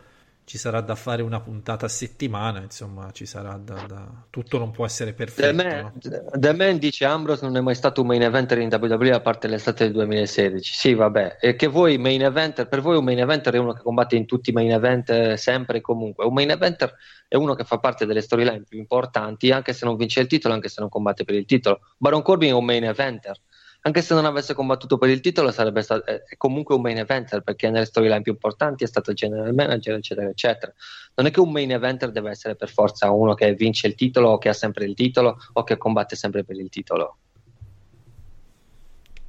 ci 0.49 0.57
sarà 0.57 0.81
da 0.81 0.95
fare 0.95 1.21
una 1.21 1.39
puntata 1.41 1.85
a 1.85 1.89
settimana, 1.89 2.59
insomma, 2.61 3.11
ci 3.11 3.27
sarà 3.27 3.55
da... 3.57 3.85
da... 3.87 4.07
Tutto 4.31 4.57
non 4.57 4.71
può 4.71 4.83
essere 4.83 5.13
The 5.13 5.15
perfetto, 5.15 5.63
Man, 5.63 5.79
no? 5.79 5.93
The 6.31 6.53
Man 6.53 6.79
dice 6.79 7.05
Ambrose 7.05 7.45
non 7.45 7.55
è 7.55 7.61
mai 7.61 7.75
stato 7.75 8.01
un 8.01 8.07
main 8.07 8.23
eventer 8.23 8.57
in 8.57 8.67
WWE 8.71 9.11
a 9.11 9.19
parte 9.19 9.47
l'estate 9.47 9.83
del 9.83 9.93
2016. 9.93 10.73
Sì, 10.73 10.95
vabbè, 10.95 11.37
e 11.39 11.55
che 11.55 11.67
voi 11.67 11.99
main 11.99 12.23
eventer, 12.23 12.67
per 12.67 12.81
voi 12.81 12.97
un 12.97 13.03
main 13.03 13.19
eventer 13.19 13.53
è 13.53 13.57
uno 13.59 13.73
che 13.73 13.83
combatte 13.83 14.15
in 14.15 14.25
tutti 14.25 14.49
i 14.49 14.53
main 14.53 14.71
event 14.71 15.11
eh, 15.11 15.37
sempre 15.37 15.77
e 15.77 15.81
comunque. 15.81 16.25
Un 16.25 16.33
main 16.33 16.49
eventer 16.49 16.95
è 17.27 17.35
uno 17.35 17.53
che 17.53 17.63
fa 17.63 17.77
parte 17.77 18.07
delle 18.07 18.21
storyline 18.21 18.63
più 18.67 18.79
importanti, 18.79 19.51
anche 19.51 19.73
se 19.73 19.85
non 19.85 19.97
vince 19.97 20.21
il 20.21 20.25
titolo, 20.25 20.55
anche 20.55 20.67
se 20.67 20.81
non 20.81 20.89
combatte 20.89 21.25
per 21.25 21.35
il 21.35 21.45
titolo. 21.45 21.81
Baron 21.95 22.23
Corbin 22.23 22.49
è 22.49 22.53
un 22.53 22.65
main 22.65 22.85
eventer. 22.85 23.39
Anche 23.81 24.01
se 24.01 24.13
non 24.13 24.25
avesse 24.25 24.53
combattuto 24.53 24.97
per 24.97 25.09
il 25.09 25.21
titolo, 25.21 25.51
sarebbe 25.51 25.81
stato 25.81 26.05
è 26.05 26.21
è 26.23 26.35
comunque 26.37 26.75
un 26.75 26.81
main 26.81 26.97
eventer 26.97 27.41
perché 27.41 27.69
nelle 27.69 27.85
storyline 27.85 28.21
più 28.21 28.33
importanti 28.33 28.83
è 28.83 28.87
stato 28.87 29.13
general 29.13 29.53
manager, 29.53 29.95
eccetera, 29.95 30.27
eccetera. 30.27 30.73
Non 31.15 31.27
è 31.27 31.31
che 31.31 31.39
un 31.39 31.51
main 31.51 31.71
eventer 31.71 32.11
deve 32.11 32.31
essere 32.31 32.55
per 32.55 32.69
forza 32.69 33.09
uno 33.11 33.33
che 33.35 33.53
vince 33.53 33.87
il 33.87 33.95
titolo 33.95 34.31
o 34.31 34.37
che 34.37 34.49
ha 34.49 34.53
sempre 34.53 34.85
il 34.85 34.95
titolo 34.95 35.37
o 35.53 35.63
che 35.63 35.77
combatte 35.77 36.15
sempre 36.15 36.43
per 36.43 36.57
il 36.57 36.69
titolo. 36.69 37.17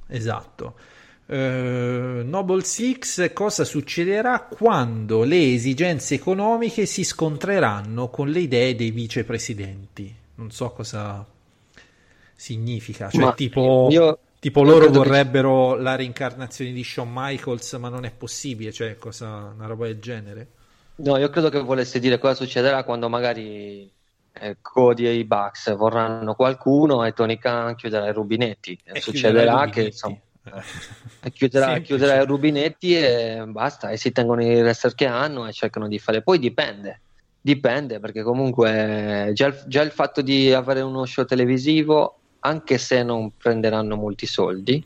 Esatto. 0.07 0.75
Eh, 1.27 2.23
Noble 2.25 2.63
Six, 2.65 3.31
cosa 3.31 3.63
succederà 3.63 4.41
quando 4.41 5.23
le 5.23 5.53
esigenze 5.53 6.15
economiche 6.15 6.85
si 6.85 7.05
scontreranno 7.05 8.09
con 8.09 8.27
le 8.27 8.41
idee 8.41 8.75
dei 8.75 8.91
vicepresidenti? 8.91 10.13
Non 10.35 10.51
so 10.51 10.71
cosa 10.71 11.25
significa, 12.35 13.09
cioè 13.09 13.21
Ma 13.21 13.33
tipo, 13.33 13.87
io- 13.89 14.19
tipo 14.41 14.63
loro 14.63 14.85
credo 14.85 15.01
che- 15.01 15.07
vorrebbero 15.07 15.75
la 15.75 15.95
reincarnazione 15.95 16.71
di 16.71 16.83
Shawn 16.83 17.09
Michaels, 17.13 17.73
ma 17.73 17.89
non 17.89 18.05
è 18.05 18.11
possibile, 18.11 18.71
cioè 18.71 18.97
cosa, 18.97 19.53
una 19.55 19.67
roba 19.67 19.85
del 19.85 19.99
genere. 19.99 20.47
No, 20.95 21.17
io 21.17 21.29
credo 21.29 21.49
che 21.49 21.59
volesse 21.59 21.99
dire 21.99 22.17
cosa 22.17 22.33
succederà 22.33 22.83
quando 22.83 23.07
magari 23.07 23.89
eh, 24.33 24.57
Cody 24.61 25.05
e 25.05 25.13
i 25.13 25.25
Bucks 25.25 25.75
vorranno 25.75 26.33
qualcuno 26.33 27.05
e 27.05 27.13
Tony 27.13 27.37
Khan 27.37 27.75
chiuderà 27.75 28.07
i 28.07 28.13
rubinetti. 28.13 28.77
E 28.83 28.99
succederà 28.99 29.69
che 29.69 29.83
insomma, 29.83 30.17
Eh. 30.43 30.61
e 31.21 31.31
chiuderà, 31.31 31.77
chiuderà 31.79 32.19
i 32.21 32.25
rubinetti 32.25 32.95
e 32.97 33.43
basta, 33.47 33.89
e 33.91 33.97
si 33.97 34.11
tengono 34.11 34.41
i 34.43 34.59
wrestler 34.59 34.95
che 34.95 35.05
hanno 35.05 35.47
e 35.47 35.53
cercano 35.53 35.87
di 35.87 35.99
fare. 35.99 36.23
Poi 36.23 36.39
dipende, 36.39 37.01
dipende 37.39 37.99
perché 37.99 38.23
comunque 38.23 39.29
già 39.33 39.47
il, 39.47 39.63
già 39.67 39.83
il 39.83 39.91
fatto 39.91 40.21
di 40.23 40.51
avere 40.51 40.81
uno 40.81 41.05
show 41.05 41.25
televisivo, 41.25 42.20
anche 42.41 42.77
se 42.77 43.03
non 43.03 43.31
prenderanno 43.37 43.95
molti 43.95 44.25
soldi, 44.25 44.83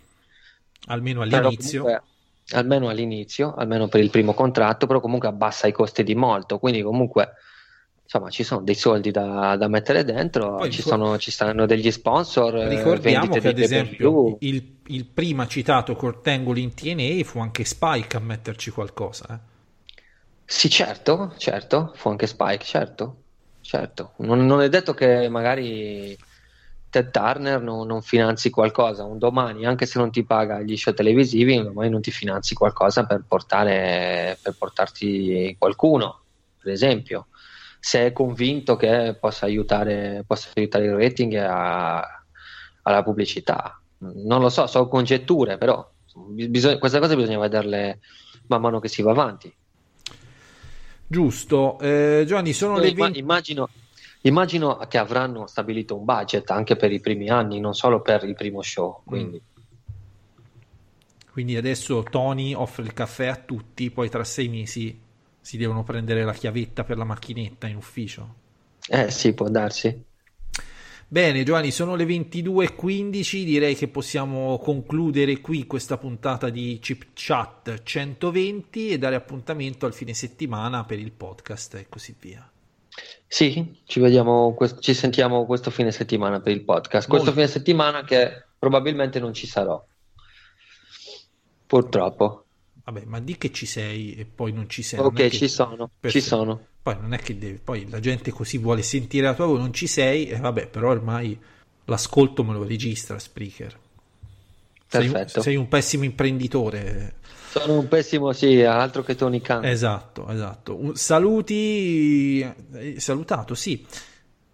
Almeno 0.88 1.22
all'inizio. 1.22 1.84
comunque, 1.84 2.08
almeno 2.52 2.90
all'inizio, 2.90 3.54
almeno 3.56 3.88
per 3.88 4.02
il 4.02 4.10
primo 4.10 4.34
contratto, 4.34 4.86
però 4.88 5.00
comunque 5.00 5.28
abbassa 5.28 5.68
i 5.68 5.72
costi 5.72 6.04
di 6.04 6.16
molto, 6.16 6.60
quindi 6.60 6.82
comunque 6.82 7.34
insomma 8.04 8.30
ci 8.30 8.44
sono 8.44 8.62
dei 8.62 8.76
soldi 8.76 9.10
da, 9.10 9.56
da 9.58 9.68
mettere 9.68 10.04
dentro, 10.04 10.58
Poi 10.58 10.72
ci, 10.72 10.84
sono, 10.84 11.18
ci 11.18 11.32
saranno 11.32 11.66
degli 11.66 11.90
sponsor, 11.90 12.56
eh, 12.56 12.70
Ricordiamo 12.70 13.38
che 13.38 13.48
ad 13.48 13.58
esempio 13.58 14.38
il, 14.42 14.78
il 14.88 15.06
prima 15.06 15.48
citato 15.48 15.96
Kurt 15.96 16.28
Angle 16.28 16.60
in 16.60 16.74
TNA 16.74 17.24
fu 17.24 17.40
anche 17.40 17.66
Spike 17.66 18.16
a 18.18 18.20
metterci 18.20 18.70
qualcosa. 18.70 19.26
eh. 19.34 19.54
Sì, 20.48 20.70
certo, 20.70 21.34
certo, 21.38 21.92
fu 21.96 22.10
anche 22.10 22.28
Spike, 22.28 22.64
certo, 22.64 23.24
certo. 23.62 24.14
Non, 24.18 24.46
non 24.46 24.62
è 24.62 24.70
detto 24.70 24.94
che 24.94 25.28
magari 25.30 26.16
Ted 26.96 27.12
Turner 27.12 27.62
non, 27.62 27.86
non 27.88 28.02
finanzi 28.02 28.50
qualcosa 28.50 29.04
un 29.04 29.18
domani, 29.18 29.66
anche 29.66 29.86
se 29.86 30.00
non 30.00 30.12
ti 30.12 30.24
paga 30.24 30.62
gli 30.62 30.78
show 30.78 30.94
televisivi, 30.94 31.58
un 31.58 31.66
domani 31.66 31.90
non 31.90 32.00
ti 32.00 32.10
finanzi 32.10 32.56
qualcosa 32.56 33.06
per 33.06 33.26
portare, 33.28 34.40
per 34.42 34.56
portarti 34.58 35.54
qualcuno, 35.60 36.22
per 36.62 36.72
esempio, 36.72 37.28
se 37.82 38.06
è 38.06 38.14
convinto 38.14 38.78
che 38.78 39.18
possa 39.20 39.46
aiutare, 39.46 40.24
possa 40.26 40.52
aiutare 40.56 40.86
il 40.86 40.96
rating 40.96 41.34
a- 41.34 42.24
alla 42.84 43.04
pubblicità. 43.04 43.78
Non 43.98 44.40
lo 44.40 44.48
so, 44.48 44.66
sono 44.66 44.88
congetture, 44.88 45.58
però 45.58 45.86
bisogna- 46.14 46.78
queste 46.78 47.00
cose 47.00 47.18
bisogna 47.18 47.40
vederle 47.40 48.00
man 48.48 48.62
mano 48.62 48.80
che 48.80 48.88
si 48.88 49.02
va 49.02 49.12
avanti. 49.12 49.54
Giusto, 51.08 51.78
eh, 51.80 52.24
Giovanni, 52.26 52.54
sono 52.54 52.78
le 52.78 52.88
Imma- 52.88 53.04
20. 53.04 53.20
immagino, 53.20 53.70
immagino 54.28 54.78
che 54.88 54.98
avranno 54.98 55.48
stabilito 55.48 55.98
un 55.98 56.06
budget 56.06 56.50
anche 56.52 56.76
per 56.76 56.92
i 56.92 57.00
primi 57.00 57.30
anni, 57.30 57.60
non 57.60 57.74
solo 57.74 58.02
per 58.02 58.24
il 58.24 58.36
primo 58.36 58.62
show. 58.62 59.02
Quindi, 59.04 59.42
Quindi 61.32 61.56
adesso 61.58 62.04
Tony 62.04 62.54
offre 62.54 62.84
il 62.84 62.94
caffè 62.94 63.28
a 63.28 63.36
tutti, 63.36 63.92
poi 63.92 64.10
tra 64.10 64.24
sei 64.24 64.48
mesi 64.48 65.02
si 65.40 65.58
devono 65.58 65.84
prendere 65.84 66.24
la 66.24 66.34
chiavetta 66.34 66.84
per 66.84 66.98
la 66.98 67.04
macchinetta 67.04 67.68
in 67.68 67.76
ufficio. 67.76 68.36
eh 68.88 69.12
sì, 69.12 69.34
può 69.34 69.48
darsi. 69.48 70.04
Bene, 71.08 71.44
Giovanni, 71.44 71.70
sono 71.70 71.96
le 71.96 72.04
22.15, 72.04 73.44
direi 73.44 73.76
che 73.76 73.88
possiamo 73.88 74.58
concludere 74.58 75.40
qui 75.40 75.68
questa 75.68 75.98
puntata 75.98 76.50
di 76.50 76.80
Chip 76.82 77.10
Chat 77.14 77.84
120 77.84 78.90
e 78.90 78.98
dare 78.98 79.16
appuntamento 79.16 79.86
al 79.86 79.94
fine 79.94 80.16
settimana 80.16 80.84
per 80.84 80.98
il 80.98 81.12
podcast 81.12 81.76
e 81.76 81.86
così 81.88 82.16
via. 82.20 82.50
Sì, 83.28 83.82
ci 83.86 84.00
vediamo, 84.00 84.56
ci 84.80 84.94
sentiamo 84.94 85.46
questo 85.46 85.72
fine 85.72 85.92
settimana 85.92 86.40
per 86.40 86.54
il 86.54 86.64
podcast. 86.64 87.08
Questo 87.08 87.28
Molto. 87.28 87.32
fine 87.42 87.48
settimana 87.52 88.04
che 88.04 88.46
probabilmente 88.58 89.20
non 89.20 89.34
ci 89.34 89.48
sarò. 89.48 89.84
Purtroppo. 91.68 92.46
Vabbè, 92.84 93.04
ma 93.06 93.20
di 93.20 93.38
che 93.38 93.52
ci 93.52 93.66
sei 93.66 94.14
e 94.16 94.26
poi 94.26 94.52
non 94.54 94.70
ci 94.70 94.84
sei. 94.84 95.00
Ok, 95.00 95.14
che- 95.16 95.32
ci 95.32 95.48
sono, 95.48 95.86
ci 95.88 95.92
Perfetto. 96.00 96.26
sono. 96.26 96.66
Poi 96.84 96.98
non 97.02 97.14
è 97.14 97.18
che 97.18 97.36
devi, 97.38 97.58
poi 97.58 97.90
la 97.90 98.00
gente 98.00 98.30
così 98.32 98.60
vuole 98.60 98.84
sentire 98.84 99.26
la 99.26 99.34
tua 99.34 99.48
voce, 99.48 99.62
non 99.62 99.74
ci 99.74 99.88
sei, 99.88 100.28
e 100.28 100.38
vabbè, 100.38 100.68
però 100.68 100.92
ormai 100.92 101.38
l'ascolto 101.86 102.44
me 102.44 102.54
lo 102.54 102.64
registra 102.64 103.18
Spreaker. 103.18 103.80
Sei 104.88 105.10
Perfetto. 105.10 105.42
sei 105.42 105.56
un 105.56 105.68
pessimo 105.68 106.04
imprenditore. 106.04 107.16
Sono 107.58 107.80
un 107.80 107.88
pessimo, 107.88 108.34
sì, 108.34 108.62
altro 108.64 109.02
che 109.02 109.16
Tony 109.16 109.40
Khan. 109.40 109.64
Esatto, 109.64 110.28
esatto. 110.28 110.76
Un- 110.76 110.96
saluti, 110.96 112.42
eh, 112.42 113.00
salutato, 113.00 113.56
sì. 113.56 113.86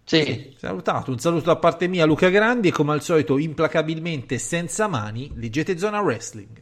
Sì, 0.04 0.54
Salutato, 0.56 1.10
un 1.10 1.18
saluto 1.18 1.46
da 1.46 1.56
parte 1.56 1.88
mia 1.88 2.04
Luca 2.04 2.28
Grandi 2.28 2.68
e 2.68 2.72
come 2.72 2.92
al 2.92 3.02
solito 3.02 3.38
implacabilmente 3.38 4.38
senza 4.38 4.86
mani, 4.86 5.32
leggete 5.34 5.76
Zona 5.78 6.00
Wrestling. 6.00 6.61